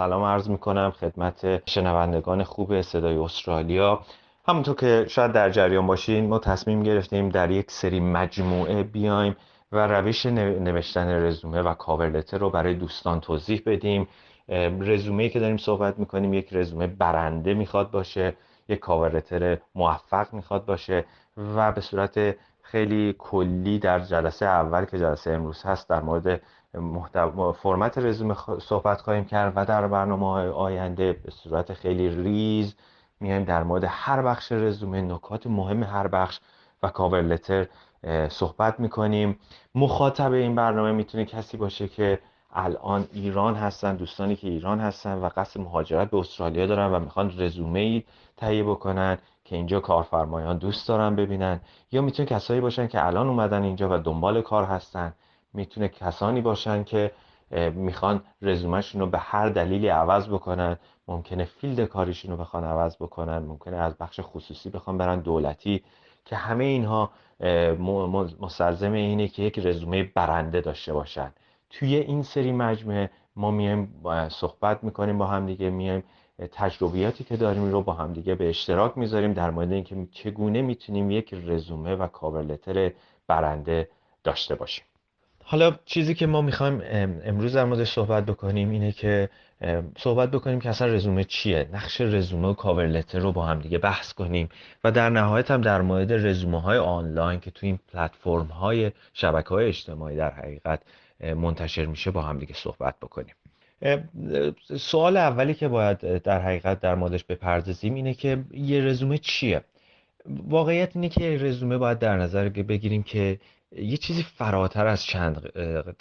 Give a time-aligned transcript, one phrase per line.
[0.00, 4.00] سلام عرض می‌کنم خدمت شنوندگان خوب صدای استرالیا.
[4.48, 9.36] همونطور که شاید در جریان باشین ما تصمیم گرفتیم در یک سری مجموعه بیایم
[9.72, 14.08] و روش نوشتن رزومه و کاورلتر رو برای دوستان توضیح بدیم.
[14.80, 18.34] رزومه که داریم صحبت می‌کنیم یک رزومه برنده می‌خواد باشه
[18.68, 21.04] یک کاورلتر موفق می‌خواد باشه
[21.56, 26.40] و به صورت خیلی کلی در جلسه اول که جلسه امروز هست در مورد
[27.62, 32.74] فرمت رزومه صحبت خواهیم کرد و در برنامه آینده به صورت خیلی ریز
[33.20, 36.40] میایم در مورد هر بخش رزومه نکات مهم هر بخش
[36.82, 37.66] و کاور لتر
[38.28, 39.38] صحبت می‌کنیم.
[39.74, 42.18] مخاطب این برنامه می‌تونه کسی باشه که
[42.52, 47.32] الان ایران هستن دوستانی که ایران هستن و قصد مهاجرت به استرالیا دارن و می‌خوان
[47.38, 48.02] رزومه ای
[48.36, 51.60] تهیه بکنن که اینجا کارفرمایان دوست دارن ببینن.
[51.92, 55.12] یا می‌تونه کسایی باشن که الان اومدن اینجا و دنبال کار هستن
[55.54, 57.12] می‌تونه کسانی باشن که
[57.74, 60.76] می‌خوان رزومهشون رو به هر دلیلی عوض بکنن.
[61.08, 63.38] ممکنه فیلد کاریشون رو بخوان عوض بکنن.
[63.38, 65.82] ممکنه از بخش خصوصی بخوان برن دولتی.
[66.24, 67.10] که همه اینها
[68.40, 71.32] مستلزم اینه که یک رزومه برنده داشته باشن.
[71.70, 75.70] توی این سری مجموعه ما میایم صحبت می‌کنیم با هم دیگه.
[75.70, 76.02] میایم
[76.52, 81.10] تجربیاتی که داریم رو با هم دیگه به اشتراک می‌ذاریم در مورد اینکه چگونه می‌تونیم
[81.10, 82.92] یک رزومه و کاورلتر
[83.26, 83.88] برنده
[84.24, 84.84] داشته باشیم.
[85.50, 86.82] حالا چیزی که ما می‌خوایم
[87.24, 89.28] امروز در موردش صحبت بکنیم اینه که
[89.98, 91.68] صحبت بکنیم که اصلا رزومه چیه.
[91.72, 94.48] نقش رزومه و کاور لتر رو با هم دیگه بحث کنیم
[94.84, 99.48] و در نهایت هم در مورد رزومه های آنلاین که تو این پلتفرم های شبکه
[99.48, 100.80] های اجتماعی در حقیقت
[101.20, 103.34] منتشر میشه با هم دیگه صحبت بکنیم.
[104.76, 109.60] سوال اولی که باید در حقیقت در موردش بپردازیم اینه که یه رزومه چیه؟
[110.26, 113.38] واقعیت اینه که رزومه باید در نظر بگیریم که
[113.76, 115.36] یه چیزی فراتر از چند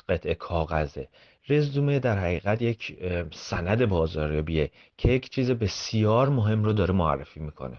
[0.09, 1.07] قطعه کاغذه.
[1.49, 2.97] رزومه در حقیقت یک
[3.31, 7.77] سند بازاریابیه که یک چیز بسیار مهم رو داره معرفی می‌کنه.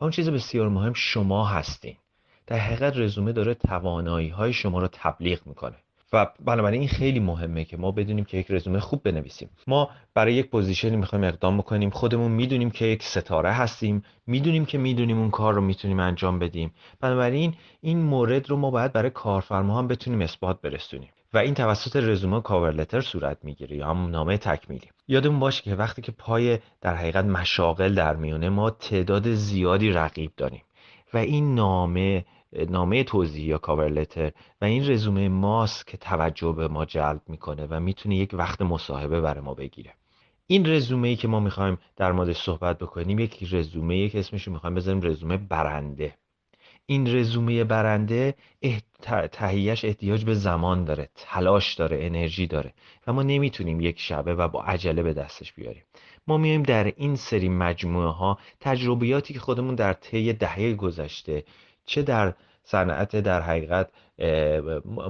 [0.00, 1.96] اون چیز بسیار مهم شما هستین.
[2.46, 5.76] در حقیقت رزومه داره توانایی های شما رو تبلیغ می‌کنه.
[6.12, 9.50] و بنابراین این خیلی مهمه که ما بدونیم که یک رزومه خوب بنویسیم.
[9.66, 11.90] ما برای یک پوزیشنی می‌خوایم اقدام بکنیم.
[11.90, 14.02] خودمون می‌دونیم که یک ستاره هستیم.
[14.26, 16.72] می‌دونیم که می‌دونیم اون کار رو می‌تونیم انجام بدیم.
[17.00, 21.10] بنابراین این مورد رو ما باید برای کارفرما هم بتونیم اثبات برسونیم.
[21.34, 24.88] و این توسط رزومه کاور لتر صورت می‌گیره یا هم نامه تکمیلی.
[25.08, 30.32] یادمون باشه که وقتی که پای در حقیقت مشاغل در میونه ما تعداد زیادی رقیب
[30.36, 30.62] داریم.
[31.14, 36.68] و این نامه نامه توضیح یا کاور لتر و این رزومه ماست که توجه به
[36.68, 39.94] ما جلب می‌کنه و می‌تونه یک وقت مصاحبه برای ما بگیره.
[40.46, 44.52] این رزومه ای که ما می‌خوایم در موردش صحبت بکنیم یک رزومه یک اسمش رو
[44.52, 46.14] می‌خوایم بذاریم رزومه برنده.
[46.86, 48.34] این رزومه برنده
[49.32, 52.74] تهیهش احتیاج به زمان داره تلاش داره انرژی داره
[53.06, 55.82] و ما نمی‌تونیم یک شبه و با عجله به دستش بیاریم.
[56.26, 61.44] ما میایم در این سری مجموعه ها تجربیاتی که خودمون در طی دهه گذشته
[61.86, 62.32] چه در
[62.64, 63.88] صنعت در حقیقت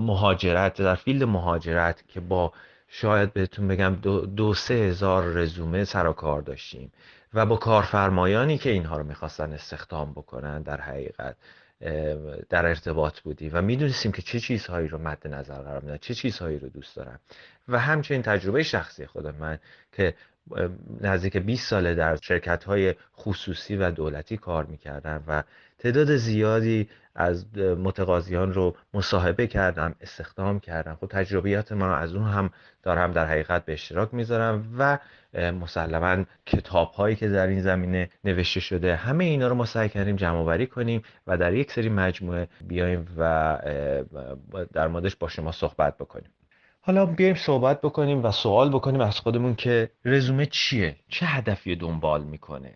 [0.00, 2.52] مهاجرت در فیلد مهاجرت که با
[2.88, 6.92] شاید بهتون بگم دو, دو سه هزار رزومه سر و کار داشتیم
[7.34, 11.36] و با کارفرمایانی که اینها رو می‌خواستن استخدام بکنن در حقیقت
[12.48, 16.58] در ارتباط بودیم و می‌دونستیم که چه چیزهایی رو مد نظر قرار میدن چه چیزهایی
[16.58, 17.20] رو دوست دارم
[17.68, 19.58] و همچنین تجربه شخصی خود من
[19.92, 20.14] که
[21.00, 25.42] نزدیک 20 ساله در شرکت های خصوصی و دولتی کار می‌کردم و
[25.82, 30.98] تعداد زیادی از متقاضیان رو مصاحبه کردم استخدام کردم.
[31.00, 32.50] خب تجربیات ما از اون هم
[32.82, 34.98] دارم در حقیقت به اشتراک می‌ذارم و
[35.34, 40.16] مسلما کتاب هایی که در این زمینه نوشته شده همه اینا رو ما سعی کردیم
[40.16, 43.58] جمع آوری کنیم و در یک سری مجموعه بیایم و
[44.72, 46.30] در موردش با شما صحبت بکنیم.
[46.80, 52.24] حالا بیایم صحبت بکنیم و سوال بکنیم از خودمون که رزومه چیه؟ چه هدفی دنبال
[52.24, 52.74] می‌کنه؟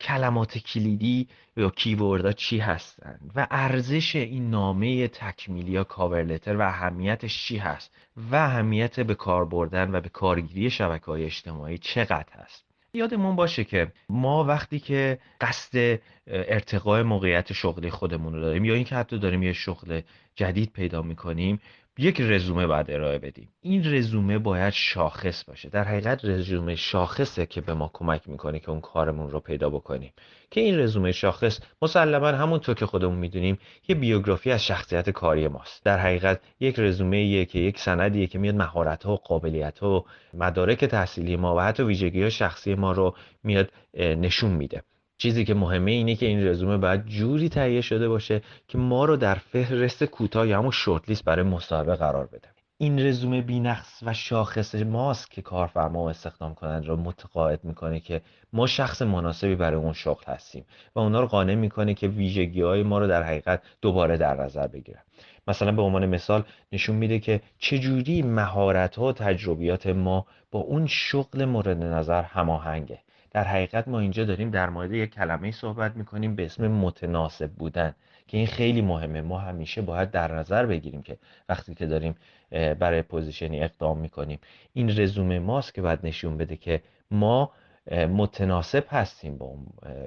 [0.00, 7.44] کلمات کلیدی یا کیوردها چی هستن و ارزش این نامه تکمیلی یا کاورلتر و اهمیتش
[7.44, 12.66] چی هست و اهمیت به کار بردن و به کارگیری شبکه های اجتماعی چقدر هست.
[12.94, 18.96] یادمون باشه که ما وقتی که قصد ارتقاء موقعیت شغلی خودمون رو داریم یا اینکه
[18.96, 20.00] حتی داریم یه شغل
[20.34, 21.60] جدید پیدا می‌کنیم
[21.98, 23.48] یک رزومه باید ارائه بدیم.
[23.60, 25.68] این رزومه باید شاخص باشه.
[25.68, 30.12] در حقیقت رزومه شاخصه که به ما کمک می‌کنه که اون کارمون رو پیدا بکنیم.
[30.50, 33.58] که این رزومه شاخص مسلما همونطور که خودمون می‌دونیم
[33.88, 35.84] یه بیوگرافی از شخصیت کاری ماست.
[35.84, 39.98] در حقیقت یک رزومه ایه که یک سندیه که میاد مهارت ها و قابلیت ها
[39.98, 40.04] و
[40.34, 44.82] مدارک تحصیلی ما و حتی ویژگی ها شخصی ما رو میاد نشون میده.
[45.18, 49.16] چیزی که مهمه اینه که این رزومه باید جوری تهیه شده باشه که ما رو
[49.16, 52.48] در فهرست کوتاه یا همون شورت لیست برای مصاحبه قرار بده.
[52.78, 58.22] این رزومه بینقص و شاخص ماست که کارفرما و استخدام کنند را متقاعد می‌کنه که
[58.52, 60.64] ما شخص مناسبی برای اون شغل هستیم
[60.94, 64.66] و اونا رو قانع می‌کنه که ویژگی های ما رو در حقیقت دوباره در نظر
[64.66, 65.02] بگیرن.
[65.48, 70.86] مثلا به عنوان مثال نشون میده که چجوری مهارت ها و تجربیات ما با اون
[70.86, 72.98] شغل مورد نظر هماهنگه.
[73.30, 77.94] در حقیقت ما اینجا داریم در مورد یک کلمه صحبت می‌کنیم به اسم متناسب بودن
[78.28, 79.20] که این خیلی مهمه.
[79.20, 82.14] ما همیشه باید در نظر بگیریم که وقتی که داریم
[82.50, 84.38] برای پوزیشنی اقدام می‌کنیم.
[84.72, 87.50] این رزومه ماست که باید نشون بده که ما
[87.90, 89.66] متناسب هستیم با اون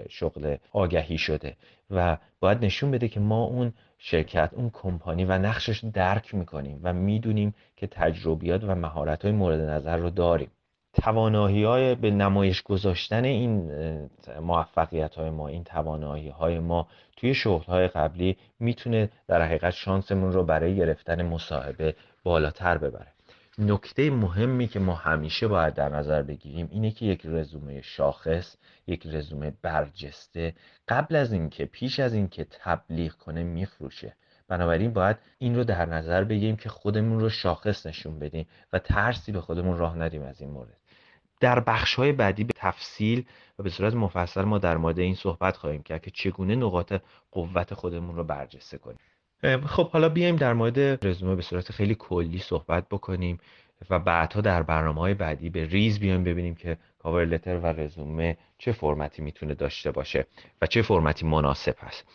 [0.09, 1.57] شغل آگهی شده
[1.91, 6.93] و باید نشون بده که ما اون شرکت اون کمپانی و نقشش درک می‌کنیم و
[6.93, 10.51] می‌دونیم که تجربیات و مهارت های مورد نظر رو داریم.
[10.93, 13.71] توانایی های به نمایش گذاشتن این
[14.41, 16.87] موفقیت های ما این توانایی های ما
[17.17, 23.07] توی شغل های قبلی می‌تونه در حقیقت شانسمون رو برای گرفتن مصاحبه بالاتر ببره.
[23.59, 28.55] نکته مهمی که ما همیشه باید در نظر بگیریم اینه که یک رزومه شاخص
[28.87, 30.53] یک رزومه برجسته
[30.87, 34.15] قبل از اینکه پیش از اینکه تبلیغ کنه میفروشه.
[34.47, 39.31] بنابراین باید این رو در نظر بگیریم که خودمون رو شاخص نشون بدیم و ترسی
[39.31, 40.77] به خودمون راه ندیم از این مورد.
[41.39, 43.25] در بخش های بعدی به تفصیل
[43.59, 46.93] و به صورت مفصل ما در مورد این صحبت خواهیم کرد که چگونه نقاط
[47.31, 48.99] قوت خودمون رو برجسته کنیم.
[49.65, 53.39] خب حالا بیایم در مورد رزومه به صورت خیلی کلی صحبت بکنیم
[53.89, 58.37] و بعدها در برنامه های بعدی به ریز بیایم ببینیم که کاور لتر و رزومه
[58.57, 60.25] چه فرمتی می‌تونه داشته باشه
[60.61, 62.05] و چه فرمتی مناسب هست.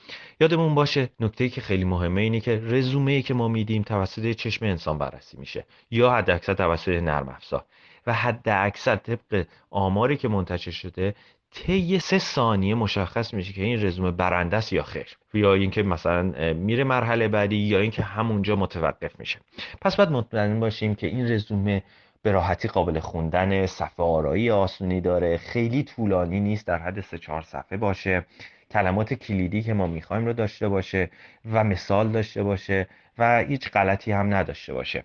[0.41, 4.65] یادمون باشه نکته که خیلی مهمه اینه که رزومه ای که ما میدیم توسط چشم
[4.65, 7.65] انسان بررسی میشه یا حد اکثر توسط نرم افزار
[8.07, 11.15] و حد اکثر طبق آماری که منتشر شده
[11.55, 15.07] طی سه ثانیه مشخص میشه که این رزومه برنده است یا خیر.
[15.35, 16.23] یا اینکه مثلا
[16.53, 19.39] میره مرحله بعدی یا اینکه همونجا متوقف میشه.
[19.81, 21.83] پس باید مطمئن باشیم که این رزومه
[22.23, 25.37] به راحتی قابل خوندن صفحه آرایی آسونی داره.
[25.37, 28.27] خیلی طولانی نیست در حد سه چهار صفحه باشه.
[28.71, 31.11] کلمات کلیدی که ما می‌خوایم رو داشته باشه
[31.53, 35.05] و مثال داشته باشه و هیچ غلطی هم نداشته باشه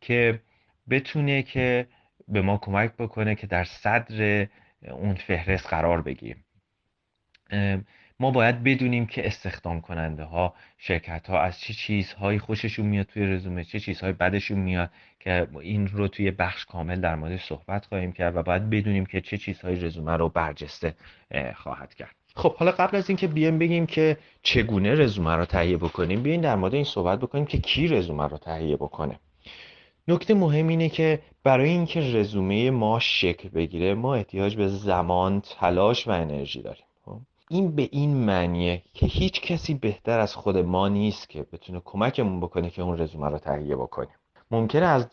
[0.00, 0.40] که
[0.90, 1.86] بتونه که
[2.28, 4.46] به ما کمک بکنه که در صدر
[4.90, 6.44] اون فهرست قرار بگیریم.
[8.20, 13.26] ما باید بدونیم که استخدام کننده ها شرکت ها از چه چیزهایی خوششون میاد توی
[13.26, 14.90] رزومه چه چیزهایی بدشون میاد
[15.20, 19.20] که این رو توی بخش کامل در مورد صحبت خواهیم کرد و باید بدونیم که
[19.20, 20.94] چه چیزهایی رزومه رو برجسته
[21.54, 22.14] خواهد کرد.
[22.36, 26.56] خب حالا قبل از اینکه بیایم بگیم که چگونه رزومه رو تهیه بکنیم بیاین در
[26.56, 29.18] مورد این صحبت بکنیم که کی رزومه رو تهیه بکنه.
[30.08, 36.08] نکته مهم اینه که برای اینکه رزومه ما شکل بگیره ما احتیاج به زمان، تلاش
[36.08, 37.18] و انرژی داریم خب؟
[37.50, 42.40] این به این معنیه که هیچ کسی بهتر از خود ما نیست که بتونه کمکمون
[42.40, 44.14] بکنه که اون رزومه رو تهیه بکنیم
[44.50, 45.08] ممکنه از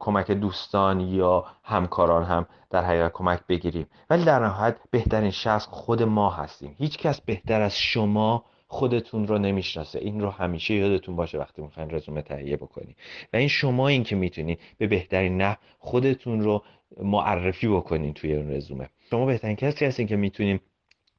[0.00, 6.02] کمک دوستان یا همکاران هم در حقیقت کمک بگیریم ولی در نهایت بهترین شخص خود
[6.02, 9.98] ما هستیم هیچ کس بهتر از شما خودتون رو نمی‌شناسه.
[9.98, 12.96] این رو همیشه یادتون باشه وقتی می‌خواین رزومه تهیه بکنی.
[13.32, 16.62] و این شما این که می‌تونید به بهترین نه خودتون رو
[17.02, 18.88] معرفی بکنین توی اون رزومه.
[19.10, 20.60] شما بهترین کسی هستین که می‌تونین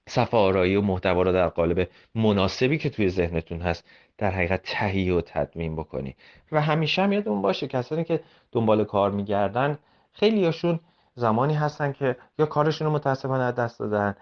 [0.08, 3.84] صفحه آرایی و محتوا رو در قالب مناسبی که توی ذهنتون هست
[4.18, 6.16] در حقیقت تهیه و تدوین بکنی.
[6.52, 8.20] و همیشه هم یادمون باشه کسانی که
[8.52, 9.78] دنبال کار میگردن
[10.12, 10.80] خیلی هاشون
[11.14, 14.16] زمانی هستن که یا کارشون رو متاسفانه دست دادن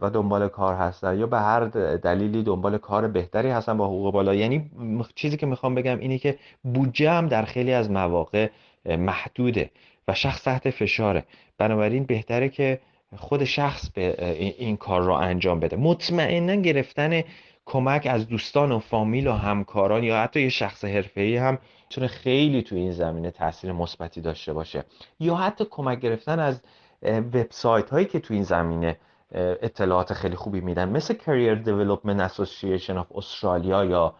[0.00, 1.64] و دنبال کار هستن یا به هر
[1.96, 4.34] دلیلی دنبال کار بهتری هستن با حقوق بالا.
[4.34, 4.70] یعنی
[5.14, 8.48] چیزی که می‌خوام بگم اینه که بودجه هم در خیلی از مواقع
[8.86, 9.70] محدوده
[10.08, 11.24] و شخص تحت فشاره.
[11.58, 12.80] بنابراین بهتره که
[13.16, 15.76] خود شخص به این کار رو انجام بده.
[15.76, 17.22] مطمئنا گرفتن
[17.66, 22.62] کمک از دوستان و فامیل و همکاران یا حتی یه شخص حرفه‌ای هم می‌تونه خیلی
[22.62, 24.84] تو این زمینه تاثیر مثبتی داشته باشه.
[25.20, 26.62] یا حتی کمک گرفتن از
[27.02, 28.96] وبسایت هایی که تو این زمینه
[29.32, 30.88] اطلاعات خیلی خوبی میدن.
[30.88, 34.14] مثل Career Development Association of Australia یا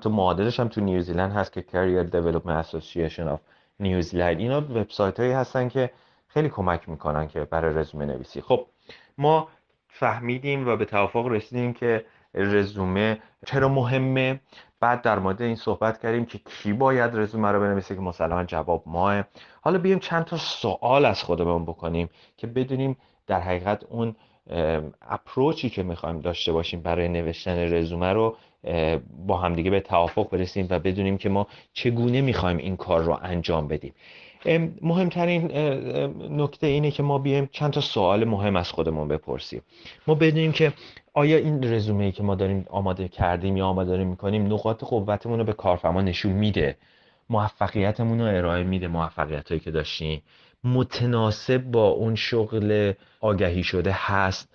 [0.00, 3.38] تو معادلش هم تو نیوزیلند هست که Career Development Association of
[3.82, 5.90] New Zealand اینا وبسایت هایی هستن که
[6.28, 8.40] خیلی کمک می‌کنن که برای رزومه نویسی.
[8.40, 8.66] خب
[9.18, 9.48] ما
[9.88, 14.40] فهمیدیم و به توافق رسیدیم که رزومه چرا مهمه.
[14.80, 18.82] بعد در مورد این صحبت کردیم که کی باید رزومه رو بنویسه که مسلما جواب
[18.86, 19.22] ماه.
[19.60, 22.96] حالا بیایم چند تا سوال از خودمون بکنیم که بدونیم
[23.26, 24.16] در حقیقت اون
[25.02, 28.36] اپروچی که می‌خوایم داشته باشیم برای نوشتن رزومه رو
[29.26, 33.68] با همدیگه به توافق برسیم و بدونیم که ما چگونه می‌خوایم این کار رو انجام
[33.68, 33.92] بدیم.
[34.82, 35.52] مهمترین
[36.30, 39.62] نکته اینه که ما بیایم چند تا سوال مهم از خودمون بپرسیم.
[40.06, 40.72] ما بدونیم که
[41.14, 45.38] آیا این رزومه ای که ما داریم آماده کردیم یا آماده داریم می‌کنیم نقاط قوتمون
[45.38, 46.76] رو به کارفرما نشون میده؟
[47.30, 50.22] موفقیتمون رو ارائه میده موفقیت هایی که داشتیم.
[50.66, 54.54] متناسب با اون شغل آگهی شده هست.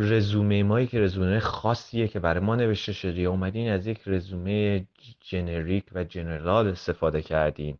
[0.00, 3.20] رزومه مایی که رزومه خاصیه که برای ما نوشته شده.
[3.20, 4.86] یا اومدین از یک رزومه
[5.20, 7.78] جنریک و جنرال استفاده کردین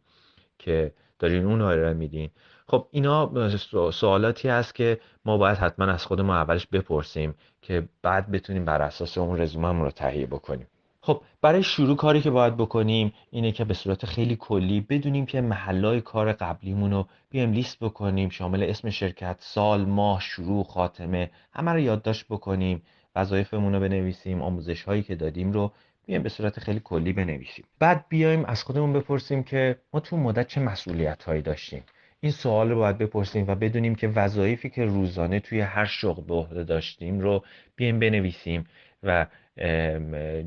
[0.59, 2.31] که دارین اون رو ارائه میدین.
[2.69, 3.49] خب اینا
[3.91, 9.19] سوالاتی هست که ما باید حتما از خودمون اولش بپرسیم که بعد بتونیم بر اساس
[9.19, 10.67] اون رزومه رو تهیه بکنیم.
[11.07, 15.41] خب برای شروع کاری که باید بکنیم اینه که به صورت خیلی کلی بدونیم که
[15.41, 21.73] محلای کار قبلیمون رو بیایم لیست بکنیم شامل اسم شرکت سال ماه شروع خاتمه همه
[21.73, 22.83] رو یادداشت بکنیم
[23.17, 25.73] وظایفمون رو بنویسیم آموزش هایی که دادیم رو
[26.07, 27.65] بیایم به صورت خیلی کلی بنویسیم.
[27.79, 31.83] بعد بیایم از خودمون بپرسیم که ما تو مدت چه مسئولیت هایی داشتیم.
[32.21, 36.35] این سوال رو باید بپرسیم و بدونیم که وظایفی که روزانه توی هر شغل به
[36.35, 37.45] عهده داشتیم رو
[37.77, 38.67] بیایم بنویسیم
[39.03, 39.27] و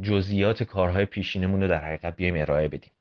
[0.01, 2.91] جزئیات کارهای پیشینمون رو در حقیقت بیایم ارائه بدیم.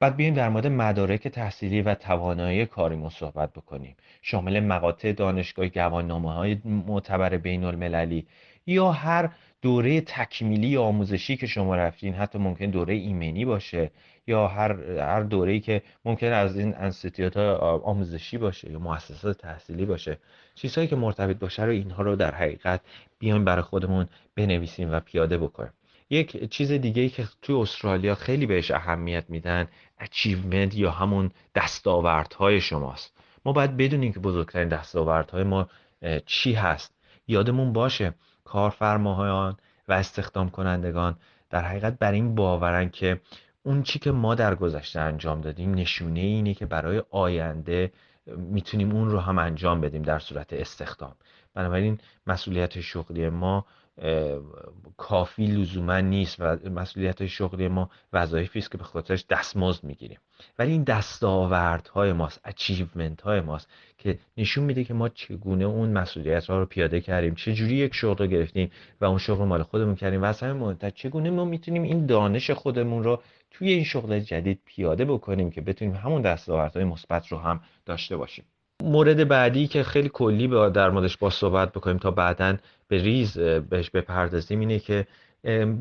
[0.00, 3.96] بعد بیایم در مورد مدارک تحصیلی و توانایی کاریمون صحبت بکنیم.
[4.22, 8.26] شامل مقاطع دانشگاه گواهینامه های معتبر بین المللی
[8.66, 9.30] یا هر
[9.62, 13.90] دوره تکمیلی آموزشی که شما رفتین حتی ممکن دوره ایمنی باشه
[14.26, 20.18] یا هر هر دوره‌ای که ممکن از این انستیتوت آموزشی باشه یا مؤسسات تحصیلی باشه.
[20.54, 22.80] چیزهایی که مرتبط باشه رو اینها رو در حقیقت
[23.18, 25.72] بیایم برای خودمون بنویسیم و پیاده بکنیم.
[26.10, 32.60] یک چیز دیگه ای که توی استرالیا خیلی بهش اهمیت میدن achievement یا همون دستاوردهای
[32.60, 33.16] شماست.
[33.44, 35.68] ما باید بدونیم که بزرگترین دستاوردهای ما
[36.26, 36.94] چی هست.
[37.28, 39.56] یادمون باشه کارفرماهایان
[39.88, 41.16] و استخدام کنندگان
[41.50, 43.20] در حقیقت بر این باورن که
[43.62, 47.92] اون چی که ما در گذشته انجام دادیم نشونه اینه که برای آینده
[48.26, 51.14] می‌تونیم اون رو هم انجام بدیم در صورت استخدام.
[51.54, 53.66] بنابراین مسئولیت شغلی ما
[54.96, 60.18] کافی لزوما نیست و مسئولیت شغلی ما وظایفی است که به خاطرش دستمزد می‌گیریم.
[60.58, 60.84] ولی این
[61.94, 66.66] های ماست achievement های ماست که نشون میده که ما چگونه اون مسئولیت ها رو
[66.66, 70.22] پیاده کردیم چه جوری یک شغل رو گرفتیم و اون شغل رو مال خودمون کردیم
[70.22, 73.22] و از همین مدت چگونه ما می‌تونیم این دانش خودمون رو
[73.52, 76.36] توی این شغل جدید پیاده بکنیم که بتونیم همون
[76.74, 78.44] های مثبت رو هم داشته باشیم.
[78.82, 82.56] مورد بعدی که خیلی کلی با در موردش با صحبت بکنیم تا بعدا
[82.88, 85.06] به ریز بهش بپردازیم اینه که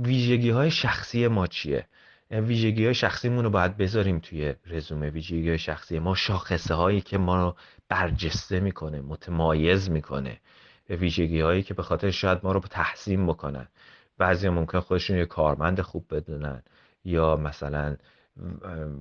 [0.04, 1.86] ویژگی های شخصی ما چیه؟
[2.32, 5.10] ویژگی های شخصیمون رو باید بذاریم توی رزومه.
[5.10, 7.56] ویژگی های شخصی ما شاخصه هایی که ما رو
[7.90, 10.38] برجسته می‌کنه متمایز می‌کنه.
[10.90, 13.68] ویژگی هایی که به خاطر شاید ما رو تحسین بکنن.
[14.18, 16.64] بعضی ممکن خودشون یه کارمند خوب بدونن.
[17.06, 17.98] یا مثلا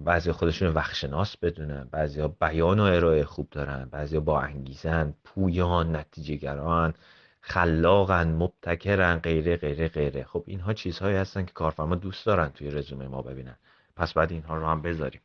[0.04, 6.36] بعضی خودشون وخشناس بدونن بعضی بیان و ارائه خوب دارن بعضی با انگیزن پویان نتیجه
[6.36, 6.94] گران
[7.40, 10.24] خلاقن مبتکرن غیره غیره غیره.
[10.24, 13.56] خب اینها چیزهایی هستن که کارفرما دوست دارن توی رزومه ما ببینن.
[13.96, 15.20] پس بعد اینها رو هم بذاریم.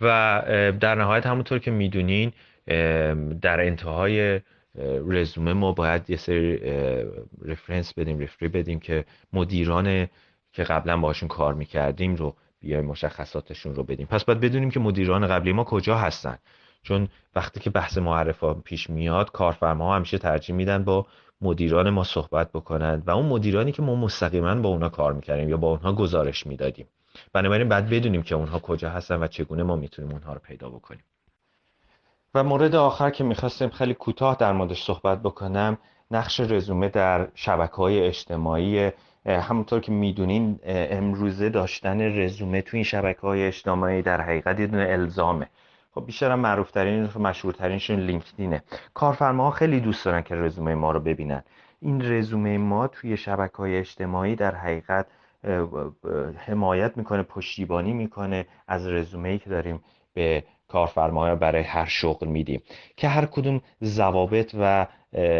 [0.00, 0.42] و
[0.80, 2.32] در نهایت همونطور که می‌دونین
[3.40, 4.40] در انتهای
[5.08, 6.56] رزومه ما باید یه سری
[7.44, 10.08] رفرنس بدیم رفری بدیم که مدیران
[10.56, 14.06] که قبلا باشون کار می‌کردیم رو بیایم مشخصاتشون رو بدیم.
[14.06, 16.38] پس باید بدونیم که مدیران قبلی ما کجا هستن.
[16.82, 21.06] چون وقتی که بحث معرفا پیش میاد کارفرما همیشه ترجیح میدن با
[21.40, 25.56] مدیران ما صحبت بکنند و اون مدیرانی که ما مستقیما با اونا کار می‌کردیم یا
[25.56, 26.86] با اونها گزارش می‌دادیم.
[27.32, 31.04] بنابراین بعد بدونیم که اونها کجا هستن و چگونه ما می‌تونیم اونها رو پیدا بکنیم.
[32.34, 35.78] و مورد آخر که می‌خواستم خیلی کوتاه در موردش صحبت بکنم
[36.10, 38.90] نقش رزومه در شبکه های اجتماعی
[39.26, 44.86] همونطور که می‌دونین امروزه داشتن رزومه تو این شبکه های اجتماعی در حقیقت یه دونه
[44.90, 45.48] الزامه.
[45.94, 48.62] خب بیشتر هم معروف ترین و مشهورترینشون لینکدینه.
[48.94, 51.42] کارفرماها خیلی دوست دارن که رزومه ما رو ببینن.
[51.80, 55.06] این رزومه ما توی شبکه های اجتماعی در حقیقت
[56.46, 59.80] حمایت می‌کنه پشتیبانی می‌کنه از رزومه ای که داریم
[60.14, 62.62] به کارفرماها برای هر شغل میدیم.
[62.96, 64.86] که هر کدوم ضوابط و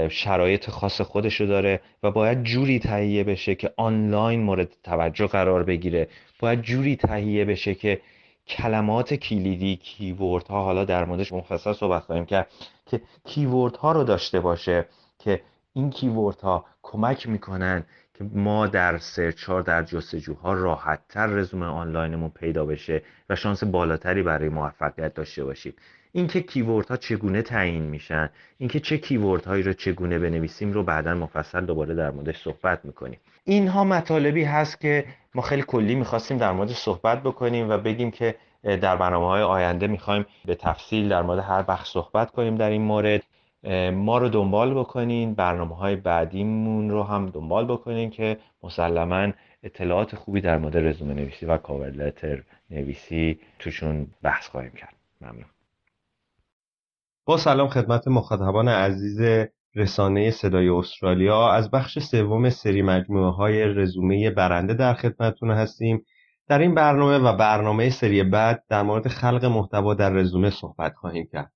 [0.09, 6.09] شرایط خاص خودشو داره و باید جوری تهیه بشه که آنلاین مورد توجه قرار بگیره.
[6.41, 8.01] باید جوری تهیه بشه که
[8.47, 12.47] کلمات کلیدی کیورد ها حالا در موردش مفصل صحبت خواهیم کرد
[12.87, 14.87] که کیورد ها رو داشته باشه
[15.19, 15.41] که
[15.73, 17.85] این کیورد ها کمک می‌کنن
[18.19, 23.65] که ما در سرچ ها در جستجوها راحت تر رزومه آنلاینمون پیدا بشه و شانس
[23.65, 25.75] بالاتری برای موفقیت داشته باشیم.
[26.17, 31.15] اینکه کیورد ها چگونه تعیین میشن اینکه چه کیورد هایی رو چگونه بنویسیم رو بعدا
[31.15, 33.19] مفصل دوباره در موردش صحبت می‌کنیم.
[33.45, 35.05] اینها مطالبی هست که
[35.35, 39.87] ما خیلی کلی می‌خواستیم در موردش صحبت بکنیم و بگیم که در برنامه های آینده
[39.87, 43.23] می‌خوایم به تفصیل در مورد هر بخش صحبت کنیم در این مورد.
[43.93, 49.33] ما رو دنبال بکنین برنامه های بعدیمون رو هم دنبال بکنین که مسلما
[49.63, 52.13] اطلاعات خوبی در مورد رزومه نویسی و کاور
[52.71, 54.95] نویسی توشون بحث خواهیم کرد.
[55.21, 55.56] ممنون.
[57.29, 61.51] با سلام خدمت مخاطبان عزیز رسانه صدای استرالیا.
[61.51, 66.05] از بخش سوم سری مجموعه های رزومه برنده در خدمتتون هستیم.
[66.49, 71.29] در این برنامه و برنامه سری بعد در مورد خلق محتوا در رزومه صحبت خواهیم
[71.33, 71.53] کرد.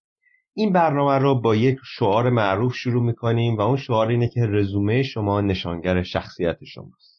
[0.54, 5.02] این برنامه رو با یک شعار معروف شروع می‌کنیم و اون شعار اینه که رزومه
[5.02, 7.09] شما نشانگر شخصیت شماست.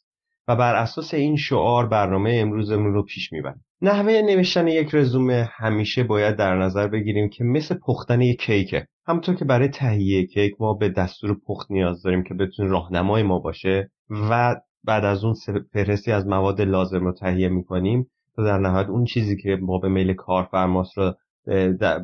[0.48, 3.66] و بر اساس این شعار برنامه امروزمون رو پیش می‌بریم.
[3.82, 8.88] نحوه نوشتن یک رزومه همیشه باید در نظر بگیریم که مثل پختن یک کیکه.
[9.08, 13.40] همونطور که برای تهیه کیک ما به دستور پخت نیاز داریم که بتون راهنمای ما
[13.40, 15.36] باشه و بعد از اون
[15.74, 19.90] فهرستی از مواد لازم رو تهیه می‌کنیم تا در نهایت اون چیزی که ما به
[19.90, 21.14] میل کارفرماست رو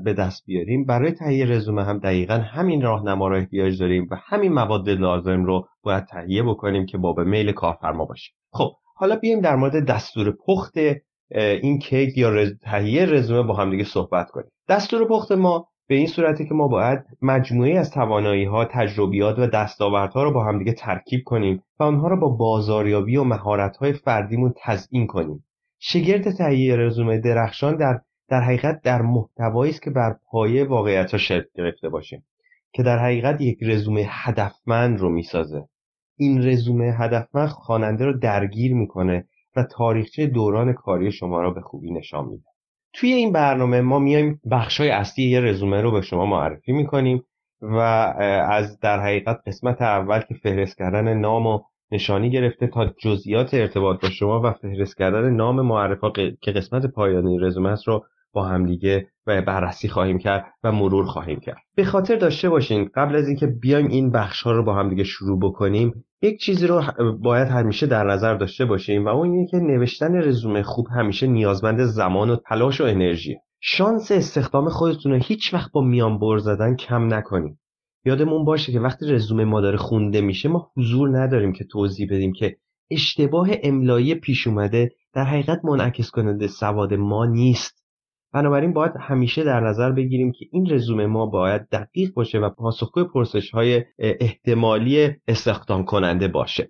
[0.04, 0.86] به دست بیاریم.
[0.86, 5.68] برای تهیه رزومه هم دقیقا همین راهنما رو احتیاج داریم و همین مواد لازم رو
[5.84, 8.32] باید تهیه بکنیم که با به میل کارفرما باشه.
[8.52, 10.74] خب حالا بیایم در مورد دستور پخت
[11.62, 14.48] این کیک یا تهیه رزومه با هم دیگه صحبت کنیم.
[14.70, 19.48] دستور پخت ما به این صورتی که ما باید مجموعه از توانایی ها، تجربیات و
[19.48, 24.54] دستاوردها رو با همدیگه ترکیب کنیم و آنها رو با بازاریابی و مهارت های فردیمون
[24.64, 25.44] تزیین کنیم.
[25.80, 31.18] شگرد تهیه رزومه درخشان در در حقیقت در محتوایی است که بر پایه واقعیت ها
[31.18, 32.24] شکل گرفته باشه
[32.72, 35.64] که در حقیقت یک رزومه هدفمند رو می‌سازه.
[36.18, 41.92] این رزومه هدفمند خواننده رو درگیر می‌کنه و تاریخچه دوران کاری شما را به خوبی
[41.92, 42.44] نشان میده.
[42.94, 47.24] توی این برنامه ما میایم بخشای اصلی یه رزومه رو به شما معرفی می‌کنیم
[47.62, 47.78] و
[48.50, 51.60] از در حقیقت قسمت اول که فهرست کردن نام و
[51.92, 56.10] نشانی گرفته تا جزئیات ارتباط با شما و فهرست کردن نام معرفا
[56.42, 58.06] که قسمت پایانی رزومه است رو
[58.38, 61.58] با همدیگه و بررسی خواهیم کرد و مرور خواهیم کرد.
[61.76, 65.40] به خاطر داشته باشین قبل از اینکه بیایم این بخش ها رو با همدیگه شروع
[65.40, 66.82] بکنیم یک چیزی رو
[67.22, 71.84] باید همیشه در نظر داشته باشیم و اون اینه که نوشتن رزومه خوب همیشه نیازمند
[71.84, 73.38] زمان و تلاش و انرژی.
[73.60, 77.60] شانس استخدام خودتون رو هیچ وقت با میان بر زدن کم نکنیم
[78.06, 82.34] یادمون باشه که وقتی رزومه ما داره خونده میشه ما حضور نداریم که توضیح بدیم
[82.34, 82.58] که
[82.92, 87.87] اشتباه املایی پیش اومده در حقیقت منعکس کننده سواد ما نیست.
[88.34, 93.04] بنابراین باید همیشه در نظر بگیریم که این رزومه ما باید دقیق باشه و پاسخگوی
[93.04, 96.70] پرسش های احتمالی استخدام کننده باشه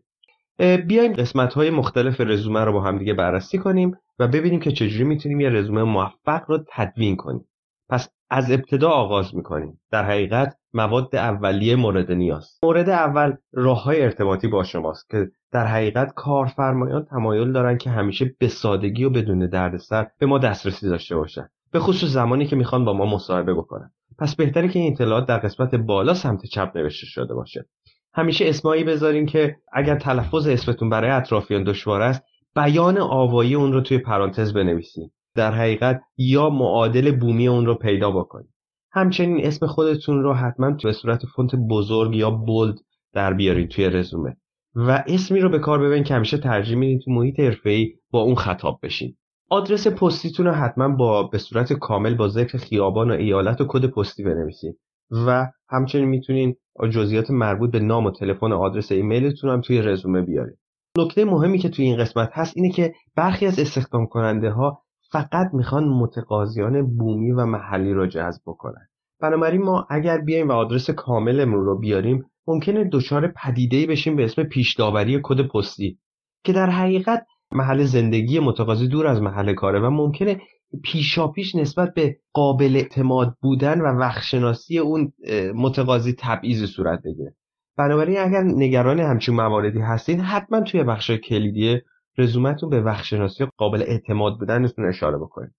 [0.87, 5.03] بیایم قسمت های مختلف رزومه رو با هم دیگه بررسی کنیم و ببینیم که چجوری
[5.03, 7.45] می‌تونیم یه رزومه موفق رو تدوین کنیم.
[7.89, 9.79] پس از ابتدا آغاز می‌کنیم.
[9.91, 12.59] در حقیقت مواد اولیه مورد نیاز.
[12.63, 18.36] مورد اول راه های ارتباطی با شماست که در حقیقت کارفرمایان تمایل دارن که همیشه
[18.39, 21.49] به سادگی و بدون دردسر به ما دسترسی داشته باشن.
[21.71, 23.91] به خصوص زمانی که می‌خوان با ما مصاحبه بکنن.
[24.19, 27.65] پس بهتره که این اطلاعات در قسمت بالا سمت چپ نوشته شده باشه.
[28.13, 32.23] همیشه اسمایی بذارین که اگر تلفظ اسمتون برای اطرافیان دشوار است
[32.55, 38.12] بیان آوایی اون رو توی پرانتز بنویسید در حقیقت یا معادل بومی اون رو پیدا
[38.12, 38.49] بکنید
[38.91, 42.75] همچنین اسم خودتون رو حتما به صورت فونت بزرگ یا bold
[43.13, 44.38] در بیارید توی رزومه.
[44.77, 48.35] و اسمی رو به کار ببرین که همیشه ترجیح میدین تو محیط حرفه‌ای با اون
[48.35, 49.15] خطاب بشین.
[49.49, 53.85] آدرس پستیتون رو حتما با به صورت کامل با ذکر خیابان و ایالت و کد
[53.85, 54.79] پستی بنویسید
[55.27, 56.55] و همچنین می‌تونین
[56.91, 60.57] جزئیات مربوط به نام و تلفن و آدرس ایمیلتون هم توی رزومه بیارید
[60.97, 65.53] نکته مهمی که توی این قسمت هست اینه که برخی از استخدام کننده ها فقط
[65.53, 68.87] می‌خوان متقاضیان بومی و محلی رو جذب بکنن.
[69.21, 74.43] بنابراین ما اگر بیایم و آدرس کاملمون رو بیاریم ممکنه دچار پدیده‌ای بشیم به اسم
[74.43, 75.99] پیشداوری کد پستی
[76.43, 80.41] که در حقیقت محل زندگی متقاضی دور از محل کاره و ممکنه
[80.84, 85.13] پیشاپیش نسبت به قابل اعتماد بودن و وقتشناسی اون
[85.56, 87.36] متقاضی تبعیض صورت بگیره.
[87.77, 91.82] بنابراین اگر نگران همچین مواردی هستین حتما توی بخش کلیدی
[92.17, 95.51] رزومتون به وقتشناسی قابل اعتماد بودنتون اشاره بکنید.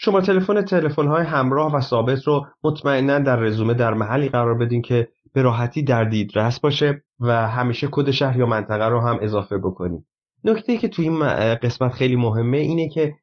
[0.00, 4.82] شما تلفن تلفن های همراه و ثابت رو مطمئنا در رزومه در محلی قرار بدین
[4.82, 9.58] که به راحتی در دیدرس باشه و همیشه کد شهر یا منطقه رو هم اضافه
[9.58, 10.04] بکنید
[10.44, 13.14] نکته که توی این قسمت خیلی مهمه اینه که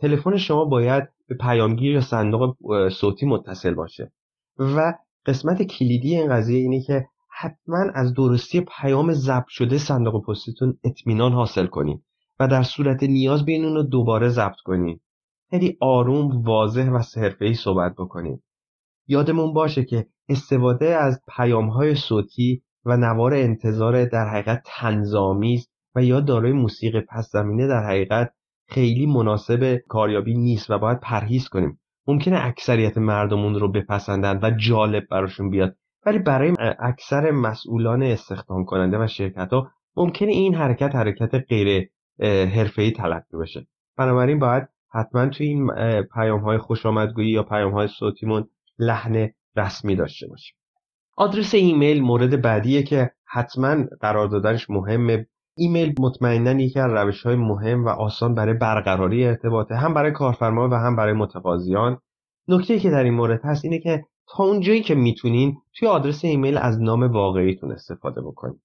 [0.00, 2.56] تلفن شما باید به پیامگیر یا صندوق
[2.88, 4.12] صوتی متصل باشه.
[4.58, 4.94] و
[5.26, 7.06] قسمت کلیدی این قضیه اینه که
[7.38, 12.02] حتما از درستی پیام ضبط شده صندوق پستیتون اطمینان حاصل کنید
[12.40, 15.00] و در صورت نیاز بین اون رو دوباره ضبط کنید
[15.50, 18.42] خیلی آروم واضح و حرفه‌ای صحبت بکنید
[19.08, 26.04] یادمون باشه که استفاده از پیام های صوتی و نوار انتظار در حقیقت تنظامیز و
[26.04, 28.32] یا دارای موسیقی پس زمینه در حقیقت
[28.68, 31.80] خیلی مناسب کاریابی نیست و باید پرهیز کنیم.
[32.06, 39.04] ممکنه اکثریت مردمون رو بپسندن و جالب براشون بیاد ولی برای اکثر مسئولان استخدام کننده
[39.04, 41.90] و شرکت ها ممکنه این حرکت حرکت غیر
[42.54, 43.66] حرفه‌ای تلقی بشه.
[43.98, 45.70] بنابراین باید حتما توی این
[46.02, 46.84] پیام های خوش
[47.16, 50.56] یا پیام های صوتیمون لحن رسمی داشته باشیم.
[51.16, 55.26] آدرس ایمیل مورد بعدیه که حتما قرار دادنش مهمه.
[55.56, 60.68] ایمیل مطمئنا یکی از روش های مهم و آسان برای برقراری ارتباطه هم برای کارفرما
[60.68, 61.98] و هم برای متقاضیان.
[62.48, 66.58] نکته که در این مورد هست اینه که تا اونجایی که می‌تونین توی آدرس ایمیل
[66.58, 68.60] از نام واقعیتون استفاده بکنید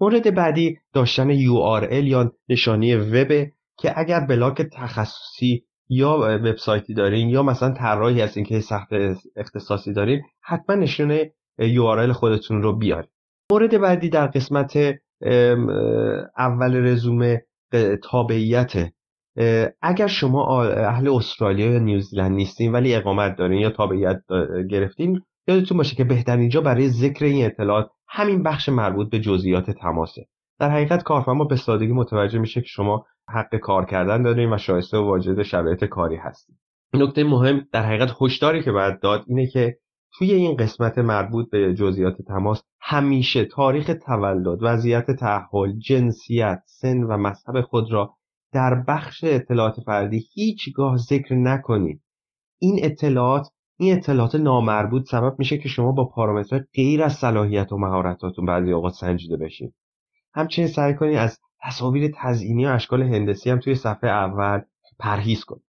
[0.00, 3.46] مورد بعدی داشتن URL یا نشانی وب
[3.78, 8.88] که اگر بلاک تخصصی یا وبسایتی دارین یا مثلا طراحی هستین که سخت
[9.36, 13.10] اختصاصی دارین حتما نشونه URL خودتون رو بیارید.
[13.52, 14.76] مورد بعدی در قسمت
[16.38, 17.42] اول رزومه
[18.02, 18.72] تابعیت.
[19.82, 24.22] اگر شما اهل استرالیا یا نیوزیلند نیستین ولی اقامت دارین یا تابعیت
[24.70, 29.70] گرفتین یادتون باشه که بهترین جا برای ذکر این اطلاعات همین بخش مربوط به جزئیات
[29.70, 30.26] تماسه.
[30.60, 34.98] در حقیقت کارفرما به سادگی متوجه میشه که شما حق کار کردن دارین و شایسته
[34.98, 36.56] و واجد شرایط کاری هستید
[36.94, 39.78] نکته مهم در حقیقت هشداری که باید داد اینه که
[40.18, 47.16] توی این قسمت مربوط به جزئیات تماس همیشه تاریخ تولد، وضعیت تحول، جنسیت، سن و
[47.16, 48.14] مذهب خود را
[48.52, 52.02] در بخش اطلاعات فردی هیچگاه ذکر نکنید.
[52.58, 57.78] این اطلاعات این اطلاعات نامربوط سبب میشه که شما با پارامترهای غیر از صلاحیت و
[57.78, 59.72] مهارتاتون بعضی اوقات سنجیده بشین.
[60.34, 64.60] همچنین سعی کنید از تصاویر تزئینی و اشکال هندسی هم توی صفحه اول
[64.98, 65.64] پرهیز کنید.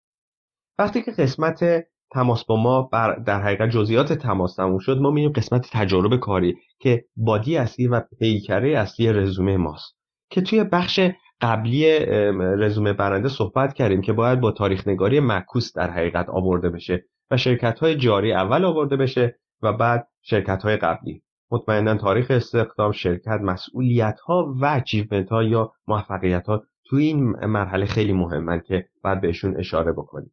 [0.79, 5.31] وقتی که قسمت تماس با ما بر در حقیقت جزئیات تماس تموم شد ما میریم
[5.31, 9.95] قسمت تجارب کاری که بادی اصلی و پیکره اصلی رزومه ماست
[10.29, 10.99] که توی بخش
[11.41, 11.99] قبلی
[12.35, 17.37] رزومه برنده صحبت کردیم که باید با تاریخ نگاری معکوس در حقیقت آورده بشه و
[17.37, 21.23] شرکت های جاری اول آورده بشه و بعد شرکت های قبلی
[21.55, 27.85] مطمئنا تاریخ استخدام شرکت مسئولیت ها و اچیومنت ها یا موفقیت ها توی این مرحله
[27.85, 30.31] خیلی مهمن که بعد بهشون اشاره بکنیم.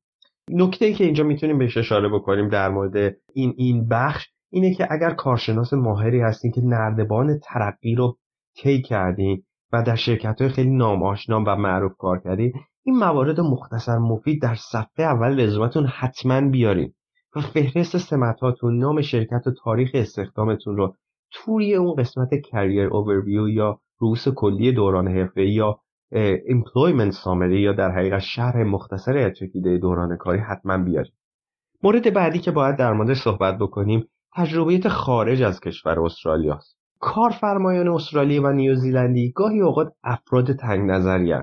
[0.51, 4.89] نکته ای که اینجا می‌تونیم بهش اشاره بکنیم در مورد این این بخش اینه که
[4.91, 8.19] اگر کارشناس ماهری هستین که نردبان ترقی رو
[8.63, 12.53] طی کردین و در شرکت های خیلی نام آشنا و معروف کار کردین
[12.85, 16.93] این موارد مختصر مفید در صفحه اول رزومتون حتما بیارین
[17.37, 20.97] و فهرست سمتاتون نام شرکت و تاریخ استخدامتون رو
[21.33, 25.79] توی اون قسمت کریر اوورویو یا رؤوس کلی دوران حرفه یا
[26.51, 31.13] employment summary یا در حقیقت شرح مختصر چکیده دوران کاری حتما بیارید
[31.83, 36.77] مورد بعدی که باید در موردش صحبت بکنیم تجربیات خارج از کشور استرالیا است.
[37.01, 41.35] کارفرمایان استرالی و نیوزیلندی گاهی اوقات افراد تنگ نظری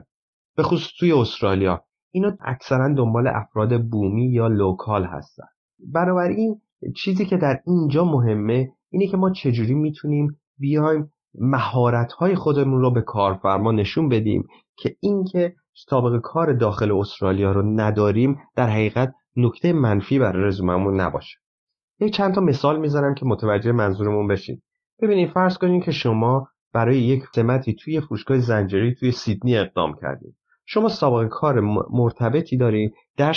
[0.55, 5.47] به خصوص توی استرالیا اینا اکثرا دنبال افراد بومی یا local هستن.
[5.93, 6.61] بنابراین
[6.95, 12.91] چیزی که در اینجا مهمه اینه که ما چجوری می‌تونیم بیایم مهارت های خودمون رو
[12.91, 14.47] به کارفرما نشون بدیم
[14.77, 21.37] که اینکه سابقه کار داخل استرالیا رو نداریم در حقیقت نکته منفی برای رزوممون نباشه.
[21.99, 24.61] یک چند تا مثال می‌زنم که متوجه منظورمون بشین.
[25.01, 30.35] ببینید فرض کنید که شما برای یک سمتی توی فروشگاه زنجیری توی سیدنی اقدام کردید
[30.65, 31.59] شما سابقه کار
[31.91, 33.35] مرتبطی دارید در,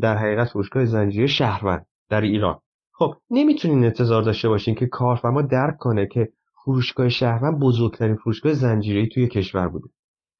[0.00, 2.60] در حقیقت فروشگاه زنجیره شهروند در ایران.
[2.96, 6.28] خب نمی‌تونین انتظار داشته باشین که کارفرما درک کنه که
[6.64, 9.88] فروشگاه شهروند بزرگترین فروشگاه زنجیره‌ای توی کشور بوده.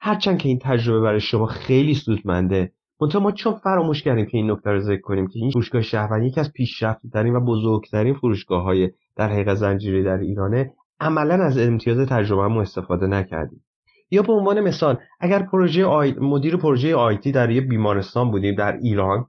[0.01, 4.51] هرچند که این تجربه برای شما خیلی سودمنده منتها ما چون فراموش کردیم که این
[4.51, 8.91] نکته رو ذکر کنیم که این فروشگاه شهروند یکی از پیشرفته‌ترین و بزرگترین فروشگاه های
[9.17, 13.65] در حقیقت زنجیره در ایرانه عملا از امتیاز تجربهمون استفاده نکردیم.
[14.11, 16.13] یا به عنوان مثال اگر پروژه آی...
[16.13, 19.27] مدیر پروژه آیتی در یه بیمارستان بودیم در ایران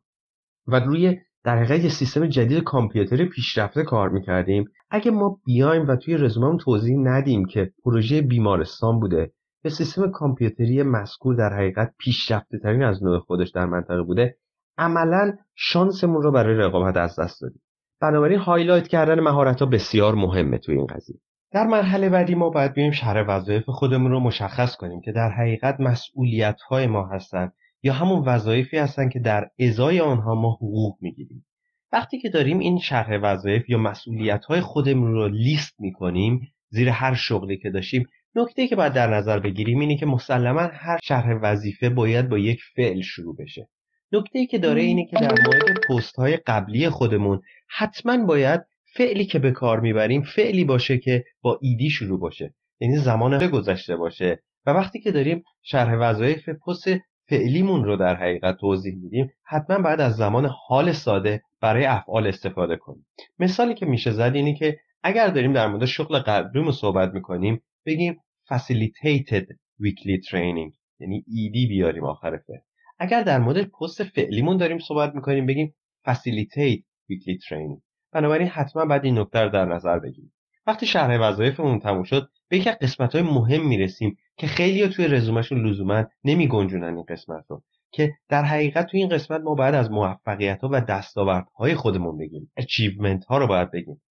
[0.68, 4.66] و روی در حقیقت یه سیستم جدید کامپیوتری پیشرفته کار می‌کردیم.
[4.90, 9.32] اگه ما بیایم و توی رزوممون توضیح ندیم که پروژه بیمارستان بوده
[9.64, 14.38] یا سیستم کامپیوتری مذکور در حقیقت پیشرفته ترین از نوع خودش در منطقه بوده
[14.78, 17.62] عملا شانسمون رو برای رقابت از دست دادیم.
[18.02, 21.20] بنابراین highlight کردن مهارت ها بسیار مهمه توی این قضیه.
[21.52, 25.80] در مرحله بعدی ما باید بیایم شرح وظایف خودمون رو مشخص کنیم که در حقیقت
[25.80, 27.54] مسئولیت های ما هستند
[27.86, 31.46] یا همون وظایفی هستن که در ازای آنها ما حقوق می‌گیریم.
[31.92, 37.14] وقتی که داریم این شرح وظایف یا مسئولیت های خودمون رو لیست می‌کنیم زیر هر
[37.14, 41.90] شغلی که داشتیم نکته که باید در نظر بگیریم اینه که مسلما هر شرح وظیفه
[41.90, 43.70] باید با یک فعل شروع بشه.
[44.12, 48.62] نکته که داره اینه که در مورد پست های قبلی خودمون حتما باید
[48.96, 52.54] فعلی که به کار می‌بریم فعلی باشه که با ایدی شروع باشه.
[52.80, 54.40] یعنی زمان گذشته باشه.
[54.66, 56.88] و وقتی که داریم شرح وظایف پست
[57.30, 59.32] فعلیمون رو در حقیقت توضیح میدیم.
[59.44, 63.08] حتما باید از زمان حال ساده برای افعال استفاده کنیم.
[63.40, 68.22] مثالی که میشه زد اینه که اگر داریم در مورد شغل قبلیمون صحبت می‌کنیم بگیم
[68.54, 69.46] facilitated
[69.82, 72.58] weekly training یعنی ایدی بیاریم آخر فعل.
[73.00, 75.76] اگر در مورد پست فعلیمون داریم صحبت می‌کنیم بگیم
[76.08, 77.82] facilitate weekly training.
[78.12, 80.34] بنابراین حتما باید این نکته رو در نظر بگیریم.
[80.68, 85.68] وقتی شرح وظایفمون تموم شد به یک قسمت های مهم می‌رسیم که خیلی توی رزومهشون
[85.68, 89.92] لزوما نمی گنجونن این قسمت رو که در حقیقت توی این قسمت ما باید از
[89.92, 94.02] موفقیت ها و دستاوردهای خودمون بگیم اچیومنت ها رو باید بگیم.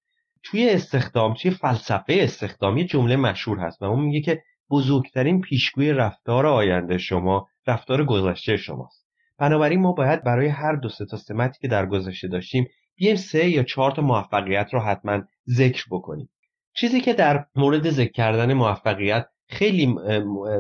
[0.43, 6.47] توی استخدام توی فلسفه استخدامی جمله مشهور هست و اون میگه که بزرگترین پیشگوی رفتار
[6.47, 9.07] آینده شما رفتار گذشته شماست.
[9.39, 12.67] بنابراین ما باید برای هر دو تا سمتی که در گذشته داشتیم
[12.97, 16.29] بیایم سه یا چهار تا موفقیت رو حتما ذکر بکنیم.
[16.75, 19.97] چیزی که در مورد ذکر کردن موفقیت خیلی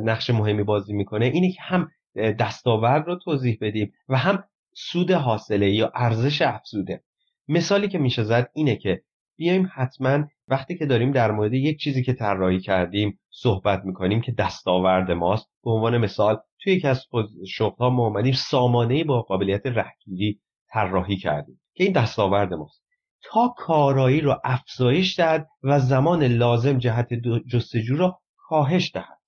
[0.02, 5.70] نقش مهمی بازی می‌کنه اینه که هم دستاورد رو توضیح بدیم و هم سود حاصله
[5.70, 7.04] یا ارزش افزوده.
[7.48, 9.02] مثالی که میشه زد اینه که
[9.36, 14.32] بیایم حتما وقتی که داریم در مورد یک چیزی که طراحی کردیم صحبت می‌کنیم که
[14.32, 17.06] دستاورد ماست به عنوان مثال توی یکی از
[17.48, 22.83] شغلها ما اومدیم سامانه با قابلیت رهگیری طراحی کردیم که این دستاورد ماست.
[23.24, 27.08] تا کارایی رو افزایش دهد و زمان لازم جهت
[27.48, 29.18] جستجو را کاهش دهد.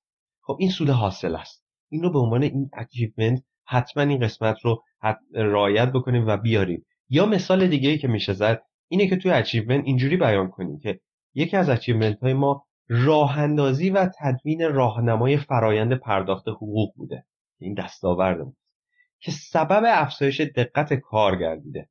[0.42, 1.64] خب این سود حاصل است.
[1.88, 4.82] این رو به عنوان این اچیومنت حتما این قسمت رو
[5.34, 6.86] رعایت بکنیم و بیاریم.
[7.08, 11.00] یا مثال دیگه ای که میشه زد اینه که توی achievement اینجوری بیان کنیم که
[11.34, 17.24] یکی از achievement های ما راه اندازی و تدوین راهنمای فرایند پرداخت حقوق بوده.
[17.58, 18.52] این دستاورد
[19.20, 21.88] که سبب افزایش دقت کار گردیده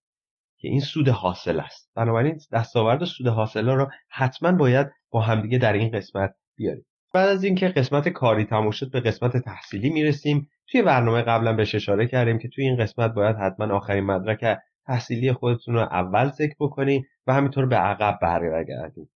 [0.66, 1.92] که این سود حاصل است.
[1.96, 6.86] بنابراین دستاورد و سود حاصل را حتما باید با همدیگه در این قسمت بیاریم.
[7.14, 10.50] بعد از اینکه قسمت کاری تموم شد به قسمت تحصیلی می‌رسیم.
[10.72, 15.34] توی برنامه قبلا بهش اشاره کردیم که توی این قسمت باید حتما آخرین مدرک تحصیلی
[15.34, 19.10] خودتون رو اول ذکر بکنین و همینطور به عقب برگردیم.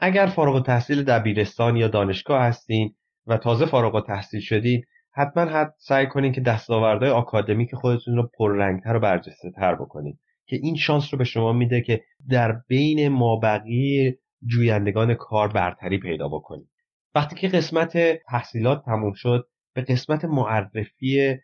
[0.00, 2.94] اگر فارغ تحصیل دبیرستان یا دانشگاه هستین
[3.26, 8.96] و تازه فارغ تحصیل شدین حتما حد سعی کنین که دستاوردهای آکادمیک خودتون رو پررنگتر
[8.96, 10.18] و برجسته تر بکنین.
[10.46, 14.14] که این شانس رو به شما میده که در بین مابقی
[14.46, 16.68] جویندگان کار برتری پیدا بکنید.
[17.14, 21.36] وقتی که قسمت تحصیلات تموم شد به قسمت معرفی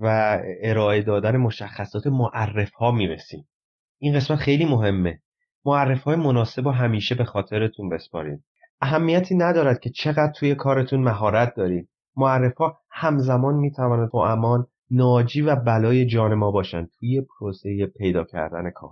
[0.00, 3.48] و ارائه دادن مشخصات معرف ها می‌رسیم.
[3.98, 5.20] این قسمت خیلی مهمه.
[5.64, 8.44] معرف های مناسب و همیشه به خاطرتون بسپارید.
[8.80, 11.88] اهمیتی ندارد که چقدر توی کارتون مهارت دارید.
[12.16, 18.24] معرف ها همزمان می‌تواند با امان ناجی و بلای جان ما باشند توی پروسه پیدا
[18.24, 18.90] کردن کار.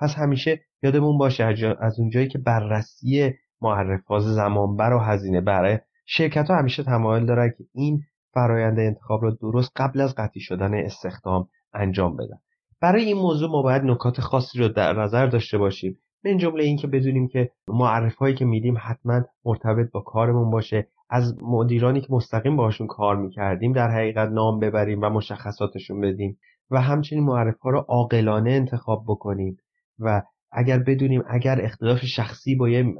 [0.00, 1.44] پس همیشه یادمون باشه
[1.80, 7.54] از اونجایی که بررسی معرف ها زمانبر و هزینه بره شرکت ها همیشه تمایل دارن
[7.58, 8.00] که این
[8.34, 12.38] فرایند انتخاب را درست قبل از قطعی شدن استخدام انجام بدن.
[12.80, 15.98] برای این موضوع ما باید نکات خاصی رو در نظر داشته باشیم.
[16.24, 20.88] من جمله اینکه بدونیم که معرف هایی که میدیم حتما مرتبط با کارمون باشه.
[21.10, 26.38] از مدیرانی که مستقیم باشون کار می‌کردیم در حقیقت نام ببریم و مشخصاتشون بدیم
[26.70, 29.56] و همچنین معرف ها رو عاقلانه انتخاب بکنیم
[29.98, 32.94] و اگر بدونیم اگر اختلاف شخصی با یه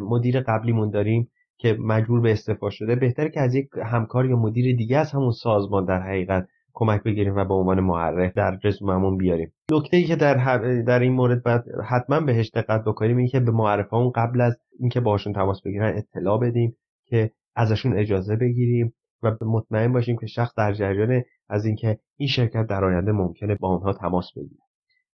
[0.00, 4.76] مدیر قبلیمون داریم که مجبور به استعفا شده بهتره که از یک همکار یا مدیر
[4.76, 9.52] دیگه از همون سازمان در حقیقت کمک بگیریم و به عنوان معرف در رزوممون بیاریم.
[9.72, 10.36] نکته ای که در
[10.82, 15.00] در این مورد باید حتما بهش دقت بکنیم این که به معرفمون قبل از اینکه
[15.00, 16.76] باشون تماس بگیرن اطلاع بدیم
[17.10, 22.66] که ازشون اجازه بگیریم و مطمئن باشیم که شخص در جریان از اینکه این شرکت
[22.66, 24.62] در آینده ممکنه با آنها تماس بگیره.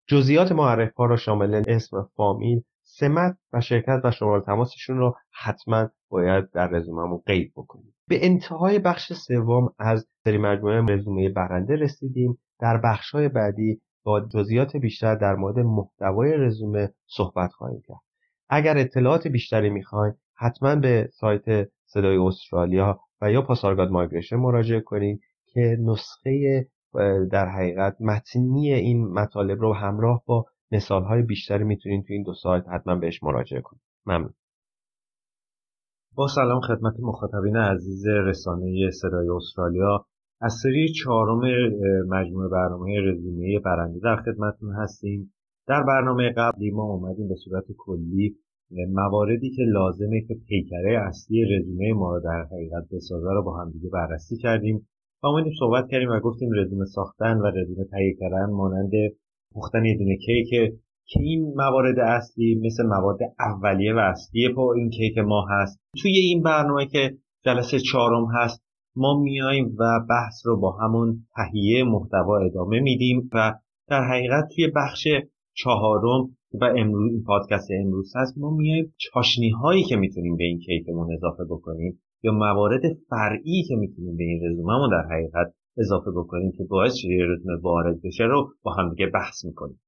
[0.06, 5.88] جزئیات معرف ها را شامل اسم فامیل سمت و شرکت و شماره تماسشون رو حتما
[6.08, 7.94] باید در رزوممون قید بکنیم.
[8.08, 12.38] به انتهای بخش سوم از سری مجموعه رزومه برنده رسیدیم.
[12.60, 18.00] در بخش های بعدی با جزئیات بیشتر در مورد محتوای رزومه صحبت خواهیم کرد.
[18.48, 25.20] اگر اطلاعات بیشتری می‌خواین حتما به سایت صدای استرالیا و یا پاسارگاد مایگریشن مراجعه کنید
[25.46, 26.66] که نسخه
[27.30, 32.34] در حقیقت متنی این مطالب رو همراه با مثال های بیشتری می‌تونید تو این دو
[32.34, 33.82] سایت حتما بهش مراجعه کنید.
[34.06, 34.34] ممنون.
[36.14, 40.06] با سلام خدمت مخاطبین عزیز رسانه صدای استرالیا.
[40.40, 41.40] از سری چهارم
[42.08, 45.32] مجموعه برنامه رزومه برنده در خدمتتون هستیم.
[45.66, 48.36] در برنامه قبلی ما اومدیم به صورت کلی
[48.88, 53.88] مواردی که لازمه که پیکره اصلی رزومه ما رو در حقیقت بسازه رو با همدیگه
[53.88, 54.86] بررسی کردیم.
[55.22, 58.90] و اومدیم صحبت کردیم و گفتیم رزومه ساختن و رزومه تهیه کردن مانند
[59.54, 60.74] پختن یه دونه کیک.
[61.06, 65.80] که این موارد اصلی مثل مواد اولیه و اصلی با این کیک ما هست.
[66.02, 68.62] توی این برنامه که جلسه چهارم هست
[68.96, 73.54] ما میایم و بحث رو با همون تهیه محتوا ادامه میدیم و
[73.88, 75.08] در حقیقت توی بخش
[75.54, 78.38] چهارم و امروز این پادکست امروز هست.
[78.38, 83.76] ما میایم چاشنی هایی که می‌تونیم به این کیکمون اضافه بکنیم یا موارد فرعی که
[83.76, 88.48] می‌تونیم به این رزوممون در حقیقت اضافه بکنیم که باعث شه رزومه وارد بشه رو
[88.62, 89.80] با هم دیگه بحث می‌کنیم.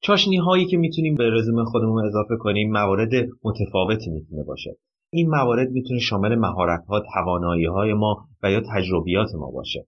[0.00, 3.10] چاشنی هایی که می‌تونیم به رزومه خودمون اضافه کنیم موارد
[3.44, 4.76] متفاوتی می‌تونه باشه.
[5.12, 9.86] این موارد می‌تونه شامل مهارت ها توانایی های ما و یا تجربیات ما باشه.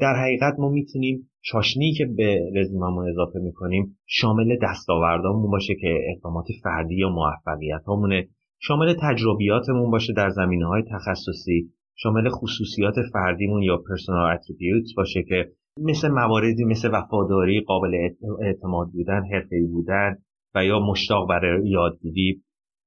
[0.00, 6.46] در حقیقت ما می‌تونیم چاشنی که به رزوممون اضافه می‌کنیم شامل دستاوردامون باشه که اقدامات
[6.62, 8.28] فردی یا موفقیت همونه
[8.58, 11.70] شامل تجربیاتمون باشه در زمینه های تخصصی.
[11.94, 15.48] شامل خصوصیات فردیمون یا personal attributes باشه که
[15.80, 18.08] مثل مواردی مثل وفاداری قابل
[18.40, 20.16] اعتماد بودن حرفه‌ای بودن
[20.54, 22.42] و یا مشتاق برای یادگیری.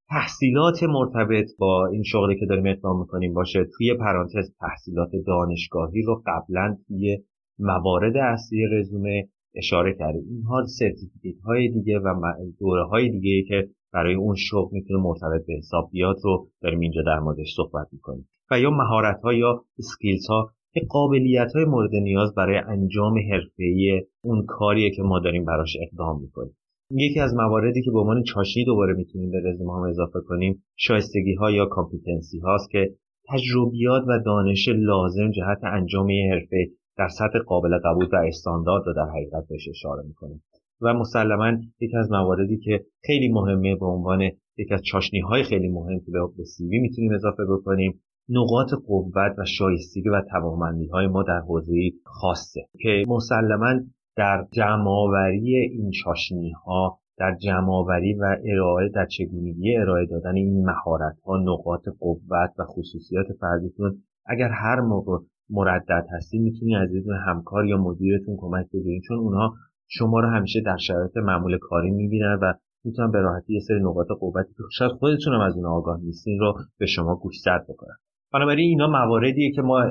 [0.08, 3.66] تحصیلات مرتبط با این شغلی که داریم اقدام می‌کنیم باشه.
[3.78, 7.18] توی پرانتز تحصیلات دانشگاهی رو قبلا توی
[7.60, 12.14] موارد اصلی رزومه اشاره کردیم اینها certificate های دیگه و
[12.60, 17.02] دوره های دیگه که برای اون شغل می‌تونه مرتبط به حساب بیاد رو داریم اینجا
[17.06, 18.28] در موردش صحبت می‌کنیم.
[18.50, 24.02] و یا مهارت ها یا skills ها که قابلیت های مورد نیاز برای انجام حرفه‌ای
[24.24, 26.56] اون کاریه که ما داریم براش اقدام می‌کنیم.
[26.90, 31.34] یکی از مواردی که به عنوان چاشنی دوباره می‌تونیم به رزومه هم اضافه کنیم شایستگی
[31.34, 32.90] ها یا competency هاست که
[33.28, 36.70] تجربیات و دانش لازم جهت انجام یه حرفه
[37.00, 40.42] در سطح قابل قبول و استاندارد رو در حقیقت بهش اشاره می‌کنیم
[40.80, 44.22] و مسلما یکی از مواردی که خیلی مهمه به عنوان
[44.56, 49.44] یکی از چاشنی های خیلی مهم که به سیوی می‌تونیم اضافه بکنیم نقاط قوت و
[49.44, 51.72] شایستگی و توانمندی های ما در حوزه
[52.04, 53.80] خاصه که مسلما
[54.16, 61.20] در جمعآوری این چاشنی ها در جمعآوری و ارائه در چگونگی ارائه دادن این مهارت
[61.26, 65.18] ها نقاط قوت و خصوصیات فردیتون اگر هر موقع
[65.50, 69.54] مردد هستی می‌تونی از یه همکار یا مدیرتون کمک بگیرین چون اونها
[69.88, 72.52] شما رو همیشه در شرایط معمول کاری می‌بینن و
[72.84, 76.40] می‌تونن به راحتی یه سری نقاط قوتی که شاید خودتون هم از اون آگاه نیستین
[76.40, 77.94] رو به شما گوشزد بکنن.
[78.32, 79.84] بنابراین اینا مواردیه که ما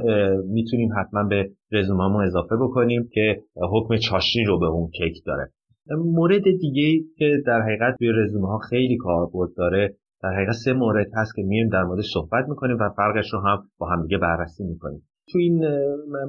[0.45, 3.41] می‌تونیم حتما به رزوممون اضافه بکنیم که
[3.72, 5.52] حکم چاشنی رو به اون کیک داره.
[6.06, 11.08] مورد دیگه که در حقیقت توی رزومه ها خیلی کاربرد داره در حقیقت سه مورد
[11.15, 15.02] هست که میریم در مورد صحبت می‌کنیم و فرقش رو هم با همدیگه بررسی می‌کنیم.
[15.31, 15.65] تو این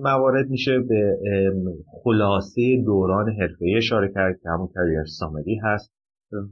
[0.02, 1.18] موارد میشه به
[2.04, 5.92] خلاصه دوران حرفه اشاره کرد که همون career summary هست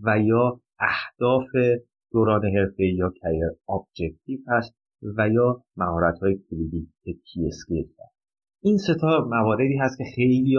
[0.04, 1.46] و یا اهداف
[2.12, 4.74] دوران حرفه یا career objective هست
[5.16, 7.88] و یا مهارت های کلیدی که key skill
[8.62, 10.56] این سه تا مواردی هست که خیلی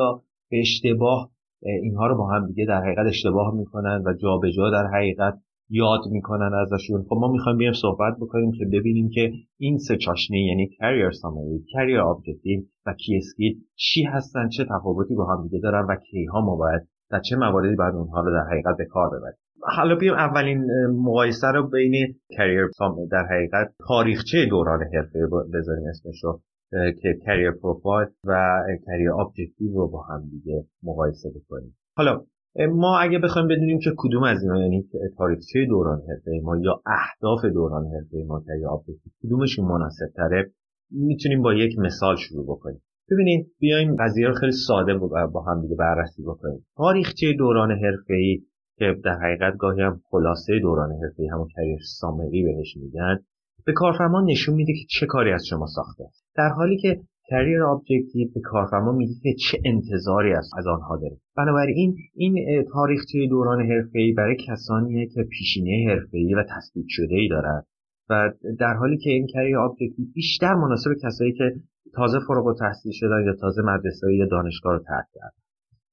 [0.49, 4.87] به اشتباه اینها رو با هم دیگه در حقیقت اشتباه می‌کنن و جابجا جا در
[4.93, 5.39] حقیقت
[5.69, 7.03] یاد می‌کنن ازشون.
[7.09, 11.63] خب ما می‌خوایم بیایم صحبت بکنیم که ببینیم که این سه چاشنی یعنی career summary
[11.73, 16.41] career objective و key skill چی هستن چه تفاوتی با هم دیگه دارن و کیها
[16.41, 19.37] ما باید در چه مواردی باید اونها رو در حقیقت به کار ببریم.
[19.61, 22.67] حالا بیایم اولین مقایسه رو بین career
[23.11, 25.19] در حقیقت تاریخچه دوران حرفه
[25.53, 31.77] بذاریم اسمش رو که career profile و career objective رو با هم دیگه مقایسه بکنیم.
[31.97, 32.21] حالا
[32.55, 34.85] ما اگه بخوایم بدونیم که کدوم از اینا یعنی
[35.17, 40.51] تاریخچه دوران حرفه ما یا اهداف دوران حرفه ما objective کدومشون مناسب تره
[40.91, 42.81] می‌تونیم با یک مثال شروع بکنیم.
[43.11, 44.93] ببینید بیایم قضیه رو خیلی ساده
[45.33, 46.65] با هم دیگه بررسی بکنیم.
[46.77, 48.41] تاریخچه دوران حرفه‌ای
[48.77, 53.19] که در حقیقت گاهی هم خلاصه دوران حرفه‌ای همون career summary بهش میگن
[53.65, 56.03] به کارفرما نشون میده که چه کاری از شما ساخته
[56.35, 61.17] در حالی که career objective به کارفرما میگه که چه انتظاری از از آنها داره.
[61.37, 67.63] بنابراین این تاریخچه دوران حرفه‌ای برای کسانیه که پیشینه حرفه‌ای و تثبیت شده ای دارن
[68.09, 71.51] و در حالی که این career objective بیشتر مناسب کسایی که
[71.93, 75.39] تازه فارغ التحصیل شدن یا تازه مدرسه یا دانشگاه رو ترک کردن.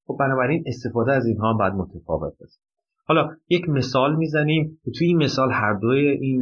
[0.07, 2.61] خب بنابراین استفاده از اینها باید متفاوت باشه.
[3.07, 6.41] حالا یک مثال می‌زنیم توی این مثال هر دوی این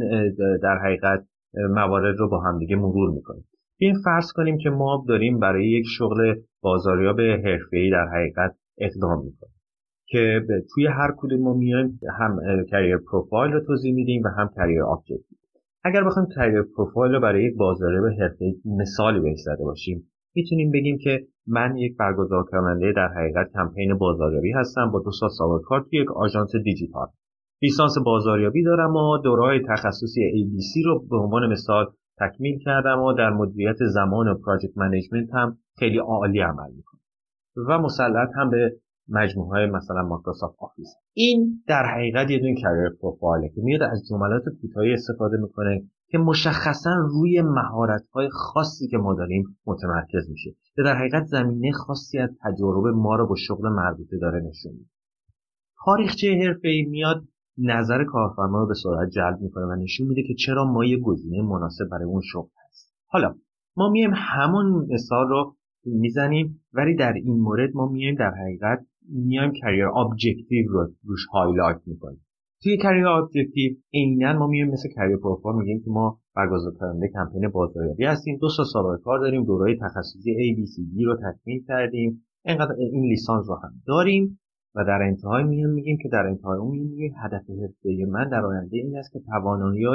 [0.63, 1.25] در حقیقت
[1.69, 3.45] موارد رو با هم دیگه مرور می‌کنیم.
[3.77, 9.55] بیایم فرض کنیم که ما داریم برای یک شغل بازاریاب حرفه‌ای در حقیقت اقدام می‌کنیم
[10.07, 10.41] که
[10.73, 12.39] توی هر کدوم ما میایم هم
[12.71, 15.37] career profile رو توضیح میدیم و هم career objective
[15.83, 20.97] اگر بخوایم career profile رو برای یک بازاریاب حرفه‌ای مثالی بهش زده باشیم می‌تونیم بگیم
[20.97, 25.85] که من یک برگزار کننده در حقیقت کمپین بازاریابی هستم با دو سال سابقه کار
[25.89, 27.07] توی یک آژانس دیجیتال.
[27.61, 31.85] لیسانس بازاریابی دارم و دوره های تخصصی ABC رو به عنوان مثال
[32.19, 37.01] تکمیل کردم و در مدیریت زمان و project management هم خیلی عالی عمل می‌کنم.
[37.69, 38.75] و مسلط هم به
[39.09, 43.81] مجموعه های مثلا Microsoft Office این در حقیقت یه دونه career profile ه که میاد
[43.81, 50.29] از جملات کوتاهی استفاده می‌کنه که مشخصا روی مهارت های خاصی که ما داریم متمرکز
[50.29, 50.51] میشه.
[50.75, 54.89] که در حقیقت زمینه خاصی از تجربه ما رو با شغل مربوطه داره نشون میده.
[55.85, 57.23] تاریخچه حرفه‌ای میاد
[57.57, 61.41] نظر کارفرما رو به سرعت جلب می‌کنه و نشون میده که چرا ما یه گزینه
[61.41, 62.93] مناسب برای اون شغل هست.
[63.07, 63.35] حالا
[63.77, 69.51] ما میایم همون مثال رو می‌زنیم ولی در این مورد ما میایم در حقیقت میایم
[69.61, 72.25] career objective رو روش highlight می‌کنیم.
[72.63, 77.47] توی career objective عینا ما میایم مثل career profile میگیم که ما برگزار کننده کمپین
[77.47, 83.03] بازاریابی هستیم دو سال سابقه کار داریم دورای تخصصی ABCD رو تکمیل کردیم اینقدر این
[83.03, 84.39] لیسانس رو هم داریم.
[84.75, 88.77] و در انتهای میایم میگیم که در انتهای اون میگیم هدف حرفه من در آینده
[88.77, 89.85] این است که توانایی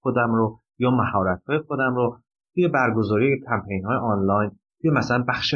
[0.00, 2.18] خودم رو یا مهارت های خودم رو
[2.54, 4.50] توی برگزاری کمپین های آنلاین
[4.80, 5.54] توی مثلا بخش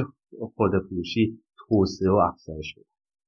[0.56, 2.84] خورده فروشی توسعه و افزایش بدم.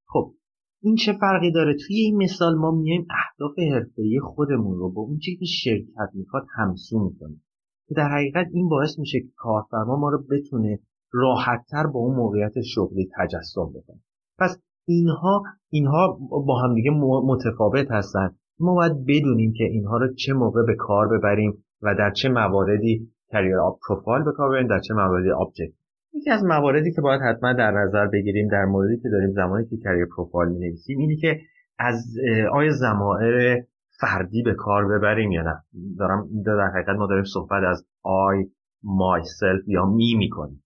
[0.09, 0.35] خب
[0.83, 5.19] این چه فرقی داره؟ توی این مثال ما میایم اهداف حرفه‌ای خودمون رو با اون
[5.19, 7.43] چیزی که شرکت می‌خواد همسو می‌کنیم.
[7.89, 10.79] که در حقیقت این باعث میشه که کارفرما ما رو بتونه
[11.13, 14.01] راحتتر با اون موقعیت شغلی تجسم بکنه.
[14.39, 16.91] پس اینها اینها با همدیگه
[17.25, 18.31] متفاوت هستن.
[18.61, 23.13] ما باید بدونیم که اینها رو چه موقع به کار ببریم و در چه مواردی
[23.33, 23.57] کریر
[23.89, 25.73] پروفایل به کار ببریم در چه مواردی object.
[26.15, 29.77] یکی از مواردی که باید حتما در نظر بگیریم در موردی که داریم زمانی که
[29.77, 31.41] career profile می نویسیم اینه که
[31.79, 32.15] از
[32.53, 33.63] آیا ضمایر
[34.01, 35.63] فردی به کار ببریم یا نه.
[35.99, 38.45] دارم در حقیقت ما داریم صحبت از I
[38.85, 40.63] myself یا me می‌کنیم.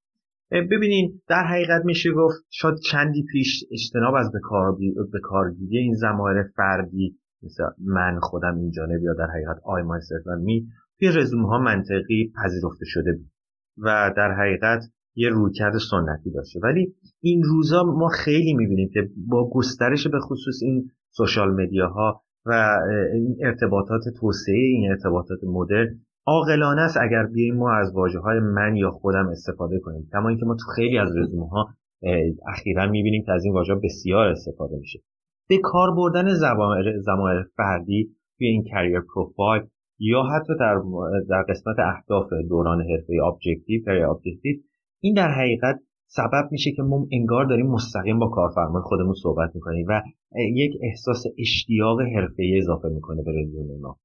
[0.51, 4.77] ببینین در حقیقت میشه گفت شاید چندی پیش اجتناب از به کار
[5.13, 10.27] به کارگیری این ضمایر فردی مثل من خودم این جانب یا در حقیقت I myself
[10.27, 10.67] و me
[10.99, 13.31] توی رزومه ها منطقی پذیرفته شده بود
[13.79, 14.83] و در حقیقت
[15.15, 16.61] یه رویکرد سنتی داشته.
[16.63, 22.79] ولی این روزا ما خیلی می‌بینیم که با گسترش به خصوص این سوشال مدیاها و
[23.15, 28.77] این ارتباطات توسعه این ارتباطات مدرن عاقلانه است اگر بیایم ما از واژه های من
[28.77, 30.09] یا خودم استفاده کنیم.
[30.13, 31.69] کما اینکه ما تو خیلی از رزومه ها
[32.49, 35.01] اخیرا می‌بینیم که از این واژه بسیار استفاده میشه.
[35.49, 36.35] به کار بردن
[37.01, 39.63] ضمایر فردی توی این career profile
[39.99, 40.83] یا حتی در
[41.29, 44.57] در قسمت اهداف دوران حرفه objective career objective
[45.01, 49.87] این در حقیقت سبب میشه که ما انگار داریم مستقیم با کارفرمای خودمون صحبت می‌کنیم
[49.89, 50.03] و
[50.55, 53.97] یک احساس اشتیاق حرفه‌ای اضافه می‌کنه به رزومه ما.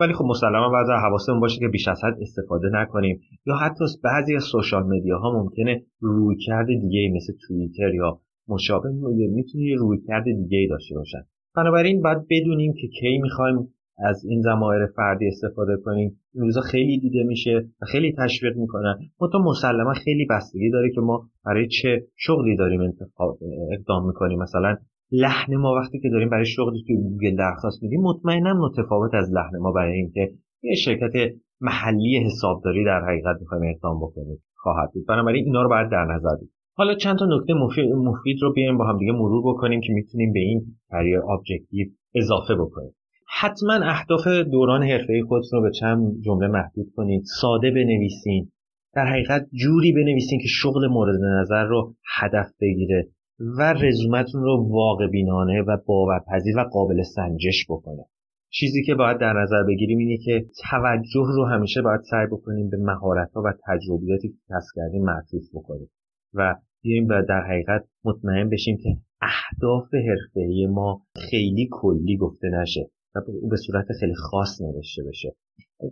[0.00, 3.20] ولی خب مسلما بعضی حواسمون باشه که بیش از حد استفاده نکنیم.
[3.46, 8.88] یا حتی بعضی از social media ها ممکنه رویکرد دیگه مثل توییتر یا مشابه
[9.30, 11.22] می‌تونه رویکرد دیگه داشته باشن.
[11.56, 13.68] بنابراین باید بدونیم که کی می‌خوایم
[13.98, 16.20] از این زمایر فردی استفاده کنیم.
[16.34, 18.98] این روزا خیلی دیده میشه و خیلی تشویق می‌کنن.
[19.32, 23.38] تو مسلما خیلی بستگی داره که ما برای چه شغلی داریم انتخاب
[23.72, 24.38] اقدام می‌کنیم.
[24.38, 24.76] مثلا
[25.12, 29.58] لحن ما وقتی که داریم برای شغلی توی گوگل درخواست میدیم مطمئنا متفاوت از لحن
[29.58, 30.32] ما برای اینکه
[30.62, 31.12] یه شرکت
[31.60, 34.38] محلی حسابداری در حقیقت می‌خوایم اقدام بکنیم.
[34.54, 35.06] خواهد بود.
[35.06, 36.52] بنابراین اینا رو باید در نظر بگیریم.
[36.74, 37.54] حالا چند تا نکته
[37.94, 42.54] مفید رو بیایم با هم دیگه مرور بکنیم که می‌تونیم به این career objective اضافه
[42.54, 42.94] بکنیم.
[43.40, 47.22] حتما اهداف دوران حرفه خودتون رو به چند جمله محدود کنید.
[47.40, 48.50] ساده بنویسین.
[48.94, 53.08] در حقیقت جوری بنویسین که شغل مورد نظر رو هدف بگیره.
[53.38, 58.04] و رزومتون رو واقع بینانه و باورپذیر و قابل سنجش بکنه.
[58.50, 62.76] چیزی که باید در نظر بگیریم اینه که توجه رو همیشه باید سعی بکنیم به
[62.76, 65.90] مهارت ها و تجربیاتی که کسب کردیم معطوف بکنیم
[66.34, 72.90] و بیایم و در حقیقت مطمئن بشیم که اهداف حرفه‌ای ما خیلی کلی گفته نشه
[73.14, 73.20] و
[73.50, 75.36] به صورت خیلی خاص نوشته بشه.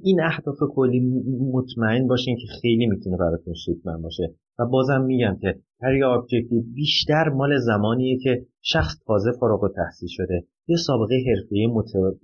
[0.02, 1.00] این اهداف کلی
[1.52, 4.34] مطمئن باشین که خیلی می‌تونه براتون سودمند باشه.
[4.58, 10.44] و بازم میگم که هر objective بیشتر مال زمانیه که شخص تازه فارغ‌التحصیل شده.
[10.66, 11.66] یه سابقه حرفه‌ای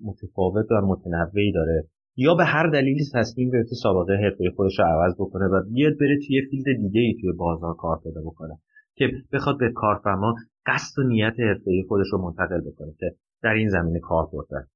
[0.02, 1.88] متفاوت و متنوعی داره.
[2.16, 6.18] یا به هر دلیلی تصمیم گرفته سابقه حرفه خودش رو عوض بکنه و بیاد بره
[6.26, 8.58] توی field دیگه ای توی بازار کار پیدا بکنه
[8.94, 10.34] که بخواد به کارفرما
[10.66, 14.66] قصد و نیت حرفه خودش رو منتقل بکنه که در این زمینه کار بردن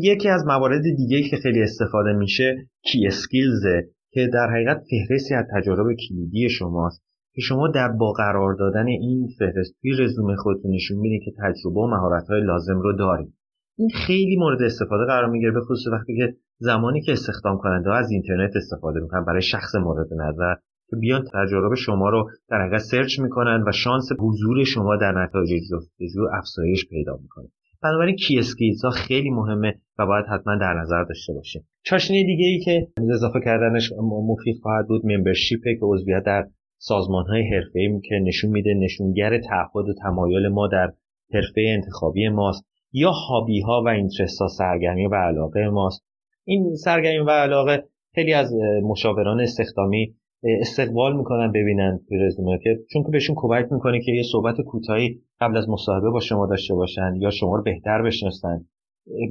[0.00, 5.44] یکی از موارد دیگه که خیلی استفاده میشه کی اسکیلزه که در حقیقت فهرستی از
[5.56, 7.02] تجارب کلیدی شماست.
[7.34, 11.80] که شما در با قرار دادن این فهرست توی رزومه خودتون نشون میدین که تجربه
[11.80, 13.34] و مهارت‌های لازم رو دارید.
[13.78, 18.10] این خیلی مورد استفاده قرار می‌گیره به خصوص وقتی که زمانی که استخدام کننده از
[18.10, 20.54] اینترنت استفاده می‌کنن برای شخص مورد نظر
[20.90, 25.50] که بیان تجارب شما رو در حقیقت search می‌کنن و شانس حضور شما در نتایج
[25.50, 27.48] جستجو افزایش پیدا می‌کنه.
[27.82, 31.68] بنابراین key skills ها خیلی مهمه و باید حتما در نظر داشته باشیم.
[31.82, 36.46] چاشنی دیگه ای که اضافه کردنش مفید خواهد بود membership که عضویت در
[36.78, 40.92] سازمان های حرفه که نشون میده نشونگر تعهد و تمایل ما در
[41.34, 46.04] حرفه انتخابی ماست یا hobby ها و interest ها سرگرمی و علاقه ماست.
[46.44, 48.52] این سرگرمی و علاقه خیلی از
[48.82, 54.60] مشاوران استخدامی استقبال می‌کنن ببینن رزومه که چون که بهشون کمک می‌کنه که یه صحبت
[54.60, 58.64] کوتاهی قبل از مصاحبه با شما داشته باشن یا شما رو بهتر بشناسن.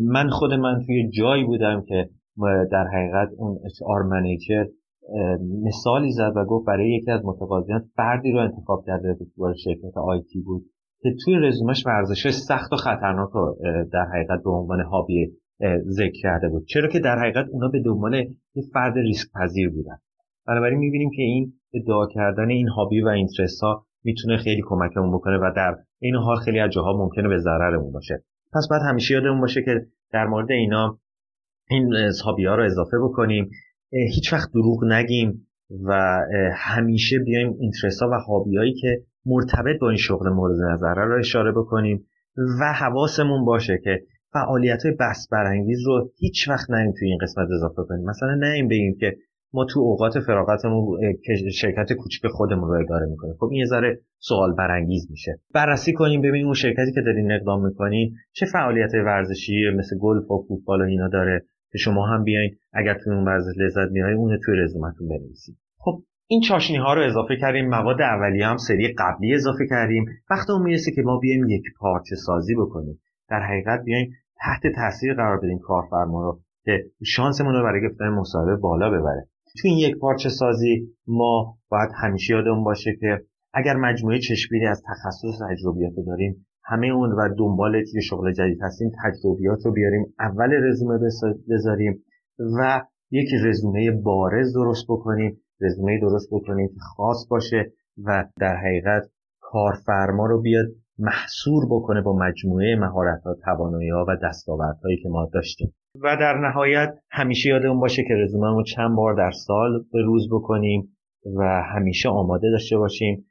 [0.01, 2.10] من خود من توی جایی بودم که
[2.72, 4.66] در حقیقت اون HR منیجر
[5.64, 10.41] مثالی زد و گفت برای یکی از متقاضیان فردی رو انتخاب کرده بود شرکت آیتی
[10.41, 10.66] بود
[11.01, 13.58] که توی رزومش ورزش سخت و خطرناک رو
[13.93, 15.32] در حقیقت به عنوان هابی
[15.89, 16.66] ذکر کرده بود.
[16.66, 18.14] چرا که در حقیقت اونا به دنبال
[18.55, 19.97] یه فرد ریسک پذیر بودن.
[20.47, 25.37] بنابراین می‌بینیم که این ادعا کردن این هابی و اینترست ها می‌تونه خیلی کمکمون بکنه
[25.37, 28.23] و در این حال خیلی از جاها ممکنه به ضررمون باشه.
[28.53, 30.99] پس باید همیشه یادمون باشه که در مورد اینا
[31.69, 31.93] این
[32.25, 33.49] هابی ها رو اضافه بکنیم.
[33.91, 35.47] هیچ وقت دروغ نگیم
[35.83, 36.19] و
[36.55, 41.19] همیشه بیایم اینترست ها و هابی هایی که مرتبط با این شغل مورد نظره رو
[41.19, 42.05] اشاره بکنیم
[42.61, 47.47] و حواسمون باشه که فعالیت های بس برانگیز رو هیچ وقت نیم توی این قسمت
[47.55, 48.05] اضافه کنیم.
[48.09, 49.17] مثلا نیم بگیم که
[49.53, 50.97] ما تو اوقات فراغتمون
[51.53, 53.33] شرکت کوچیک خودمون رو اداره می‌کنیم.
[53.39, 55.39] خب این یه ذره سوال برانگیز میشه.
[55.53, 60.45] بررسی کنیم ببینیم اون شرکتی که دارین اقدام می‌کنین چه فعالیت ورزشی مثل گلف و
[60.47, 64.39] فوتبال و اینا داره که شما هم بیاین اگر تو اون ورزش لذت می‌برید اون
[64.45, 67.69] توی رزومتون بنویسید خب این چاشنی ها رو اضافه کردیم.
[67.69, 70.05] مواد اولیه هم سری قبلی اضافه کردیم.
[70.29, 72.99] وقت اون می‌رسه که ما بیایم یک پارچه سازی بکنیم.
[73.29, 78.55] در حقیقت بیایم تحت تاثیر قرار بدیم کارفرما رو که شانسمون رو برای گرفتن مصاحبه
[78.55, 79.27] بالا ببره.
[79.62, 84.84] تو این یک پارچه سازی ما باید همیشه یادمون باشه که اگر مجموعه چشمگیری از
[84.88, 90.49] تخصص تجربیات داریم همه اون و دنبال یه شغل جدید هستیم تجربیات رو بیاریم اول
[90.53, 90.99] رزومه
[91.49, 92.03] بذاریم
[92.39, 92.82] و
[93.12, 95.38] یک رزومه بارز درست بکنیم.
[95.62, 97.72] رزومه درست بکنیم که خاص باشه
[98.03, 99.03] و در حقیقت
[99.39, 100.66] کارفرما رو بیاد
[100.99, 105.74] مسحور بکنه با مجموعه مهارت ها توانایی ها و دستاوردهایی که ما داشتیم.
[106.03, 110.29] و در نهایت همیشه یادمون باشه که رزومه رو چند بار در سال به روز
[110.31, 110.97] بکنیم
[111.37, 113.25] و همیشه آماده داشته باشیم.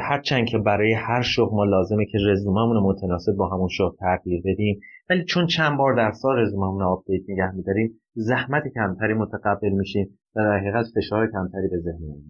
[0.00, 4.42] هرچند که برای هر شغل ما لازمه که رزوممون رو متناسب با همون شغل تغییر
[4.44, 9.68] بدیم ولی چون چند بار در سال رزوممون رو update نگه میداریم زحمت کمتری متقبل
[9.68, 12.22] میشیم و در حقیقت فشار کمتری به ذهنمون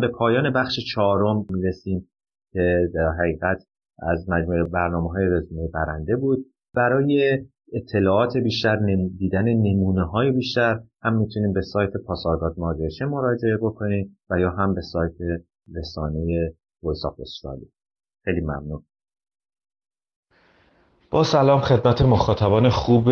[0.00, 2.08] به پایان بخش چهارم می‌رسیم
[2.52, 3.62] که در حقیقت
[4.02, 6.38] از مجموعه برنامه های رزومه برنده بود.
[6.74, 7.38] برای
[7.72, 8.76] اطلاعات بیشتر
[9.18, 14.74] دیدن نمونه های بیشتر هم می‌تونیم به سایت پاسارگاد ماجرشه مراجعه بکنیم و یا هم
[14.74, 15.12] به سایت
[15.76, 16.52] رسانه
[16.82, 17.68] ویس آف استرالیا.
[18.24, 18.82] خیلی ممنون.
[21.10, 23.10] با سلام خدمت مخاطبان خوب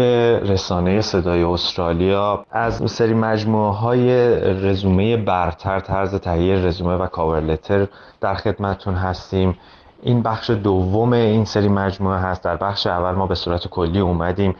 [0.52, 2.46] رسانه صدای استرالیا.
[2.50, 4.08] از سری مجموعه های
[4.40, 7.88] رزومه برتر طرز تهیه رزومه و کاورلتر
[8.20, 9.54] در خدمتون هستیم.
[10.02, 12.44] این بخش دوم این سری مجموعه هست.
[12.44, 14.56] در بخش اول ما به صورت کلی اومدیم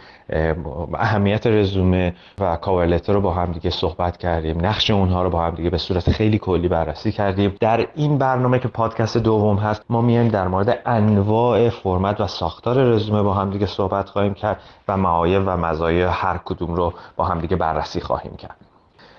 [0.95, 4.67] اهمیت رزومه و کاورلتر رو با هم دیگه صحبت کردیم.
[4.67, 7.57] نقش اونها رو با هم دیگه به صورت خیلی کلی بررسی کردیم.
[7.61, 12.83] در این برنامه که پادکست دوم هست ما میایم در مورد انواع فرمت و ساختار
[12.83, 17.25] رزومه با هم دیگه صحبت خواهیم کرد و معایب و مزایای هر کدوم رو با
[17.25, 18.57] هم دیگه بررسی خواهیم کرد.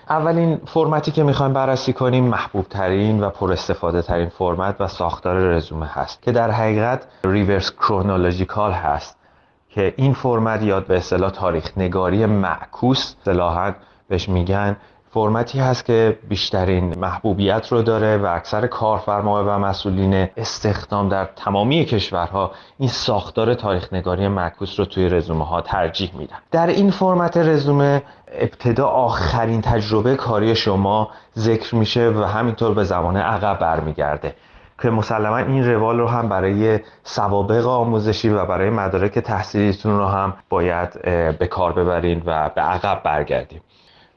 [0.10, 5.36] اولین فرمتی که می‌خوایم بررسی کنیم محبوب ترین و پر استفاده ترین فرمت و ساختار
[5.36, 9.18] رزومه هست که در حقیقت ریورس کرونولوژیکال هست
[9.70, 13.74] که این فرمت یاد به اصطلاح تاریخ نگاری معکوس اصطلاحا
[14.08, 14.78] بهش میگن
[15.18, 21.86] فرمتی هست که بیشترین محبوبیت رو داره و اکثر کارفرما و مسئولین استخدام در تمامی
[21.86, 26.36] کشورها این ساختار تاریخ نگاری معکوس رو توی رزومه ها ترجیح میدن.
[26.52, 33.18] در این فرمت رزومه ابتدا آخرین تجربه کاری شما ذکر میشه و همینطور به زمان
[33.18, 34.36] عقب برمیگرده
[34.82, 40.34] که مسلما این روال رو هم برای سوابق آموزشی و برای مدارک تحصیلیتون رو هم
[40.50, 41.02] باید
[41.38, 43.62] به کار ببرین و به عقب برگردیم.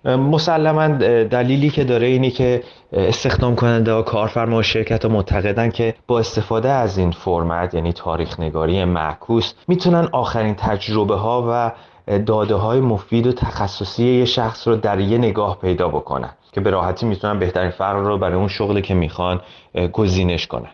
[0.05, 0.89] مسلما
[1.25, 6.19] دلیلی که داره اینی که استخدام کننده و کارفرما و شرکت ها معتقدن که با
[6.19, 11.73] استفاده از این فرمت یعنی تاریخ نگاری معکوس می‌تونن آخرین تجربه ها و
[12.19, 16.71] داده های مفید و تخصصی یه شخص رو در یه نگاه پیدا بکنن که به
[16.71, 19.41] راحتی می‌تونن بهترین فرق رو برای اون شغلی که می‌خوان
[19.93, 20.71] گزینش کنن.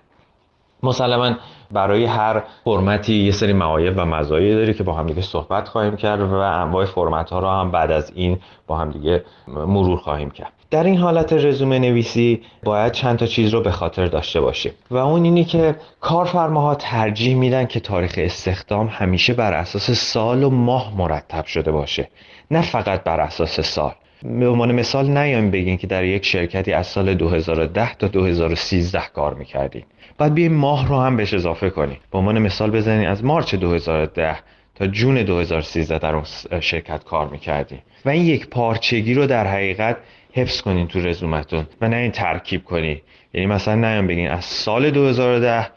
[0.83, 1.31] مسلما
[1.72, 5.96] برای هر فرمتی یه سری معایب و مزایایی داره که با هم دیگه صحبت خواهیم
[5.96, 10.30] کرد و انواع فرمت ها رو هم بعد از این با هم دیگه مرور خواهیم
[10.30, 10.52] کرد.
[10.70, 14.96] در این حالت رزومه نویسی باید چند تا چیز رو به خاطر داشته باشیم و
[14.96, 20.96] اون اینی که کارفرماها ترجیح میدن که تاریخ استخدام همیشه بر اساس سال و ماه
[20.96, 22.08] مرتب شده باشه
[22.50, 23.92] نه فقط بر اساس سال.
[24.22, 29.34] به عنوان مثال نیایم بگین که در یک شرکتی از سال 2010 تا 2013 کار
[29.34, 29.84] می‌کردیم
[30.18, 31.98] بعد بیایم ماه رو هم بهش اضافه کنیم.
[32.12, 34.36] به عنوان مثال بزنید از مارچ 2010
[34.74, 36.24] تا جون 2013 در اون
[36.60, 37.82] شرکت کار می‌کردیم.
[38.04, 39.96] و این یک پارچگی رو در حقیقت
[40.32, 43.02] حفظ کنین تو رزومتون و نه این ترکیب کنی
[43.34, 45.68] یعنی مثلا نیام بگین از سال 2010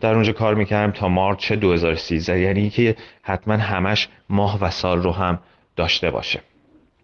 [0.00, 5.12] در اونجا کار می‌کردم تا مارچ 2013 یعنی که حتما همش ماه و سال رو
[5.12, 5.38] هم
[5.76, 6.40] داشته باشه.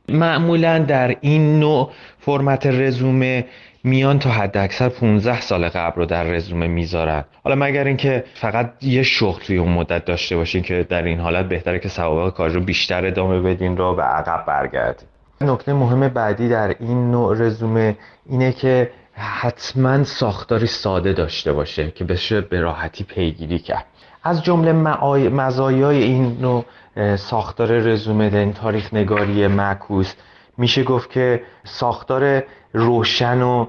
[0.09, 3.45] معمولا در این نوع فرمت رزومه
[3.85, 7.25] میان تا حد اکثر 15 سال قبل رو در رزومه می‌ذارن.
[7.45, 11.49] حالا مگر اینکه فقط یه شغل توی اون مدت داشته باشین که در این حالت
[11.49, 15.09] بهتره که سوابق کار رو بیشتر ادامه بدین رو به عقب برگردین.
[15.41, 22.05] نکته مهم بعدی در این نوع رزومه اینه که حتما ساختاری ساده داشته باشه که
[22.05, 23.85] بشه به راحتی پیگیری کرد.
[24.25, 24.73] از جمله
[25.29, 26.65] مزایای این نوع
[27.17, 30.15] ساختار رزومه این تاریخ نگاری معکوس
[30.59, 32.43] میشه گفت که ساختار
[32.73, 33.67] روشن و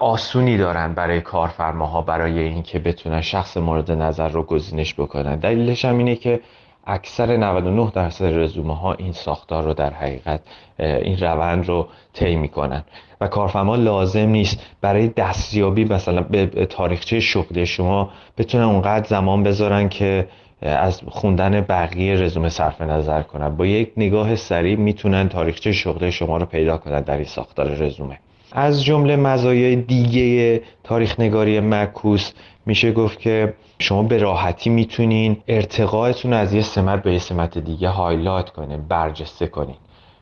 [0.00, 5.36] آسونی دارن برای کارفرماها برای اینکه بتونن شخص مورد نظر رو گزینش بکنن.
[5.36, 6.40] دلیلش هم اینه که
[6.86, 10.40] اکثر 99 درصد رزومه ها این ساختار رو در حقیقت
[10.78, 12.84] این روند رو طی می‌کنن.
[13.20, 19.88] و کارفرما لازم نیست برای دستیابی مثلا به تاریخچه شغلی شما بتونن اونقدر زمان بذارن
[19.88, 20.28] که
[20.66, 26.36] از خوندن بقیه رزومه صرف نظر کنن با یک نگاه سریع می‌تونن تاریخچه شغل شما
[26.36, 28.18] رو پیدا کنن در این ساختار رزومه.
[28.52, 32.32] از جمله مزایای دیگه تاریخ نگاری معکوس
[32.66, 37.88] میشه گفت که شما به راحتی می‌تونین ارتقاءتون از یه سمت به یه سمت دیگه
[37.88, 39.76] هایلایت کنین برجسته کنین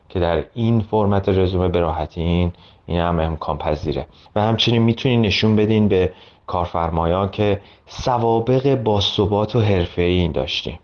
[0.09, 2.53] که در این فرمت رزومه به راحتی این
[2.87, 6.13] این هم امکان پذیره و همچنین می‌تونین نشون بدین به
[6.47, 10.79] کارفرمایان که سوابق با ثبات و حرفه این داشتیم.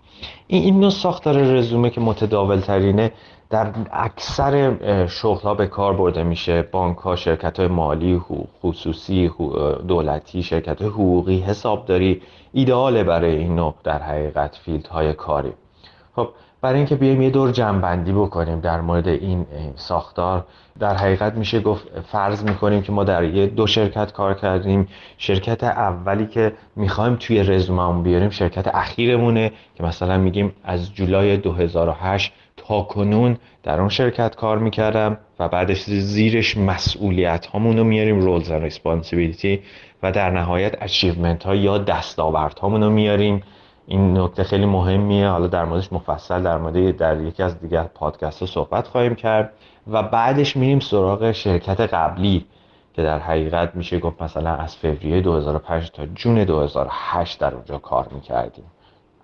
[0.47, 3.13] این این نوع ساختار رزومه که متداول ترینه
[3.51, 6.63] در اکثر شغل ها به کار برده میشه.
[6.63, 8.21] بانک ها شرکت های مالی
[8.63, 9.31] خصوصی
[9.89, 15.53] دولتی شرکت های حقوقی حسابداری ایدئاله برای این نوع در حقیقت فیلد های کاری.
[16.17, 16.29] خب
[16.61, 19.47] برای اینکه بیایم یه دور جنبندی بکنیم در مورد این
[19.77, 20.45] ساختار
[20.81, 24.89] در حقیقت میشه گفت فرض می‌کنیم که ما در یه دو شرکت کار کردیم.
[25.19, 32.33] شرکت اولی که می‌خوایم توی رزوممون بیاریم شرکت اخیرمونه که مثلا میگیم از جولای 2008
[32.57, 38.55] تا کنون در اون شرکت کار می‌کردم و بعدش زیرش مسئولیت رو میاریم roles و
[38.55, 39.61] responsibility
[40.03, 43.43] و در نهایت achievement ها یا دستاورد هامون رو میاریم.
[43.87, 45.29] این نکته خیلی مهمیه.
[45.29, 49.53] حالا در موردش مفصل در مورد در یکی از دیگر پادکست ها صحبت خواهیم کرد.
[49.87, 52.47] و بعدش میریم سراغ شرکت قبلی
[52.95, 58.09] که در حقیقت میشه گفت مثلا از فوریه 2005 تا جون 2008 در اونجا کار
[58.13, 58.65] می‌کردیم.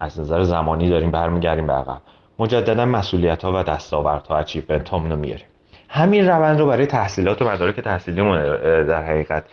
[0.01, 2.01] از نظر زمانی داریم برمیگردیم به عقب.
[2.39, 5.47] مجددا مسئولیت ها و دستاورت ها اچیومنت رو میاریم
[5.89, 8.43] همین روند رو برای تحصیلات و مدارک تحصیلیمون
[8.85, 9.45] در حقیقت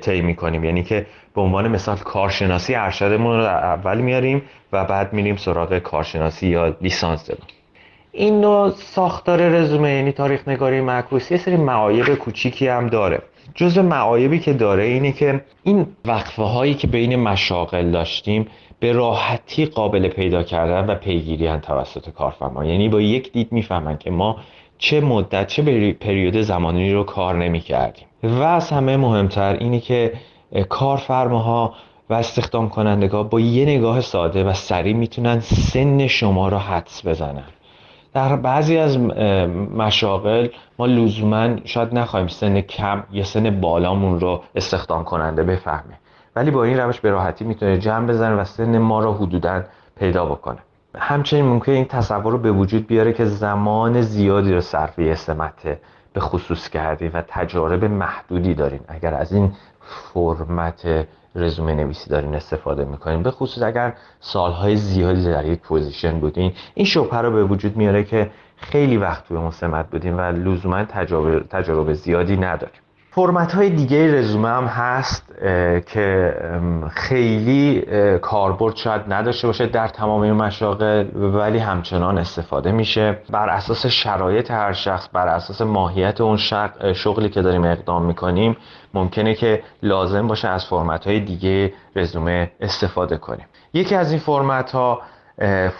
[0.00, 0.64] طی می‌کنیم.
[0.64, 4.42] یعنی که به عنوان مثال کارشناسی ارشدمون رو اول میاریم
[4.72, 7.26] و بعد میریم سراغ کارشناسی یا لیسانس.
[7.26, 7.44] داریم
[8.14, 13.22] این نوع ساختار رزومه یعنی تاریخ نگاری معکوس یه سری معایب کوچیکی هم داره.
[13.54, 18.46] جزء معایبی که داره اینه که این وقفه هایی که بین مشاغل داشتیم
[18.80, 22.64] به راحتی قابل پیدا کردن و پیگیری توسط کارفرما.
[22.64, 24.36] یعنی با یک دید می‌فهمن که ما
[24.78, 30.12] چه مدت چه پریود زمانی رو کار نمی کردیم و از همه مهمتر اینه که
[30.68, 31.74] کارفرماها
[32.10, 37.44] و استخدام کنندگاه با یه نگاه ساده و سریع می‌تونن سن شما رو حدس بزنن.
[38.14, 38.98] در بعضی از
[39.76, 40.48] مشاغل
[40.78, 45.98] ما لزوما شاید نخواهیم سن کم یا سن بالامون رو استخدام کننده بفهمه.
[46.36, 49.62] ولی با این روش به راحتی می‌تونه جمع بزنه و سن ما رو حدودا
[49.96, 50.58] پیدا بکنه.
[50.98, 55.78] همچنین ممکنه این تصور رو به وجود بیاره که زمان زیادی رو صرف یه سمت
[56.12, 59.52] به خصوص کردیم و تجارب محدودی داریم اگر از این
[60.14, 63.22] فرمت رزومه نویسی دارین استفاده می‌کنین.
[63.22, 68.04] به خصوص اگر سالهای زیادی در یک position بودین این شبهه رو به وجود میاره
[68.04, 72.81] که خیلی وقت توی سمت بودیم و لزوما تجربه, تجربه زیادی نداریم.
[73.14, 75.34] فرمت های دیگه رزومه هم هست
[75.86, 76.34] که
[76.90, 77.84] خیلی
[78.22, 83.18] کاربرد شاید نداشته باشه در تمام مشاغل ولی همچنان استفاده میشه.
[83.30, 86.36] بر اساس شرایط هر شخص بر اساس ماهیت اون
[86.94, 88.56] شغلی که داریم اقدام می‌کنیم
[88.94, 93.46] ممکنه که لازم باشه از فرمت های دیگه رزومه استفاده کنیم.
[93.74, 95.00] یکی از این فرمت ها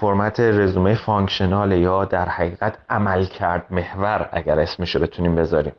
[0.01, 5.72] فرمت رزومه functional یا در حقیقت عملکرد محور اگر اسمشو بتونیم بذاریم.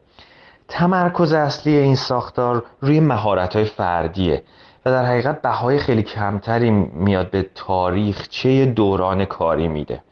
[0.68, 4.44] تمرکز اصلی این ساختار روی مهارت های فردیه
[4.86, 10.04] و در حقیقت بهای خیلی کمتری میاد به تاریخچه دوران کاری میده.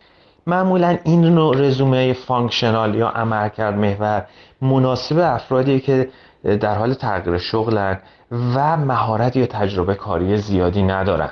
[0.48, 4.26] معمولا این نوع رزومه functional یا عملکرد محور
[4.62, 6.10] مناسب افرادی که
[6.44, 8.00] در حال تغییر شغلن
[8.32, 11.30] و مهارت یا تجربه کاری زیادی ندارن.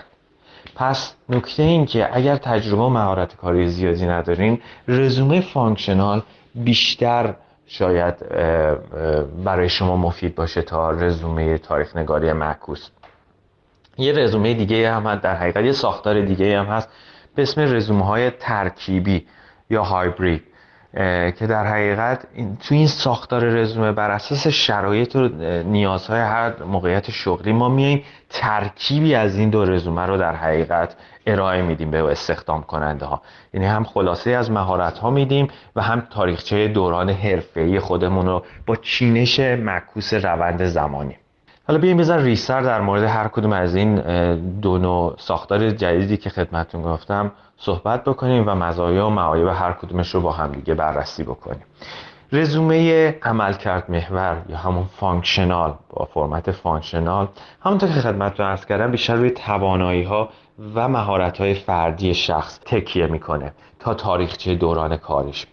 [0.76, 6.22] پس نکته این که اگر تجربه و مهارت کاری زیادی ندارین رزومه functional
[6.56, 7.34] بیشتر
[7.70, 8.16] شاید
[9.44, 12.90] برای شما مفید باشه تا رزومه تاریخ نگاری معکوس.
[13.98, 16.90] یه رزومه دیگه هم هست در حقیقت یه ساختار دیگه هم هست
[17.36, 19.28] به اسم رزومه های ترکیبی
[19.70, 20.44] یا هایبرید
[21.40, 22.28] که در حقیقت
[22.60, 25.28] تو این ساختار رزومه بر اساس شرایط و
[25.64, 30.96] نیازهای هر موقعیت شغلی ما میایم ترکیبی از این دو رزومه رو در حقیقت
[31.26, 33.22] ارائه میدیم به استخدام کننده ها
[33.54, 38.76] یعنی هم خلاصه از مهارت ها میدیم و هم تاریخچه دوران حرفه‌ای خودمون رو با
[38.76, 41.16] چینش معکوس روند زمانی.
[41.68, 43.96] حالا بیایم بزن ریستر در مورد هر کدوم از این
[44.60, 50.16] دو نوع ساختار جدیدی که خدمتتون گفتم صحبت بکنیم و مزایا و معایب هر کدومش
[50.16, 51.64] رو با هم دیگه بررسی بکنیم.
[52.32, 57.28] رزومه عملکرد محور یا همون functional با فرمت functional
[57.62, 60.30] همونطور که خدمتتون عرض کردم بیشتر روی توانایی ها
[60.76, 65.48] و مهارت های فردی شخص تکیه می‌کنه تا تاریخچه دوران کاریش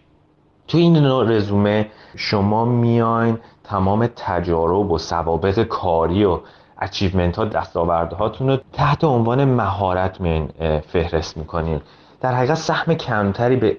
[0.68, 6.40] تو این نوع رزومه شما میاین تمام تجارب و سوابق کاری و
[6.78, 10.48] achievement ها دستاوردهاتون رو تحت عنوان مهارت میاین
[10.80, 11.80] فهرست می‌کنین.
[12.20, 13.76] در حقیقت سهم کمتری به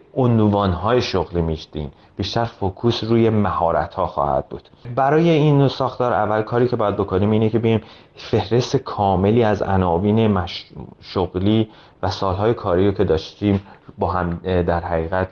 [0.73, 4.69] های شغلی میشتین بیشتر فوکوس روی مهارت ها خواهد بود.
[4.95, 7.81] برای این ساختار اول کاری که باید بکنیم اینه که بیم
[8.15, 10.65] فهرست کاملی از عناوین مش...
[11.01, 11.69] شغلی
[12.03, 13.61] و سالهای کاری رو که داشتیم
[13.97, 15.27] با هم در حقیقت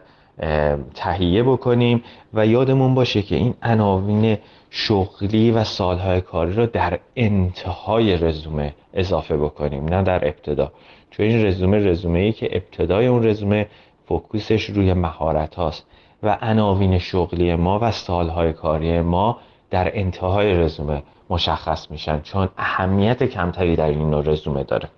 [0.94, 2.04] تهیه بکنیم
[2.34, 4.38] و یادمون باشه که این عناوین
[4.70, 10.72] شغلی و سالهای کاری رو در انتهای رزومه اضافه بکنیم نه در ابتدا.
[11.18, 13.68] چون این رزومه رزومه ای که ابتدای اون رزومه
[14.08, 15.86] focus ش روی مهارت هاست
[16.24, 19.38] و عناوین شغلی ما و سالهای کاری ما
[19.70, 24.90] در انتهای رزومه مشخص میشن چون اهمیت کمتری در این نوع رزومه داره.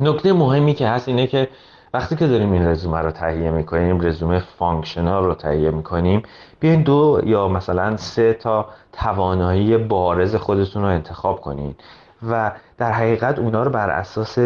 [0.00, 1.48] نکته مهمی که هست اینه که
[1.94, 6.22] وقتی که داریم این رزومه رو تهیه می‌کنیم رزومه functional رو تهیه می‌کنیم
[6.60, 11.74] بیاین دو یا مثلا سه تا توانایی بارز خودتون رو انتخاب کنین.
[12.30, 14.38] و در حقیقت اونا رو بر اساس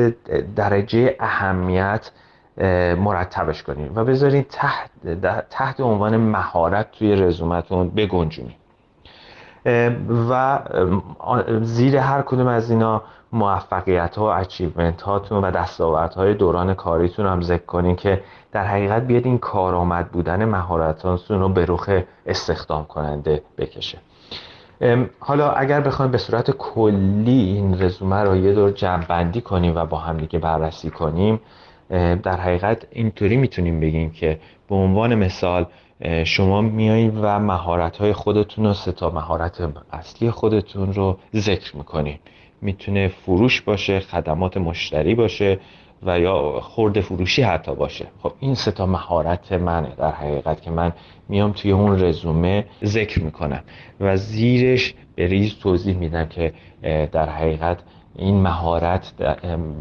[0.56, 2.10] درجه اهمیت
[2.98, 4.90] مرتبش کنین و بذارین تحت,
[5.50, 8.54] تحت عنوان مهارت توی رزومتون بگنجونین
[10.30, 10.58] و
[11.62, 13.02] زیر هر کدوم از اینا
[13.32, 18.22] موفقیت ها و اچیومنت هاتون و دستاورت های دوران کاریتون هم ذکر کنین که
[18.52, 21.90] در حقیقت بیاد این کارآمد بودن مهارتاتون رو به رخ
[22.26, 23.98] استخدام کننده بکشه.
[25.18, 29.84] حالا اگر بخوایم به صورت کلی این رزومه رو یه دور جمع بندی کنیم و
[29.86, 31.40] با هم دیگه بررسی کنیم
[32.22, 35.66] در حقیقت اینطوری می‌تونیم بگیم که به عنوان مثال
[36.24, 42.20] شما میایید و مهارت های خودتون و سه تا مهارت اصلی خودتون رو ذکر می‌کنید.
[42.62, 45.58] می‌تونه فروش باشه خدمات مشتری باشه
[46.06, 48.06] و یا خورده فروشی حتی باشه.
[48.22, 49.92] خب این سه تا مهارت منه.
[49.98, 50.92] در حقیقت که من
[51.28, 53.62] میام توی اون رزومه ذکر می‌کنم
[54.00, 56.52] و زیرش به ریز توضیح میدم که
[57.12, 57.78] در حقیقت
[58.16, 59.12] این مهارت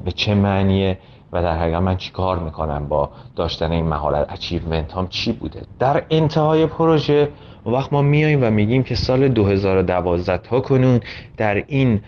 [0.06, 0.98] به چه معنیه
[1.32, 5.62] و در حقیقت من چی کار می‌کنم با داشتن این مهارت؟ achievement هم چی بوده؟
[5.80, 7.30] در انتهای رزومه
[7.66, 11.00] وقت ما میایم و میگیم که سال 2012 تا کنون
[11.38, 12.02] در این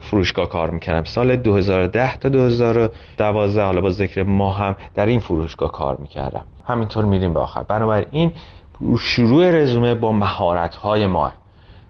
[0.00, 1.04] فروشگاه کار می‌کنم.
[1.04, 6.44] سال 2010 تا 2012 حالا با ذکر ماه هم در این فروشگاه کار می‌کردم.
[6.66, 7.62] همینطور میریم به آخر.
[7.62, 8.32] بنابراین
[8.98, 11.32] شروع رزومه با مهارت های ما.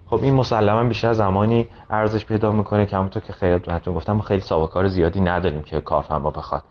[0.05, 4.21] خب این مسلما بیشتر زمانی ارزش پیدا می‌کنه که همونطور که خیلی بهتون گفتم ما
[4.21, 6.63] خیلی سابقه زیادی نداریم که کارفرما بخواد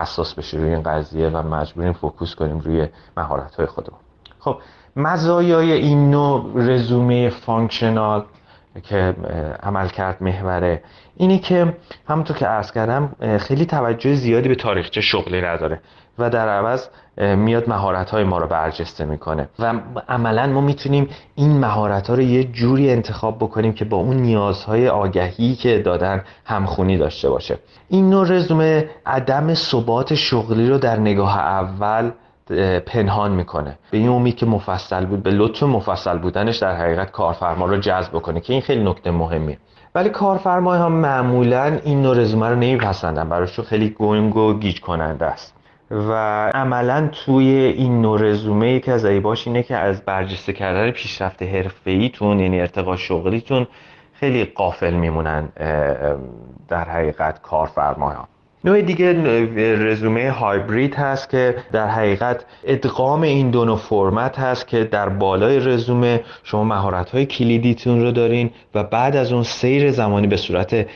[0.00, 0.56] حساس بشه.
[0.56, 4.00] روی این قضیه و مجبوریم focus کنیم روی مهارت های خودمون.
[4.38, 4.56] خب
[4.96, 8.24] مزایای این نوع رزومه functional
[8.82, 9.14] که
[9.62, 10.82] عملکرد محوره
[11.16, 11.76] اینه که
[12.08, 15.80] همونطور که عرض کردم خیلی توجه زیادی به تاریخچه شغلی نداره
[16.18, 16.88] و در عوض
[17.18, 19.48] میاد مهارت های ما رو برجسته می‌کنه.
[19.58, 19.74] و
[20.08, 24.88] عملا ما می‌تونیم این مهارت ها رو یه جوری انتخاب بکنیم که با اون نیازهای
[24.88, 27.58] آگهی که دادن همخونی داشته باشه.
[27.88, 32.10] این نوع رزومه عدم ثبات شغلی رو در نگاه اول
[32.86, 33.78] پنهان می‌کنه.
[33.90, 38.12] به این امید که مفصل بود به لطف مفصل بودنش در حقیقت کارفرما رو جذب
[38.12, 39.58] کنه که این خیلی نکته مهمیه.
[39.94, 45.26] ولی کارفرمای ها معمولا این نوع رزومه رو نمیپسندن براشون خیلی گنگ و گیج کننده
[45.26, 45.56] است.
[45.90, 46.12] و
[46.54, 52.40] عملا توی این نوع رزومه یکی از عیباش اینه که از برجسته کردن پیشرفت حرفه‌ایتون
[52.40, 53.66] یعنی ارتقا شغلیتون
[54.12, 55.48] خیلی قافل میمونن
[56.68, 58.26] در حقیقت کارفرمایان
[58.64, 59.12] نوع دیگه
[59.76, 65.60] رزومه هایبرید هست که در حقیقت ادغام این دو نوع فرمت هست که در بالای
[65.60, 70.86] رزومه شما مهارت های کلیدیتون رو دارین و بعد از اون سیر زمانی به صورت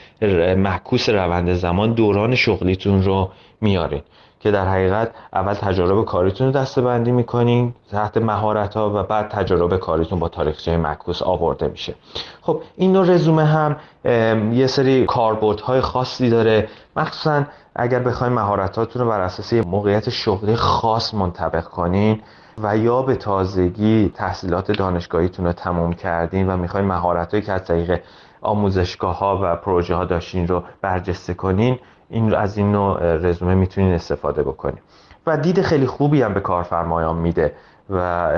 [0.56, 4.02] محکوس روند زمان دوران شغلیتون رو میارین
[4.40, 9.28] که در حقیقت اول تجارب کاریتون رو دسته بندی می‌کنین تحت مهارت ها و بعد
[9.28, 11.94] تجارب کاریتون با تاریخچه معکوس آورده میشه.
[12.42, 13.76] خب این نوع رزومه هم
[14.52, 15.06] یه سری
[15.64, 17.45] های خاصی داره مخصوصا
[17.76, 22.20] اگر بخواین مهارتاتون رو بر اساس موقعیت شغلی خاص منطبق کنین
[22.62, 28.01] و یا به تازگی تحصیلات دانشگاهیتون رو تموم کردین و می‌خواین مهارت که از طریق
[28.42, 31.78] آموزشگاه ها و پروژه ها داشتین رو برجسته کنین
[32.11, 34.78] این از این نوع رزومه می‌تونین استفاده بکنین.
[35.26, 37.55] و دید خیلی خوبی هم به کارفرمایان میده
[37.90, 38.30] و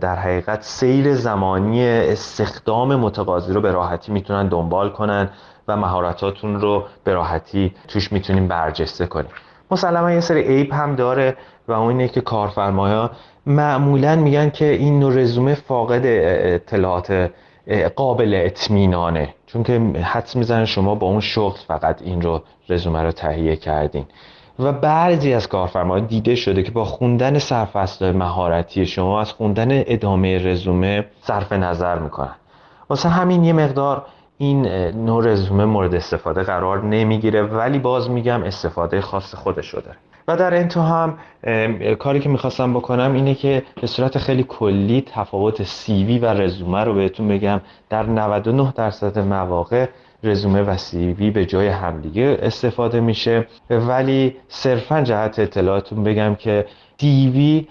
[0.00, 5.28] در حقیقت سیر زمانی استخدام متقاضی رو به راحتی می‌تونن دنبال کنن
[5.70, 9.30] و مهارتاتون رو به راحتی توش می‌تونین برجسته کنین
[9.70, 11.36] مسلما یه سری عیب هم داره
[11.68, 13.10] و اون اینه که کارفرمایا
[13.46, 17.30] معمولا میگن که این نوع رزومه فاقد اطلاعات
[17.96, 19.34] قابل اطمینانه.
[19.46, 24.04] چون که حدس می‌زنن شما با اون شغل فقط این رو رزومه رو تهیه کردین.
[24.58, 30.38] و بعضی از کارفرماها دیده شده که با خوندن سرفصل مهارتی شما از خوندن ادامه
[30.38, 32.34] رزومه صرف نظر می‌کنن.
[32.88, 34.06] واسه همین یه مقدار
[34.40, 34.66] این
[35.06, 39.96] نوع رزومه مورد استفاده قرار نمی‌گیره ولی باز میگم استفاده خاص خودش داره.
[40.28, 41.18] و در انتها هم
[41.94, 46.94] کاری که می‌خواستم بکنم اینه که به صورت خیلی کلی تفاوت سیوی و رزومه رو
[46.94, 47.60] بهتون بگم.
[47.90, 49.86] در 99 درصد مواقع
[50.24, 53.46] رزومه و CV به جای همدیگه استفاده میشه.
[53.70, 56.66] ولی صرفا جهت اطلاعاتون بگم که
[56.98, 57.66] CV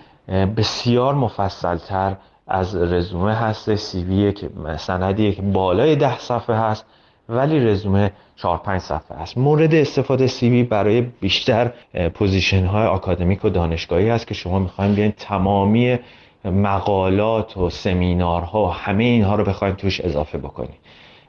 [0.57, 2.15] بسیار مفصلتر
[2.49, 6.85] از رزومه هست CV که سندی که بالای ده صفحه هست
[7.29, 11.71] ولی رزومه 4 5 صفحه است مورد استفاده CV برای بیشتر
[12.13, 15.99] position های آکادمیک و دانشگاهی است که شما می‌خواین بیاین تمامی
[16.45, 20.79] مقالات و سمینارها و همه اینها رو بخواین توش اضافه بکنید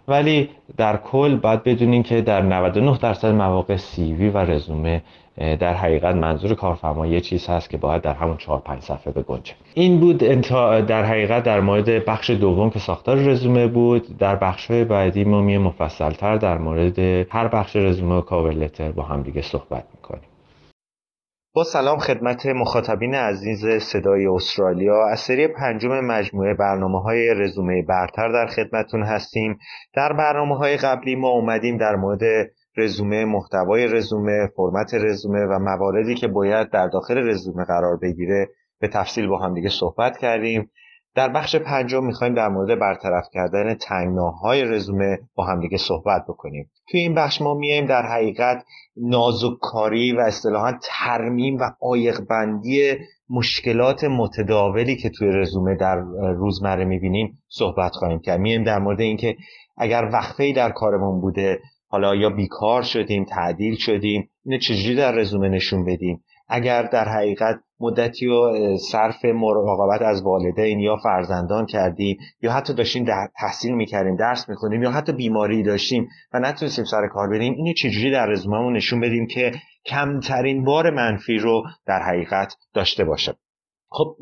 [0.09, 5.03] ولی در کل باید بدونین که در 99 درصد مواقع سیوی و رزومه
[5.37, 9.53] در حقیقت منظور کارفرما یه چیز هست که باید در همون 4 5 صفحه بگنجه.
[9.75, 10.19] این بود
[10.87, 15.41] در حقیقت در مورد بخش دوم که ساختار رزومه بود در بخش های بعدی ما
[15.41, 16.99] می مفصلتر در مورد
[17.31, 20.31] هر بخش رزومه و کاور لتر با هم دیگه صحبت می‌کنیم.
[21.55, 25.07] با سلام خدمت مخاطبین عزیز صدای استرالیا.
[25.07, 29.59] از سری پنجم مجموعه برنامه های رزومه برتر در خدمتون هستیم.
[29.95, 32.21] در برنامه های قبلی ما اومدیم در مورد
[32.77, 38.49] رزومه محتوای رزومه فرمت رزومه و مواردی که باید در داخل رزومه قرار بگیره
[38.81, 40.71] به تفصیل با هم دیگه صحبت کردیم.
[41.15, 46.71] در بخش پنجم می‌خوایم در مورد برطرف کردن تنگناهای رزومه با همدیگه صحبت بکنیم.
[46.89, 48.65] توی این بخش ما میایم در حقیقت
[48.97, 51.71] نازککاری و اصطلاحا ترمیم و
[52.31, 52.97] بندی
[53.31, 55.97] مشکلات متداولی که توی رزومه در
[56.37, 58.41] روزمره می‌بینیم صحبت خواهیم کرد.
[58.41, 59.37] میایم در مورد اینکه
[59.77, 61.61] اگر وقفه در کارمون بوده
[61.91, 67.61] حالا یا بیکار شدیم تعدیل شدیم اینو چجوری در رزومه نشون بدیم؟ اگر در حقیقت
[67.81, 74.17] مدتی و صرف مراقبت از والدین یا فرزندان کردیم یا حتی داشتیم در تحصیل می‌کردیم
[74.17, 78.77] درس می‌خونیم یا حتی بیماری داشتیم و نتونستیم سر کار بریم اینو چجوری در رزومهمون
[78.77, 79.53] نشون بدیم که
[79.87, 83.35] کمترین بار منفی رو در حقیقت داشته باشه
[83.93, 84.17] خب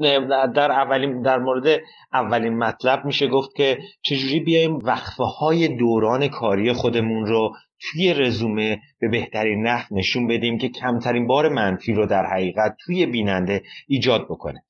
[0.54, 1.80] در اولین در مورد
[2.12, 8.80] اولین مطلب میشه گفت که چجوری بیایم وقفه های دوران کاری خودمون رو توی رزومه
[9.00, 14.24] به بهترین نحو نشون بدیم که کمترین بار منفی رو در حقیقت توی بیننده ایجاد
[14.24, 14.62] بکنه.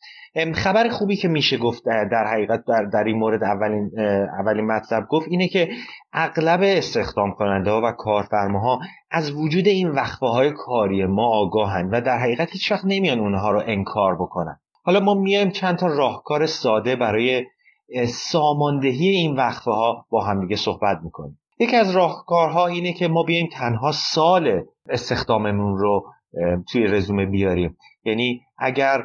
[0.55, 3.90] خبر خوبی که میشه گفت در حقیقت در, در این مورد اولین
[4.40, 5.68] اولین مطلب گفت اینه که
[6.12, 8.80] اغلب استخدام کننده ها و کارفرماها
[9.11, 13.51] از وجود این وقفه های کاری ما آگاهند و در حقیقت هیچ وقت نمیان اونها
[13.51, 14.61] رو انکار بکنن.
[14.89, 17.47] حالا ما میایم چند تا راهکار ساده برای
[18.07, 21.39] ساماندهی این وقفه ها با همدیگه صحبت می‌کنیم.
[21.61, 26.07] یکی از راهکارها اینه که ما بیایم تنها سال استخداممون رو
[26.72, 27.76] توی رزومه بیاریم.
[28.05, 29.05] یعنی اگر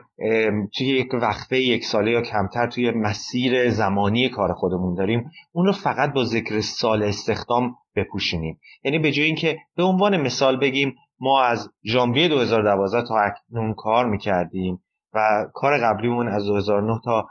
[0.77, 5.71] توی یک وقفه یک ساله یا کمتر توی مسیر زمانی کار خودمون داریم اون رو
[5.71, 8.59] فقط با ذکر سال استخدام بپوشونیم.
[8.83, 14.09] یعنی به جای اینکه به عنوان مثال بگیم ما از ژانویه 2012 تا اکنون کار
[14.09, 14.82] می‌کردیم
[15.13, 17.27] و کار قبلیمون از 2009 تا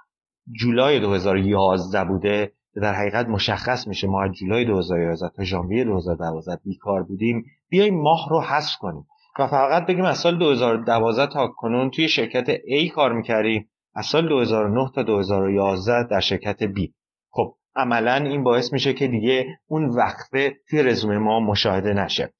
[0.60, 2.52] جولای 2011 بوده.
[2.82, 7.44] در حقیقت مشخص میشه ما از جولای 2011 تا ژانویه 2012 بیکار بودیم.
[7.68, 9.06] بیایم ماه رو حذف کنیم
[9.38, 13.68] و فقط بگیم از سال 2012 تا کنون توی شرکت A کار می‌کردیم.
[13.94, 16.88] از سال 2009 تا 2011 در شرکت B.
[17.30, 22.32] خب عملا این باعث میشه که دیگه اون وقفه توی رزومه ما مشاهده نشه.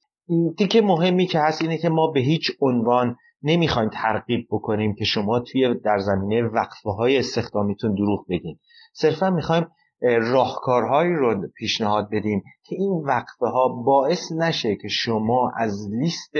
[0.57, 5.41] دیگه مهمی که هست اینه که ما به هیچ عنوان نمی‌خوایم ترغیب بکنیم که شما
[5.41, 8.59] توی در زمینه وقفه های استخدامیتون دروغ بگین
[8.93, 9.67] صرفا می‌خوایم
[10.03, 16.35] راهکارهایی رو پیشنهاد بدیم که این وقفه ها باعث نشه که شما از لیست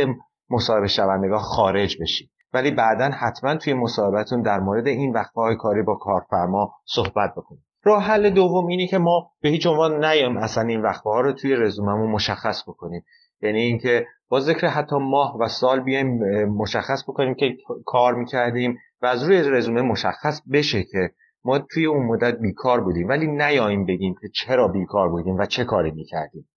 [0.51, 5.95] مصاحبه شوندگان خارج بشید ولی بعدا حتما توی مصاحبتون در مورد این وقفه کاری با
[5.95, 10.83] کارفرما صحبت بکنیم راه حل دوم اینی که ما به هیچ عنوان نیایم اصلا این
[10.83, 13.05] وقفه ها رو توی رزوممون مشخص بکنیم.
[13.43, 17.57] یعنی اینکه با ذکر حتی ماه و سال بیایم مشخص بکنیم که
[17.87, 21.11] کار می‌کردیم و از روی رزومه مشخص بشه که
[21.45, 25.65] ما توی اون مدت بیکار بودیم ولی نیاییم بگیم که چرا بیکار بودیم و چه
[25.65, 26.49] کاری می‌کردیم.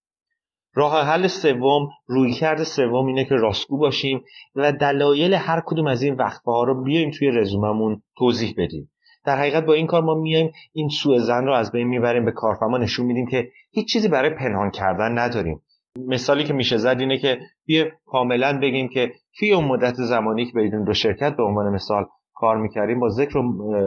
[0.73, 4.23] راه حل سوم رویکرد سوم اینه که راستگو باشیم
[4.55, 8.91] و دلایل هر کدوم از این وقفه ها رو بیایم توی رزوممون توضیح بدیم.
[9.25, 12.31] در حقیقت با این کار ما میایم این سوء زن رو از بین می‌بریم به
[12.31, 15.61] کارفرما نشون میدیم که هیچ چیزی برای پنهان کردن نداریم.
[15.97, 20.51] مثالی که میشه زد اینه که بیا کاملا بگیم که توی اون مدت زمانی که
[20.55, 23.39] بدون دو شرکت به عنوان مثال کار می‌کردیم با ذکر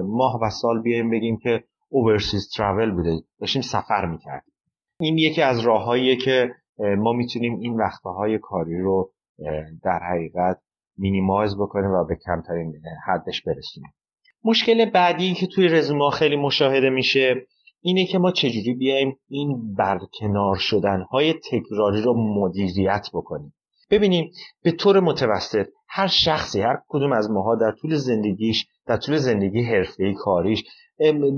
[0.05, 3.17] ماه و سال بیایم بگیم که اوورسیز تراول بوده.
[3.41, 4.53] داشتیم سفر می‌کردیم.
[5.01, 9.11] این یکی از راههاییه که ما می‌تونیم این وقفه های کاری رو
[9.85, 10.59] در حقیقت
[10.99, 12.73] مینیمایز بکنیم و به کمترین
[13.07, 13.93] حدش برسونیم.
[14.45, 17.47] مشکل بعدی که توی رزومه خیلی مشاهده میشه
[17.81, 23.55] اینه که ما چجوری بیایم این برکنار شدن های تکراری رو مدیریت بکنیم.
[23.91, 24.31] ببینیم
[24.62, 29.62] به طور متوسط هر شخصی هر کدوم از ماها در طول زندگیش در طول زندگی
[29.62, 30.64] حرفه‌ای کاریش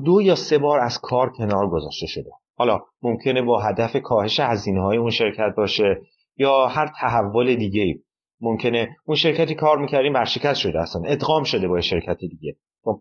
[0.04, 2.30] دو یا سه بار از کار کنار گذاشته شده.
[2.54, 6.00] حالا ممکنه با هدف کاهش هزینه های اون شرکت باشه
[6.36, 7.98] یا هر تحول دیگه
[8.40, 12.56] ممکنه اون شرکتی کار می‌کردیم ورشکست شده اصلا ادغام شده با شرکت دیگه.
[12.84, 13.00] خب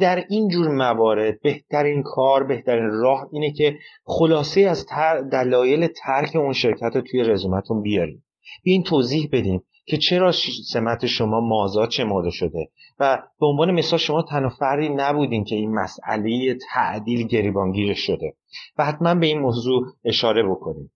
[0.00, 4.86] در این جور موارد بهترین کار بهترین راه اینه که خلاصه از
[5.32, 8.24] دلایل ترک اون شرکت رو توی رزومتون بیاریم.
[8.62, 10.32] بیاین توضیح بدیم که چرا
[10.72, 16.58] سمت شما مازاد چه شده و به عنوان مثال شما تنها نبودین که این مسئله
[16.72, 18.34] تعدیل گریبانگیر شده.
[18.78, 20.92] و حتما به این موضوع اشاره بکنیم.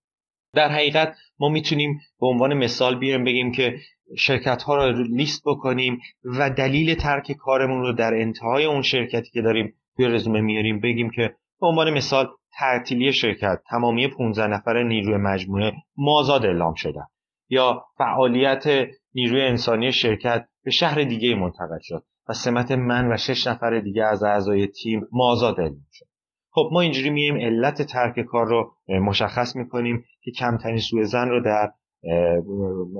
[0.53, 3.77] در حقیقت ما می‌تونیم به عنوان مثال بیاریم بگیم که
[4.17, 9.41] شرکت ها رو لیست بکنیم و دلیل ترک کارمون رو در انتهای اون شرکتی که
[9.41, 12.29] داریم توی رزومه میاریم بگیم که به عنوان مثال
[12.59, 17.05] تعطیلی شرکت تمامی 15 نفر نیروی مجموعه مازاد اعلام شدن
[17.49, 18.65] یا فعالیت
[19.13, 24.03] نیروی انسانی شرکت به شهر دیگه منتقل شد و سمت من و شش نفر دیگه
[24.03, 26.05] از اعضای تیم مازاد اعلام شد.
[26.51, 31.43] خب ما اینجوری میایم علت ترک کار رو مشخص می‌کنیم که کمترین سوء زن رو
[31.43, 31.71] در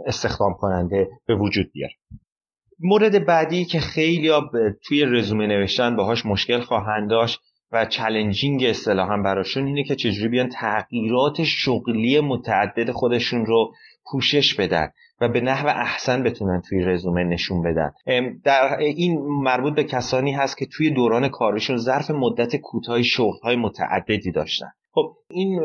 [0.05, 1.93] استخدام کننده به وجود بیاره
[2.79, 4.31] مورد بعدی که خیلی
[4.83, 7.39] توی رزومه نوشتن باهاش مشکل خواهند داشت
[7.71, 13.73] و چلنجینگ اصطلاحا براشون اینه که چجوری بیان تغییرات شغلی متعدد خودشون رو
[14.11, 14.89] پوشش بدن
[15.21, 17.91] و به نحو احسن بتونن توی رزومه نشون بدن.
[18.43, 24.31] در این مربوط به کسانی هست که توی دوران کارشون ظرف مدت کوتاهی شغلهای متعددی
[24.31, 24.71] داشتن.
[24.97, 25.59] خب این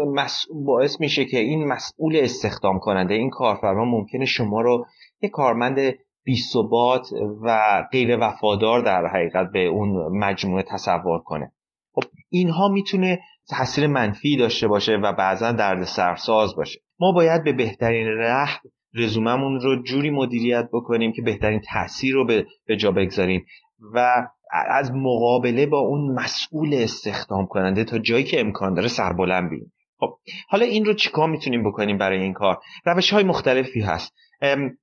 [0.66, 4.87] باعث میشه که این مسئول استخدام کننده این کارفرما ممکنه شما رو
[5.22, 5.78] یه کارمند
[6.24, 7.09] بیثبات
[7.43, 11.53] و غیر وفادار در حقیقت به اون مجموعه تصور کنه.
[11.93, 16.80] خب اینها می‌تونه تاثیر منفی داشته باشه و بعضا درد سرساز باشه.
[17.01, 18.49] ما باید به بهترین ره
[18.95, 22.26] رزوممون رو جوری مدیریت بکنیم که بهترین تاثیر رو
[22.66, 23.47] به جا بگذاریم
[23.95, 29.72] و از مقابله با اون مسئول استخدام کننده تا جایی که امکان داره سربلند بیم
[30.03, 34.14] خب حالا این رو چیکار می‌تونیم بکنیم برای این کار؟ روش های مختلفی هست.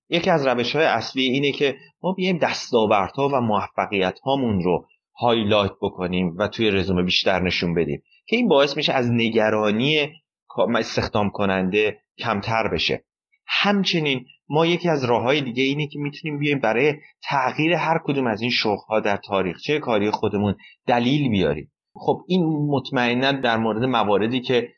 [0.09, 4.85] یکی از روش های اصلی اینه که ما بیایم دستاوردها و موفقیت هامون رو
[5.19, 10.13] هایلایت بکنیم و توی رزومه بیشتر نشون بدیم که این باعث میشه از نگرانی
[10.75, 13.03] استخدام کننده کمتر بشه.
[13.47, 16.93] همچنین ما یکی از راه های دیگه اینه که می‌تونیم بیایم برای
[17.23, 20.55] تغییر هر کدوم از این شغل در تاریخچه کاری خودمون
[20.87, 21.71] دلیل بیاریم.
[21.93, 24.69] خب این مطمئنا در مورد مواردی که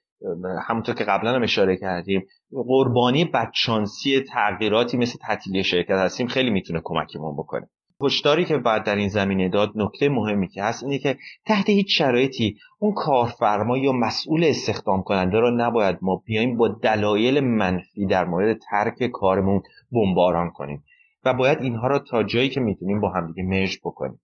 [0.68, 6.82] همونطور که قبلا هم اشاره کردیم قربانی بدشانسی تغییراتی مثل تعطیلی شرکت هستیم خیلی می‌تونه
[6.84, 7.70] کمکمون بکنه.
[8.04, 11.98] هشداری که بعد در این زمینه داد نکته مهمی که هست اینه که تحت هیچ
[11.98, 18.26] شرایطی اون کارفرما یا مسئول استخدام کننده رو نباید ما بیایم با دلایل منفی در
[18.26, 20.84] مورد ترک کارمون بمباران کنیم
[21.26, 24.22] و باید اینها را تا جایی که می‌تونیم با همدیگه مرج بکنیم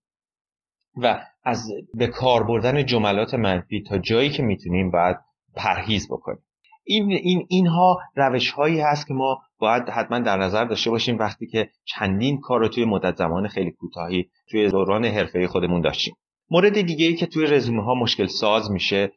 [0.96, 5.16] و از به کار بردن جملات منفی تا جایی که می‌تونیم باید
[5.54, 6.42] پرهیز بکنیم.
[6.88, 11.46] این, این اینها روش هایی هست که ما باید حتما در نظر داشته باشیم وقتی
[11.46, 16.14] که چندین کار رو توی مدت زمان خیلی کوتاهی توی دوران حرفه خودمون داشتیم.
[16.50, 19.12] مورد دیگه ای که توی رزومه ها مشکل ساز میشه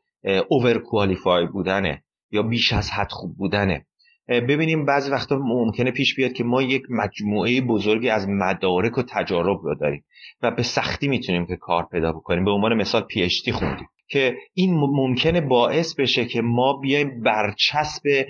[0.50, 3.86] اوور کوالیفای بودنه یا بیش از حد خوب بودنه.
[4.28, 9.60] ببینیم بعضی وقتا ممکنه پیش بیاد که ما یک مجموعه بزرگی از مدارک و تجارب
[9.64, 10.04] رو داریم
[10.42, 12.46] و به سختی می‌تونیم که کار پیدا بکنیم.
[12.46, 13.88] به عنوان مثال پی خوندیم.
[14.12, 18.26] که این ممکنه باعث بشه که ما بیایم برچسب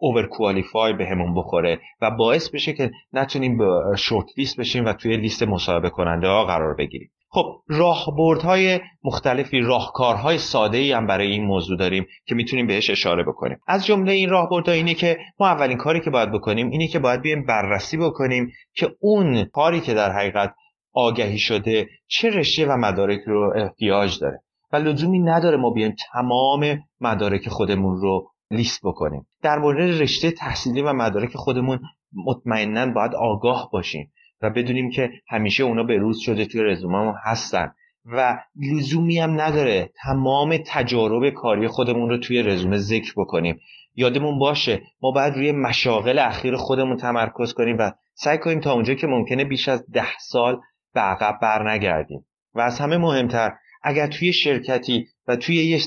[0.00, 3.58] اوور کوالیفای بهمون بخوره و باعث بشه که نتونیم
[3.96, 7.10] شورت لیست بشیم و توی لیست مصاحبه کننده ها قرار بگیریم.
[7.34, 13.22] خب راهبردهای مختلفی راهکارهای ساده ای هم برای این موضوع داریم که می‌تونیم بهش اشاره
[13.22, 13.58] بکنیم.
[13.66, 17.20] از جمله این راهبردها اینه که ما اولین کاری که باید بکنیم اینه که باید
[17.20, 20.54] بیایم بررسی بکنیم که اون کاری که در حقیقت
[20.92, 24.42] آگهی شده چه رشته و مدارک رو احتیاج داره.
[24.72, 29.26] و لزومی نداره ما بیایم تمام مدارک خودمون رو لیست بکنیم.
[29.42, 31.80] در مورد رشته تحصیلی و مدارک خودمون
[32.26, 34.12] مطمئنا باید آگاه باشیم
[34.42, 37.72] و بدونیم که همیشه اونا به روز شده توی رزوممون هستن
[38.04, 43.60] و لزومی هم نداره تمام تجارب کاری خودمون رو توی رزومه ذکر بکنیم.
[43.94, 48.94] یادمون باشه ما باید روی مشاغل اخیر خودمون تمرکز کنیم و سعی کنیم تا اونجا
[48.94, 50.60] که ممکنه بیش از ده سال
[50.94, 53.52] به عقب بر نگردیم و از همه مهمتر
[53.82, 55.78] اگر توی شرکتی و توی یه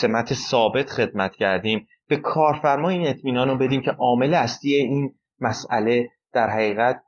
[0.00, 6.08] سمت ثابت خدمت کردیم به کارفرما این اطمینان رو بدیم که عامل اصلی این مسئله
[6.32, 7.02] در حقیقت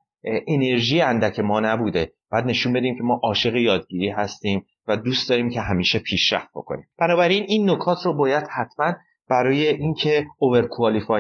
[0.47, 2.13] انرژی اندک ما نبوده.
[2.31, 6.89] باید نشون بدیم که ما عاشق یادگیری هستیم و دوست داریم که همیشه پیشرفت بکنیم.
[6.99, 8.95] بنابراین این نکات رو باید حتما
[9.29, 10.69] برای اینکه اوور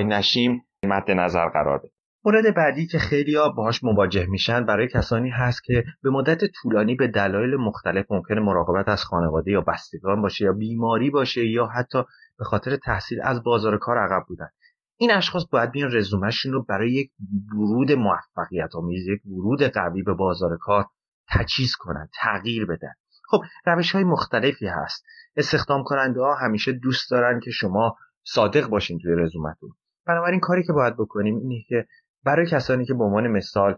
[0.02, 1.93] نشیم مد نظر قرار بدیم.
[2.25, 6.95] مورد بعدی که خیلی ها باهاش مواجه میشن برای کسانی هست که به مدت طولانی
[6.95, 12.03] به دلایل مختلف ممکنه مراقبت از خانواده یا بستگان باشه یا بیماری باشه یا حتی
[12.39, 14.49] به خاطر تحصیل از بازار کار عقب بودن.
[14.97, 17.11] این اشخاص باید بیان رزومهشون رو برای یک
[17.55, 20.87] ورود موفقیت آمیز یک ورود قوی به بازار کار
[21.29, 22.93] تجهیز کنن تغییر بدن.
[23.31, 25.05] خب روش های مختلفی هست.
[25.37, 29.70] استخدام کننده ها همیشه دوست دارن که شما صادق باشین توی رزومتون.
[30.07, 31.87] بنابراین کاری که باید بکنیم اینه که
[32.25, 33.77] برای کسانی که به عنوان مثال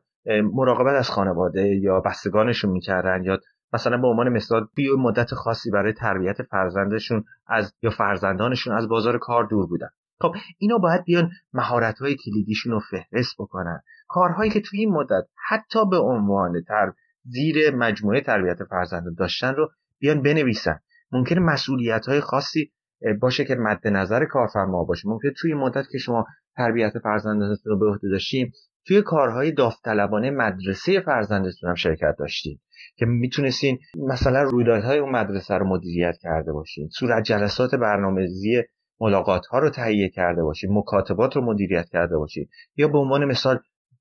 [0.54, 3.38] مراقبت از خانواده یا بستگانشون می‌کردن یا
[3.72, 9.18] مثلا به عنوان مثال بیو مدت خاصی برای تربیت فرزندشون از یا فرزندانشون از بازار
[9.18, 9.88] کار دور بودن.
[10.20, 13.82] خب اینا باید بیان مهارت های کلیدیشون رو فهرست بکنن.
[14.08, 16.92] کارهایی که توی این مدت حتی به عنوان تر
[17.24, 20.80] زیر مجموعه تربیت فرزندان داشتن رو بیان بنویسن.
[21.12, 22.72] ممکنه مسئولیت های خاصی
[23.20, 25.08] باشه که مد نظر کارفرما باشه.
[25.08, 26.26] ممکن توی مدت که شما
[26.56, 28.52] تربیت فرزندانتون رو به عهده داشتیم
[28.86, 32.60] توی کارهای داوطلبانه مدرسه فرزندتون هم شرکت داشتیم
[32.96, 38.62] که می‌تونستین مثلا رویدادهای اون مدرسه رو مدیریت کرده باشین صورت جلسات برنامه‌ریزی
[39.00, 43.58] ملاقات ها رو تهیه کرده باشین مکاتبات رو مدیریت کرده باشین یا به عنوان مثال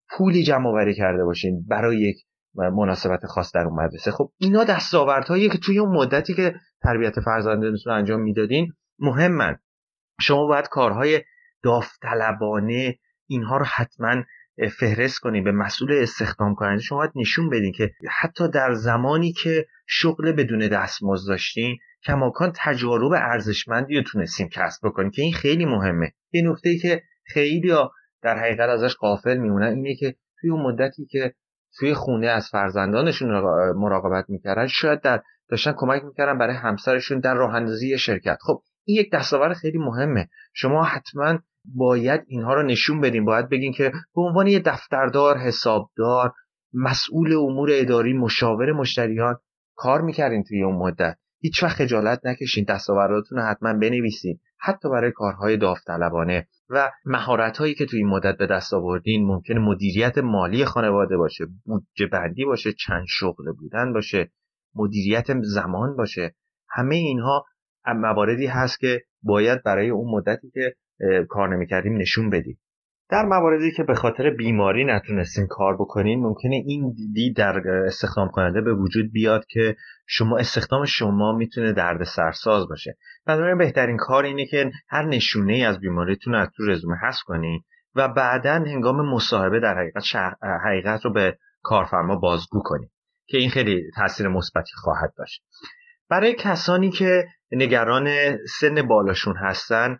[0.10, 2.18] پولی جمع آوری کرده باشین برای یک
[2.56, 4.12] مناسبت خاص در اون مدرسه.
[4.12, 9.60] خب اینا دستاوردهایی که توی اون مدتی که تربیت فرزندانتون رو انجام می‌دادین مهمن.
[10.22, 11.22] شما باید کارهای
[11.64, 14.24] داوطلبانه اینها رو حتما
[14.80, 16.82] فهرست کنید به مسئول استخدام کننده.
[16.82, 17.92] شما باید نشون بدین که
[18.22, 25.12] حتی در زمانی که شغل بدون دستمزد داشتین کماکان تجارب ارزشمندی رو تونستیم کسب بکنیم
[25.12, 26.14] که این خیلی مهمه.
[26.32, 27.74] یه نکته که خیلی
[28.22, 31.34] در حقیقت ازش قافل میمونن اینه که توی اون مدتی که
[31.80, 33.30] توی خونه از فرزندانشون
[33.76, 38.38] مراقبت می‌کردن شاید در داشتن کمک می‌کردن برای همسرشون در راه اندازی شرکت.
[38.42, 40.30] خب این یک دستاورد خیلی مهمه.
[40.54, 43.26] شما حتما باید اینها رو نشون بدین.
[43.26, 46.34] باید بگین که به عنوان یه دفتردار حسابدار
[46.74, 49.36] مسئول امور اداری مشاور مشتریان
[49.76, 51.18] کار می‌کردین توی اون مدت.
[51.40, 52.66] هیچ وقت خجالت نکشین.
[52.70, 54.40] دستاورداتون رو حتما بنویسین.
[54.60, 56.48] حتی برای کارهای داوطلبانه.
[56.70, 61.46] و مهارت هایی که توی این مدت به دست آوردین ممکن مدیریت مالی خانواده باشه
[61.66, 64.32] بودجه بندی باشه چند شغل بودن باشه
[64.76, 66.36] مدیریت زمان باشه.
[66.70, 67.46] همه اینها
[67.94, 70.76] مواردی هست که باید برای اون مدتی که
[71.30, 72.60] کار نمی‌کردیم نشون بدیم.
[73.10, 78.62] در مواردی که به خاطر بیماری نتونستین کار بکنین ممکنه این دید در استخدام کننده
[78.62, 79.76] به وجود بیاد که
[80.08, 82.98] شما استخدام شما می‌تونه درد سرساز باشه.
[83.26, 87.62] بنابراین بهترین کار اینه که هر نشونه ای از بیماریتون از تو رزومه حذف کنین
[87.96, 90.04] و بعدا هنگام مصاحبه در حقیقت
[90.66, 92.90] حقیقت رو به کارفرما بازگو کنین
[93.28, 95.44] که این خیلی تاثیر مثبتی خواهد داشت.
[96.10, 99.98] برای کسانی که نگران سن بالاشون هستن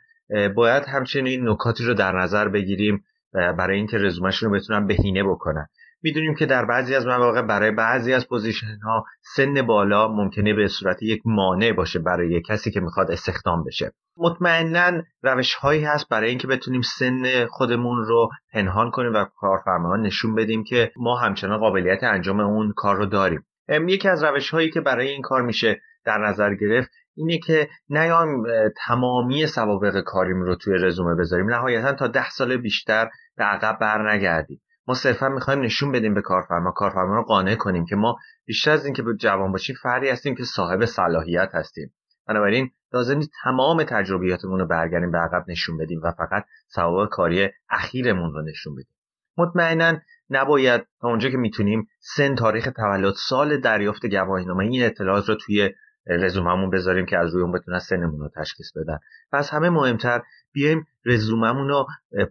[0.56, 3.04] باید همچنین نکاتی رو در نظر بگیریم
[3.34, 5.68] برای اینکه رزومهشون رو بتونن بهینه بکنن.
[6.02, 9.06] می‌دونیم که در بعضی از مواقع برای بعضی از position ها
[9.36, 13.92] سن بالا ممکنه به صورت یک مانع باشه برای کسی که می‌خواد استخدام بشه.
[14.18, 20.36] مطمئنا روش هایی هست برای اینکه بتونیم سن خودمون رو پنهان کنیم و کارفرماها نشون
[20.36, 23.46] بدیم که ما همچنان قابلیت انجام اون کار رو داریم.
[23.88, 28.44] یکی از روش هایی که برای این کار میشه در نظر گرفت اینه که نیایم
[28.88, 31.50] تمامی سوابق کاریم رو توی رزومه بذاریم.
[31.50, 36.22] نهایتا تا ده سال بیشتر به عقب بر نگردیم ما صرفا می‌خوایم نشون بدیم به
[36.22, 36.72] کارفرما.
[36.72, 40.86] کارفرما رو قانع کنیم که ما بیشتر از اینکه جوان باشیم فردی هستیم که صاحب
[40.86, 41.94] صلاحیت هستیم.
[42.28, 47.50] بنابراین لازم نیست تمام تجربیاتمون رو برگردیم به عقب نشون بدیم و فقط سوابق کاری
[47.70, 48.96] اخیرمون رو نشون بدیم.
[49.38, 49.98] مطمئنا
[50.30, 55.70] نباید تا اونجا که می‌تونیم سن تاریخ تولد سال دریافت گواهینامه این اطلاعات رو توی
[56.08, 59.00] رزوممون بذاریم که از روی اون بتونن سنمون رو تشخیص بدن.
[59.32, 60.22] و از همه مهمتر
[60.54, 61.88] بیایم رزوممون رو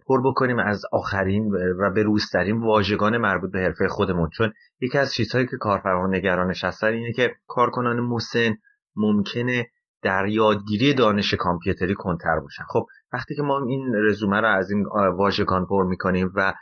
[0.07, 4.29] پر بکنیم از آخرین و به روزترین واژگان مربوط به حرفه خودمون.
[4.29, 8.55] چون یکی از چیزهایی که کارفرما نگرانش هستن اینه که کارکنان مسن
[8.95, 9.67] ممکنه
[10.01, 12.63] در یادگیری دانش کامپیوتری کنتر باشن.
[12.67, 14.85] خب وقتی که ما این رزومه رو از این
[15.17, 16.53] واژگان پر می‌کنیم و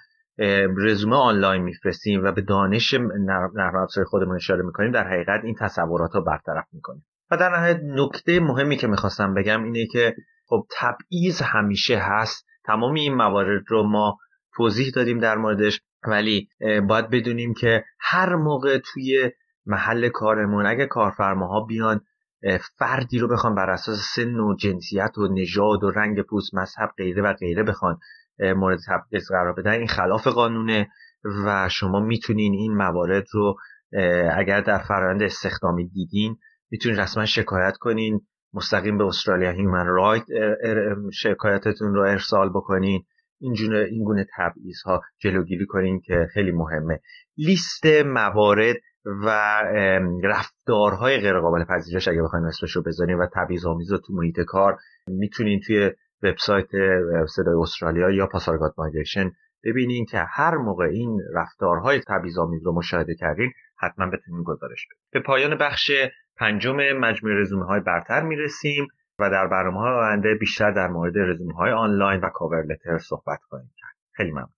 [0.77, 6.15] رزومه آنلاین میفرستیم و به دانش نرم افزار خودمون اشاره می‌کنیم در حقیقت این تصورات
[6.15, 7.05] رو برطرف می‌کنیم.
[7.31, 10.15] و در نهایت نکته مهمی که می‌خواستم بگم اینه که
[10.45, 12.45] خب تبعیض همیشه هست.
[12.65, 14.17] تمام این موارد رو ما
[14.55, 16.49] توضیح دادیم در موردش ولی
[16.87, 19.31] باید بدونیم که هر موقع توی
[19.65, 22.01] محل کارمون اگه کارفرماها بیان
[22.77, 27.23] فردی رو بخوان بر اساس سن و جنسیت و نژاد و رنگ پوست مذهب غیره
[27.23, 27.99] و غیره بخوان
[28.39, 29.71] مورد تبعیض قرار بدن.
[29.71, 30.89] این خلاف قانونه
[31.45, 33.55] و شما می‌تونین این موارد رو
[34.37, 36.37] اگر در فرآیند استخدامی دیدین
[36.71, 38.21] می‌تونین رسما شکایت کنین.
[38.53, 40.23] مستقیم به استرالیا هیومن رایت
[41.13, 43.03] شکایتتون رو ارسال بکنین.
[43.41, 46.99] این این گونه تبعیض ها جلوگیری کنین که خیلی مهمه.
[47.37, 49.29] لیست موارد و
[50.23, 54.39] رفتارهای غیر قابل پذیرش اگه بخوایم اسمش رو بذاریم و تبعیض آمیز رو تو محیط
[54.39, 54.77] کار
[55.07, 55.91] می‌تونین توی
[56.23, 56.67] وبسایت
[57.27, 59.31] صدای استرالیا یا پاسارگاد مایگریشن.
[59.63, 65.03] ببینین که هر موقع این رفتارهای تبعیض‌آمیز رو مشاهده کردین حتما بتونین گزارش بدین.
[65.11, 65.91] به پایان بخش
[66.37, 68.87] پنجم مجموعه رزومه های برتر می‌رسیم
[69.19, 73.39] و در برنامه های آینده بیشتر در مورد رزومه های آنلاین و کاور لتر صحبت
[73.49, 73.73] کنیم
[74.11, 74.53] خیلی ممنون.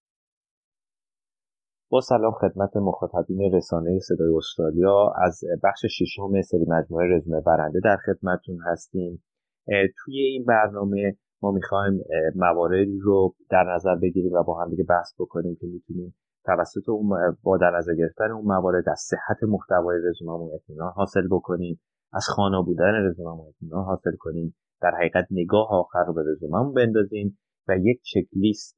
[1.89, 5.13] با سلام خدمت مخاطبین رسانه صدای استرالیا.
[5.25, 9.23] از بخش ششم سری مجموعه رزومه برنده در خدمتتون هستیم.
[9.65, 11.93] توی این برنامه ما می‌خوایم
[12.35, 16.15] مواردی رو در نظر بگیریم و با هم دیگه بحث بکنیم که می‌تونیم
[16.45, 21.81] توسط اون با در نظر گرفتن اون موارد از صحت محتوای رزوممون اطمینان حاصل بکنیم.
[22.13, 24.55] از خانا بودن رزوممون اطمینان حاصل کنیم.
[24.81, 28.77] در حقیقت نگاه آخر رو به رزوممون بندازیم و یک چک لیست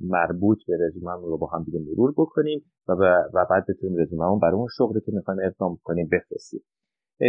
[0.00, 2.92] مربوط به رزوممون رو با هم دیگه مرور بکنیم و,
[3.34, 6.60] و بعد بتونیم رزوممون برای اون شغلی که می‌خوایم اقدام کنیم بفرستیم.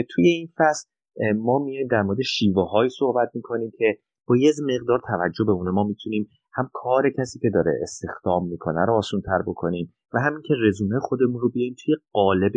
[0.09, 0.89] توی این فصل
[1.35, 5.71] ما میایم در مورد شیوه های صحبت می‌کنیم که با یه مقدار توجه به اونه
[5.71, 10.41] ما می‌تونیم هم کار کسی که داره استخدام می‌کنه رو آسون تر بکنیم و همین
[10.41, 12.53] که رزومه خودمون رو بیایم توی قالب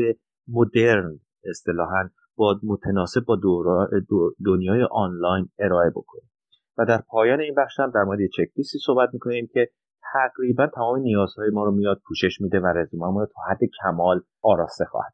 [0.48, 3.36] مدرن اصطلاحا با متناسب با
[4.46, 6.30] دنیای آنلاین ارائه بکنیم.
[6.78, 9.68] و در پایان این بخش هم در مورد چک لیستی صحبت می‌کنیم که
[10.12, 14.84] تقریبا تمام نیازهای ما رو میاد پوشش میده و رزومه رو تا حد کمال آراسته
[14.84, 15.12] خواهد.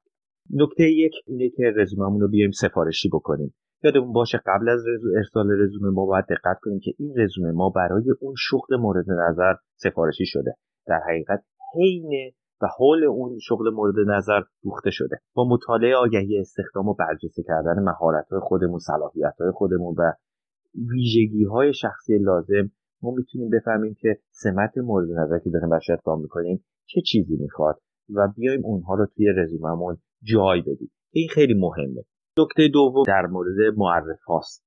[0.51, 3.55] نکته یک اینه که رزوممون رو بیایم سفارشی بکنیم.
[3.82, 4.85] یادمون باشه قبل از
[5.16, 9.55] ارسال رزومه ما باید دقت کنیم که این رزومه ما برای اون شغل مورد نظر
[9.77, 10.55] سفارشی شده.
[10.86, 11.44] در حقیقت
[11.74, 12.32] حین
[12.62, 15.16] و حول اون شغل مورد نظر دوخته شده.
[15.35, 20.12] با مطالعه آگهی استخدام و برجسته کردن مهارت‌های خودمون صلاحیت‌های خودمون و
[20.74, 22.70] ویژگی های شخصی لازم
[23.02, 27.81] ما می‌تونیم بفهمیم که سمت مورد نظر که داریم اقدام می‌کنیم چه چیزی می‌خواد
[28.15, 30.90] و بیایم اونها رو توی رزوممون جای بدیم.
[31.12, 32.05] این خیلی مهمه.
[32.41, 34.65] نکته دوم در مورد معرف هاست.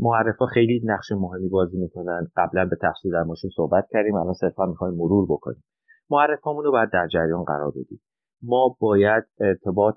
[0.00, 2.26] معرف ها خیلی نقش مهمی بازی می‌کنن.
[2.36, 5.64] قبلا به تفصیل در موردشون صحبت کردیم الان صرفا می‌خوایم مرور بکنیم.
[6.10, 8.00] معرف رو باید در جریان قرار بدیم.
[8.42, 9.96] ما باید ارتباط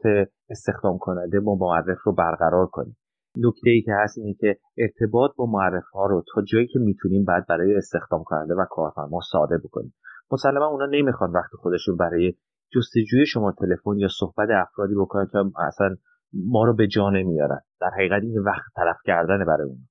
[0.49, 2.97] استخدام کننده با معرف رو برقرار کنیم.
[3.37, 7.25] نکته ای که هست اینه که ارتباط با معرف ها رو تا جایی که می‌تونیم
[7.25, 9.93] بعد برای استخدام کننده و کارفرما ساده بکنیم.
[10.31, 12.33] مسلما اونا نمی‌خوان وقت خودشون برای
[12.75, 15.37] جستجوی شما تلفن یا صحبت افرادی بکنن که
[15.67, 15.95] اصلا
[16.33, 17.61] ما رو به جا نمیارن.
[17.81, 19.87] در حقیقت این وقت طرف کردن برای اون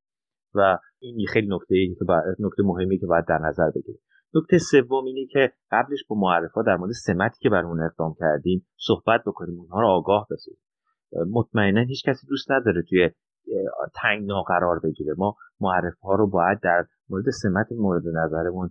[0.55, 2.05] و این خیلی نکته که
[2.39, 4.01] نکته مهمی که باید در نظر بگیریم.
[4.35, 8.66] نکته سوم اینه که قبلش با معرفا در مورد سمتی که بر اون اقدام کردیم
[8.77, 10.59] صحبت بکنیم اونها رو آگاه بسازیم.
[11.31, 13.10] مطمئنا هیچ کسی دوست نداره توی
[13.94, 15.14] تنگنا قرار بگیره.
[15.19, 18.70] ما معرف ها رو باید در مورد سمت مورد نظرمون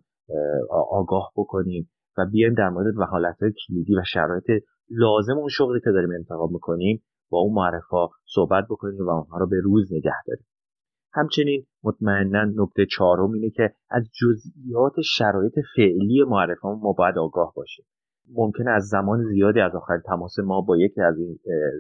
[0.70, 5.92] آگاه بکنیم و بیایم در مورد وحالت های کلیدی و شرایط لازم اون شغلی که
[5.92, 10.16] داریم انتخاب می‌کنیم با اون معرف ها صحبت بکنیم و اونها رو به روز نگه
[10.28, 10.46] داریم.
[11.14, 17.86] همچنین مطمئنا نکته چهارم اینه که از جزئیات شرایط فعلی معرف ما باید آگاه باشیم.
[18.34, 21.40] ممکنه از زمان زیادی از آخر تماس ما با یکی از این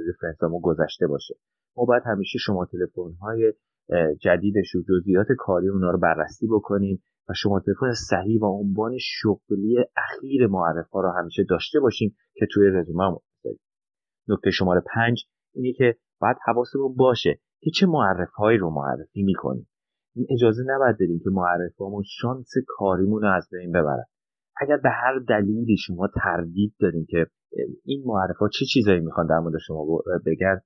[0.10, 1.36] رفرنس گذشته باشه.
[1.78, 3.53] ما باید همیشه شما تلفن های
[4.22, 9.78] جدیدش و جزئیات کاری اونا رو بررسی بکنیم و شما تلفن صحیح و عنوان شغلی
[9.98, 13.60] اخیر معرف ها رو همیشه داشته باشیم که توی رزومه داریم
[14.28, 15.23] نکته شماره پنج
[15.53, 19.68] اینه که باید حواسمون باشه که چه معرف هایی رو معرفی می‌کنیم.
[20.30, 24.06] اجازه نباید بدیم که معرفامون شانس کاریمون رو از بین ببرن.
[24.61, 27.26] اگر به هر دلیلی شما تردید دارین که
[27.86, 29.86] این معرفا چه چیزایی می‌خوان در مورد شما
[30.26, 30.61] بگن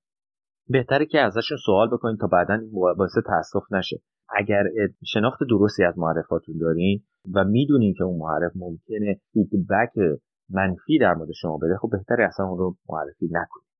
[0.69, 4.01] بهتره که ازشون سوال بکنید تا بعدا این باعث تاسف نشه.
[4.29, 4.63] اگر
[5.05, 7.03] شناخت درستی از معرفاتون دارین
[7.33, 12.45] و می‌دونین که اون معرف ممکنه فیدبک منفی در مورد شما بده خب بهتره اصلا
[12.45, 13.74] اون رو معرفی نکنید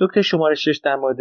[0.00, 1.16] نکته شماره شش در مورد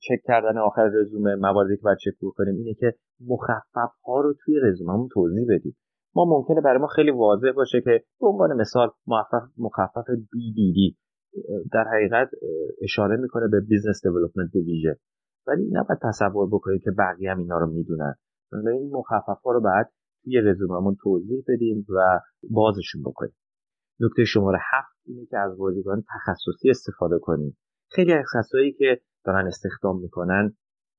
[0.00, 4.60] چک کردن آخر رزومه مواردی که باید چک کنیم اینه که مخفف ها رو توی
[4.62, 5.76] رزوممون توضیح بدیم.
[6.14, 8.90] ما ممکنه برای ما خیلی واضح باشه که به عنوان مثال
[9.58, 10.96] مخفف BDD
[11.72, 12.30] در حقیقت
[12.82, 14.94] اشاره می‌کنه به Business Development Division
[15.46, 18.14] ولی نباید تصور بکنید که بقیه هم اینا رو می‌دونن.
[18.52, 19.92] این مخفف ها رو باید
[20.24, 22.20] توی رزوممون توضیح بدیم و
[22.50, 23.34] بازشون بکنیم.
[24.00, 27.56] نکته شماره هفت اینه که از واژگان تخصصی استفاده کنیم.
[27.94, 30.56] خیلی از کسایی که دارن استخدام می‌کنن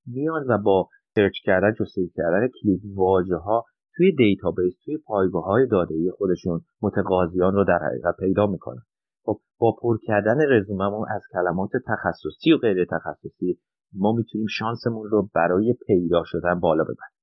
[0.07, 3.65] میان و با سرچ کردن جستجو کردن کلید واژه ها
[3.95, 8.81] توی دیتابیس توی پایگاه های داده خودشون متقاضیان رو در حقیقت پیدا می‌کنن.
[9.23, 13.59] خب با پر کردن رزوممون از کلمات تخصصی و غیر تخصصی
[13.93, 17.15] ما می‌تونیم شانسمون رو برای پیدا شدن بالا ببریم.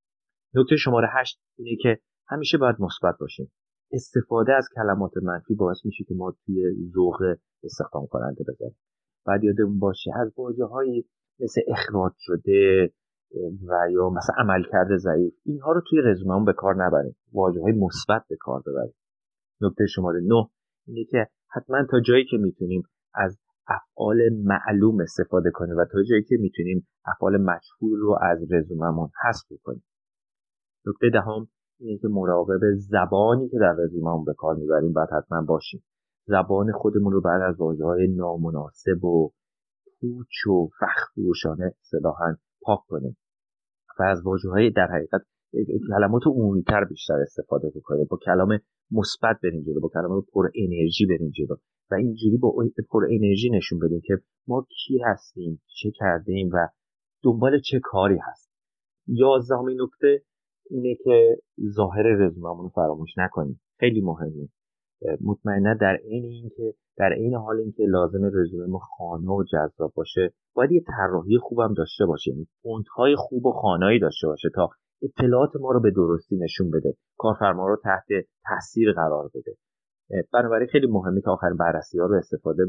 [0.54, 3.52] نکته شماره هشت اینه که همیشه باید مثبت باشیم.
[3.92, 8.76] استفاده از کلمات منفی باعث میشه که ما توی ذوق استخدام کننده بزنیم
[9.26, 11.04] بعد یادمون باشه از واژه های
[11.40, 12.92] مثل اخراج شده
[13.68, 17.16] و یا مثلا عملکرد ضعیف اینها رو توی رزوممون به کار نبریم.
[17.32, 18.94] واژه های مثبت به کار ببریم.
[19.60, 20.48] نکته شماره نه
[20.86, 22.82] اینه که حتما تا جایی که می‌تونیم
[23.14, 23.38] از
[23.68, 29.46] افعال معلوم استفاده کنیم و تا جایی که می‌تونیم افعال مجهول رو از رزوممون حذف
[29.62, 29.84] کنیم.
[30.86, 31.48] نکته دهم
[31.80, 35.84] اینه که مراقب زبانی که در رزوممون به کار می‌بریم باید حتما باشیم.
[36.26, 39.30] زبان خودمون رو بعد از واژه های نامناسب و
[40.00, 43.16] پوچ و فخفروشانه اصطلاحا پاک کنیم
[43.98, 45.22] و از واژه های در حقیقت
[45.88, 48.06] کلمات عمومی تر بیشتر استفاده بکنیم.
[48.10, 48.58] با کلام
[48.90, 51.56] مثبت بریم جلو با کلمات پر انرژی بریم جلو
[51.90, 52.54] و اینجوری با
[52.90, 54.14] پر انرژی نشون بدیم که
[54.46, 56.68] ما کی هستیم چه کردیم و
[57.22, 58.52] دنبال چه کاری هست.
[59.06, 60.22] یازدهمین نکته
[60.70, 61.36] اینه که
[61.76, 63.60] ظاهر رزوممون رو فراموش نکنیم.
[63.78, 64.48] خیلی مهمه.
[65.20, 70.32] مطمئنا در عین اینکه در عین حال اینکه لازم رزومه ما خانه و جذاب باشه
[70.54, 72.30] باید یه طراحی خوبم داشته باشه.
[72.30, 74.70] یعنی فونت های خوب و خانایی داشته باشه تا
[75.02, 78.06] اطلاعات ما رو به درستی نشون بده کارفرما رو تحت
[78.48, 79.56] تاثیر قرار بده.
[80.32, 82.62] بنابراین خیلی مهمه که آخرین بررسی ها رو استفاده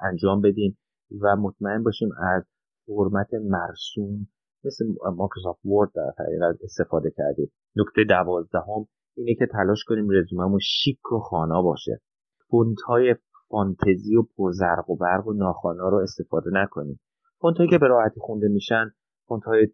[0.00, 0.78] انجام بدیم
[1.20, 2.44] و مطمئن باشیم از
[2.86, 4.28] فرمت مرسوم
[4.64, 4.84] مثل
[5.16, 7.52] Microsoft Word در استفاده کردیم.
[7.76, 8.86] نکته دوازدهم
[9.16, 12.00] اینه که تلاش کنیم رزوممون شیک و خوانا باشه.
[12.50, 13.14] فونت های
[13.48, 17.00] فانتزی و پرزرق و برق و ناخوانا رو استفاده نکنیم.
[17.38, 18.90] فونت هایی که به راحتی خونده میشن
[19.26, 19.66] فونت های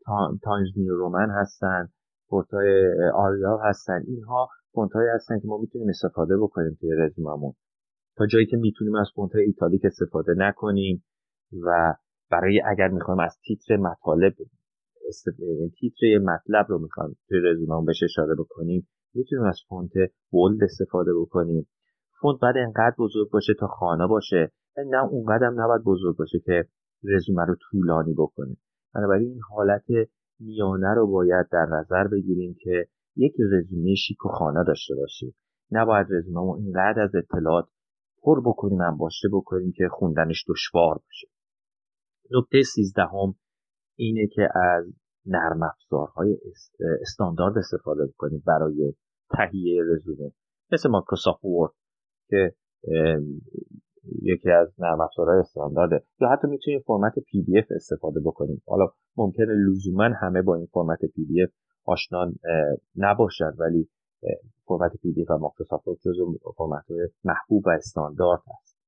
[0.42, 1.88] Times New Roman هستن
[2.28, 4.02] فونت های Arial هستن.
[4.06, 7.52] اینها فونت هایی هستن که ما می‌تونیم استفاده بکنیم توی رزوممون
[8.16, 11.04] تا جایی که می‌تونیم از فونت italic استفاده نکنیم
[11.62, 11.94] و
[12.30, 14.34] برای اگر می‌خوایم از تیتر مطالب
[15.80, 19.92] تیتر مطلب رو می‌خوایم توی رزوممون بهش اشاره بکنیم می‌تونیم از فونت
[20.30, 21.68] bold استفاده بکنیم.
[22.20, 24.52] فونت باید انقدر بزرگ باشه تا خوانا باشه.
[24.76, 26.64] نه اونقدر هم نباید بزرگ باشه که
[27.04, 28.56] رزومه رو طولانی بکنه.
[28.94, 29.84] بنابراین این حالت
[30.40, 35.34] میانه رو باید در نظر بگیریم که یک رزومه شیک و خوانا داشته باشیم.
[35.70, 37.68] نباید رزومه ما اینقدر از اطلاعات
[38.22, 41.28] پر بکنیم هم باشه بکنیم که خوندنش دشوار باشه.
[42.30, 43.34] نکته سیزدهم
[43.96, 44.84] اینه که از
[45.30, 46.38] نرم افزارهای
[47.00, 48.94] استاندارد استفاده بکنیم برای
[49.30, 50.32] تهیه رزومه.
[50.72, 51.72] مثل Microsoft Word
[52.28, 52.54] که
[54.22, 56.04] یکی از نرم افزارهای استاندارده.
[56.20, 58.86] یا حتی می‌تونیم فرمت PDF استفاده بکنیم حالا
[59.16, 61.50] ممکنه لزوما همه با این فرمت PDF
[61.84, 62.32] آشنا
[62.96, 63.88] نباشد ولی
[64.64, 66.84] فرمت PDF و مایکروسافت جزو فرمت
[67.24, 68.80] محبوب و استاندارد هست.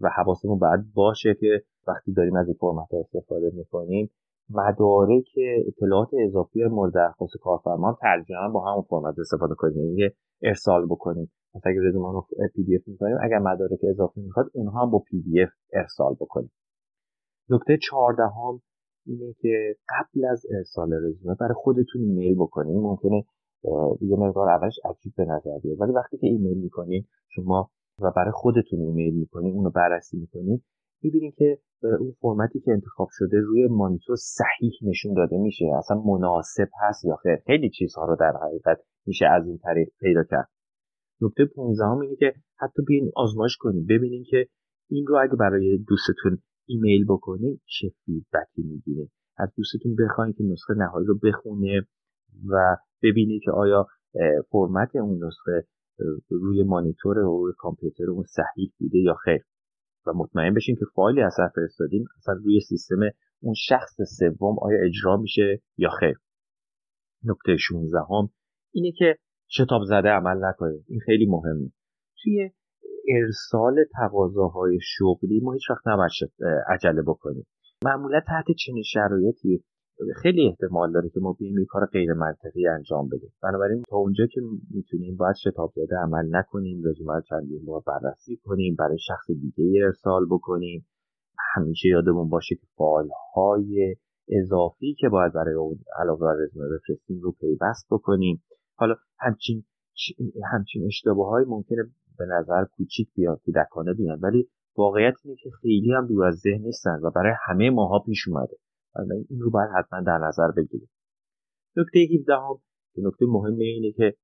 [0.00, 4.10] و حواسمون باید باشه که وقتی داریم از این فرمت استفاده می‌کنیم
[4.50, 5.28] مدارک
[5.66, 9.98] اطلاعات اضافی مورد درخواست کارفرما ترجمه با همون فرمت استفاده کنیم.
[9.98, 10.12] یعنی
[10.42, 11.30] ارسال بکنیم.
[11.54, 16.14] مثلا اگه رزومه رو PDF می‌کنیم اگر مدارک اضافی می‌خواد اونها هم با PDF ارسال
[16.14, 16.50] بکنیم.
[17.50, 18.62] نکته چهاردهم
[19.06, 22.80] اینه که قبل از ارسال رزومه برای خودتون ایمیل بکنیم.
[22.80, 23.24] ممکنه
[24.00, 25.80] یه مقدار اولش عجیب به نظر بیاد.
[25.80, 27.70] ولی وقتی که ایمیل می‌کنین شما
[28.00, 30.62] و برای خودتون ایمیل می‌کنین اونو بررسی می‌کنین
[31.02, 35.64] می‌بینید که اون فرمتی که انتخاب شده روی مانیتور صحیح نشون داده میشه.
[35.78, 37.36] اصلا مناسب هست یا خیر.
[37.46, 40.48] خیلی چیزها رو در حقیقت میشه از این طریق پیدا کرد.
[41.20, 43.86] نکته 15 هم اینه که حتی بیاین آزمایش کنیم.
[43.86, 44.46] ببینیم که
[44.90, 50.74] این رو اگه برای دوستتون ایمیل بکنید چه فیدبکی می‌گیریم از دوستتون بخواین که نسخه
[50.74, 51.86] نهایی رو بخونه
[52.48, 53.86] و ببینی که آیا
[54.50, 55.66] فرمت اون نسخه
[56.30, 59.44] روی مانیتور و روی کامپیوتر اون صحیح بوده یا خیر.
[60.06, 63.00] و مطمئن بشین که فایلی اثر فرستادیم اصلا روی سیستم
[63.40, 66.18] اون شخص سوم آیا اجرا میشه یا خیر.
[67.24, 68.28] نکته 16 هم
[68.72, 69.16] اینه که
[69.48, 71.70] شتاب زده عمل نکنید این خیلی مهمه.
[72.22, 72.50] توی
[73.08, 76.10] ارسال تقاضاهای شغلی ما هیچ وقت نباید
[76.68, 77.46] عجله بکنیم.
[77.84, 79.64] معمولا تحت چنین شرایطی
[80.22, 83.32] خیلی احتمال داره که ما بیایم یه کار غیر منطقی انجام بدیم.
[83.42, 84.40] بنابراین تا اونجا که
[84.70, 89.84] می‌تونیم باید شتاب زده عمل نکنیم رزومه رو چندین بار بررسی کنیم برای شخص دیگه
[89.84, 90.86] ارسال بکنیم.
[91.54, 93.96] همیشه یادمون باشه که فایل های
[94.28, 98.42] اضافی که باید برای اون علاوه بر رزومه بفرستیم رو پیوست بکنیم.
[98.76, 99.64] حالا همچین
[100.52, 101.82] همچین اشتباه های ممکنه
[102.18, 106.62] به نظر کوچیک بیاد کودکانه بیان ولی واقعیت اینه که خیلی هم دور از ذهن
[106.62, 108.56] نیستن و برای همه ماها پیش اومده.
[109.28, 110.88] این رو باید حتما در نظر بگیریم.
[111.76, 112.54] نکته 17 هم
[112.94, 114.14] که نکته مهم اینه که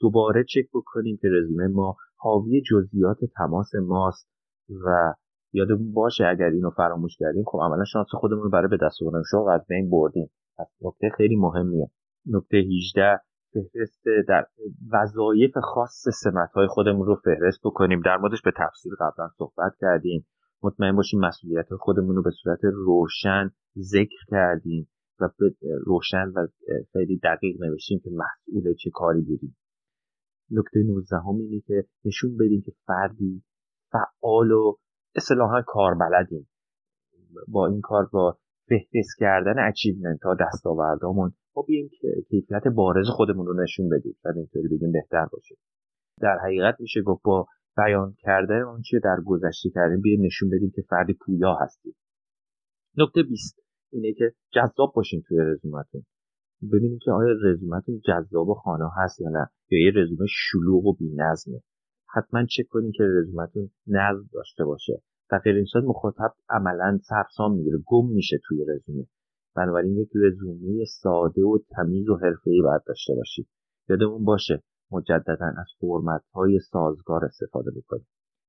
[0.00, 4.28] دوباره چک بکنیم که رزومه ما حاوی جزئیات تماس ماست
[4.86, 5.14] و
[5.52, 9.22] یادمون باشه اگر اینو فراموش کردیم خب عملا شانس خودمون رو برای به دست آوردن
[9.30, 10.30] شغل از بین بردیم.
[10.58, 11.90] پس نکته خیلی مهمیه.
[12.26, 13.20] نکته 18
[13.52, 14.46] فهرست در
[14.92, 18.00] وظایف خاص سمت های خودمون رو فهرست بکنیم.
[18.04, 20.26] در موردش به تفصیل قبلا صحبت کردیم.
[20.62, 24.88] مطمئن باشیم مسئولیت خودمون رو به صورت روشن ذکر کردیم
[25.20, 25.28] و
[25.86, 26.46] روشن و
[26.92, 29.56] خیلی دقیق نوشتیم که مسئول چه کاری بودیم.
[30.50, 33.42] نکته 19 هم اینه که نشون بدیم که فردی
[33.92, 34.76] فعال و
[35.14, 36.48] اصطلاحا کاربلدیم.
[37.48, 38.38] با این کار با
[38.68, 44.16] فهرست کردن achievement ها دستاوردامون ما بیایم که کیفیت بارز خودمون رو نشون بدیم.
[44.22, 45.54] شاید اینطوری بگیم بهتر باشه.
[46.20, 47.46] در حقیقت میشه گفت با
[47.76, 51.94] بیان کردن آنچه در گذشته کردیم بیایم نشون بدیم که فردی پویا هستیم.
[52.98, 53.60] نکته 20
[53.92, 56.02] اینه که جذاب باشین توی رزومتون.
[56.72, 60.96] ببینید که آیا رزومتون جذاب و خوانا هست یا نه یا یه رزومه شلوغ و
[60.96, 61.60] بی‌نظمه.
[62.14, 65.02] حتما چک کنید که رزومتون نظم داشته باشه.
[65.32, 69.06] و این مخاطب عملا سرسام می‌گیره گم میشه توی رزومه.
[69.56, 73.48] بنابراین یک رزومه ساده و تمیز و حرفه‌ای باید داشته باشید.
[73.88, 78.06] یادمون باشه مجددا از فرمت های سازگار استفاده بکنید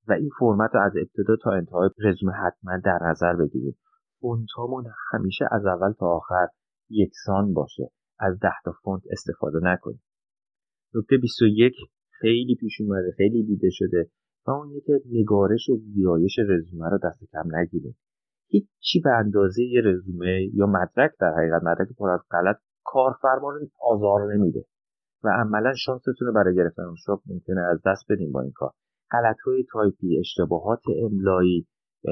[0.07, 3.77] و این فرمت رو از ابتدا تا انتهای رزومه حتما در نظر بگیرید
[4.19, 6.47] فونتامون همیشه از اول تا آخر
[6.89, 7.91] یکسان باشه.
[8.19, 10.01] از ده تا فونت استفاده نکنید
[10.95, 11.73] نکته 21
[12.21, 14.09] خیلی پیش اومده خیلی دیده شده
[14.47, 17.97] و اون که نگارش و ویرایش رزومه رو دست کم نگیریم.
[18.47, 23.67] هیچی به اندازه یه رزومه یا مدرک در حقیقت مدرک پر از غلط کارفرما رو
[23.79, 24.65] آزار نمیده.
[25.23, 28.71] و عملا شانستون رو برای گرفتن اون شغل ممکنه از دست بدیم با این کار.
[29.11, 31.67] غلط های تایپی اشتباهات املایی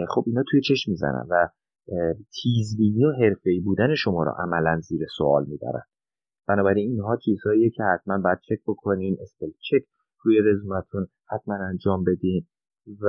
[0.10, 1.50] خب اینا توی چشم می‌زنن و
[2.44, 5.84] تیزبینی و حرفه‌ای بودن شما رو عملا زیر سوال می‌برن.
[6.48, 9.86] بنابراین اینها چیزهاییه که حتما باید چک بکنین اسپل چک
[10.24, 12.46] روی رزومتون حتما انجام بدین
[13.02, 13.08] و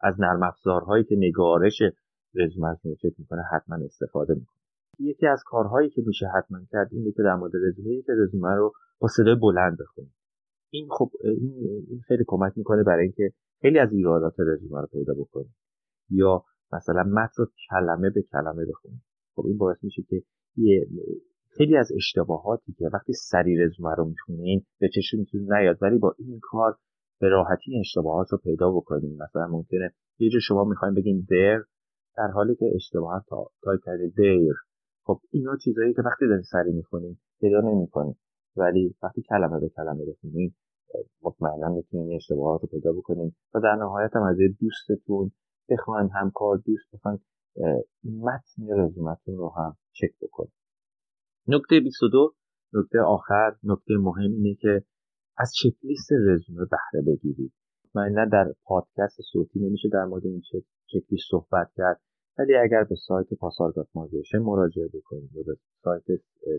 [0.00, 1.82] از نرم افزارهایی که نگارش
[2.34, 4.56] رزومتون رو چک می‌کنه حتما استفاده می‌کنه.
[4.98, 8.72] یکی از کارهایی که میشه حتما کرد اینه که در مورد رزومه که رزومه رو
[9.00, 10.12] با صدای بلند بخونید
[10.70, 11.10] این خب
[11.88, 15.54] این خیلی کمک می‌کنه برای اینکه خیلی از ایرادات رزومه رو پیدا بکنید
[16.10, 19.02] یا مثلا متن رو کلمه به کلمه بخونید
[19.34, 20.22] خب این باعث میشه که
[20.56, 20.86] یه
[21.56, 25.78] خیلی از اشتباهاتی که وقتی سری رزومه رو می‌خونین به چشمتون نیاد.
[25.82, 26.76] ولی با این کار
[27.20, 31.62] به راحتی اشتباهات رو پیدا بکنید مثلا ممکنه یه جا شما می‌خواین بگین در
[32.16, 34.54] در حالی که اشتباهات تا تایپ کردید دیر.
[35.02, 38.16] خب اینا چیزایی که وقتی دارید سری می‌خونین پیدا نمی‌کنید
[38.56, 40.54] ولی وقتی کلمه به کلمه بخونین
[41.22, 45.30] مطمئنا می‌تونین اشتباهات رو پیدا بکنین و در نهایت هم از دوستتون
[45.70, 47.18] بخواین همکار دوست بخواین
[48.04, 50.52] متن رزومتون رو هم چک بکنید
[51.48, 52.34] نکته 22
[52.72, 54.82] نکته آخر نکته مهم اینه که
[55.38, 57.52] از چک لیست رزومه بهره بگیرید.
[57.84, 60.40] مطمئنا در پادکست صوتی نمیشه در مورد این
[60.86, 62.00] چک لیست صحبت کرد.
[62.38, 66.02] ولی اگر به سایت پاسارگات مازیشن مراجعه بکنید یا به سایت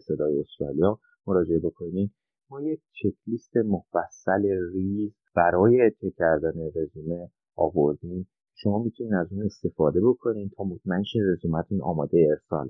[0.01, 2.11] صدای استرالیا مراجعه بکنید
[2.49, 2.81] ما یک
[3.27, 4.41] لیست مفصل
[4.73, 8.27] ریز برای چک کردن رزومه آوردیم.
[8.55, 12.69] شما می‌تونید از اون استفاده بکنید تا مطمئن شین رزومتون آماده ارسال.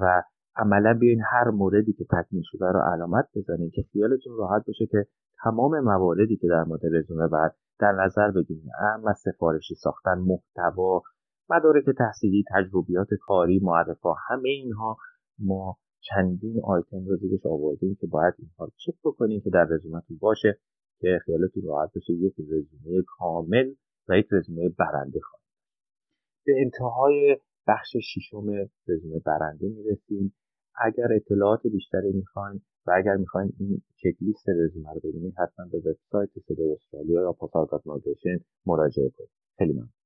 [0.00, 0.22] و
[0.56, 5.06] عملا بیاین هر موردی که تکمیل شده رو علامت بزنید که خیالتون راحت باشه که
[5.44, 11.02] تمام مواردی که در مورد رزومه بعد در نظر بگیرید اما سفارشی ساختن محتوا
[11.52, 14.96] مدارک تحصیلی تجربیات کاری معرفا همه اینها
[15.38, 20.58] ما چندین آیتم رو زیرش آوردیم که باید اینها چک بکنیم که در رزومتون باشه
[21.00, 23.74] که خیالتون راحت باشه یک رزومه کامل
[24.08, 25.42] و یک رزومه برنده خواهید
[26.46, 27.36] به انتهای
[27.68, 28.46] بخش ششم
[28.88, 30.34] رزومه برنده می‌رسیم.
[30.84, 35.78] اگر اطلاعات بیشتری می‌خواین و اگر می‌خواین این چک لیست رزومه رو ببینید حتما به
[35.78, 37.82] وبسایت صدای استرالیا یا پاسارگاد
[38.66, 39.30] مراجعه کنید.
[39.58, 40.01] خیلی ممنون.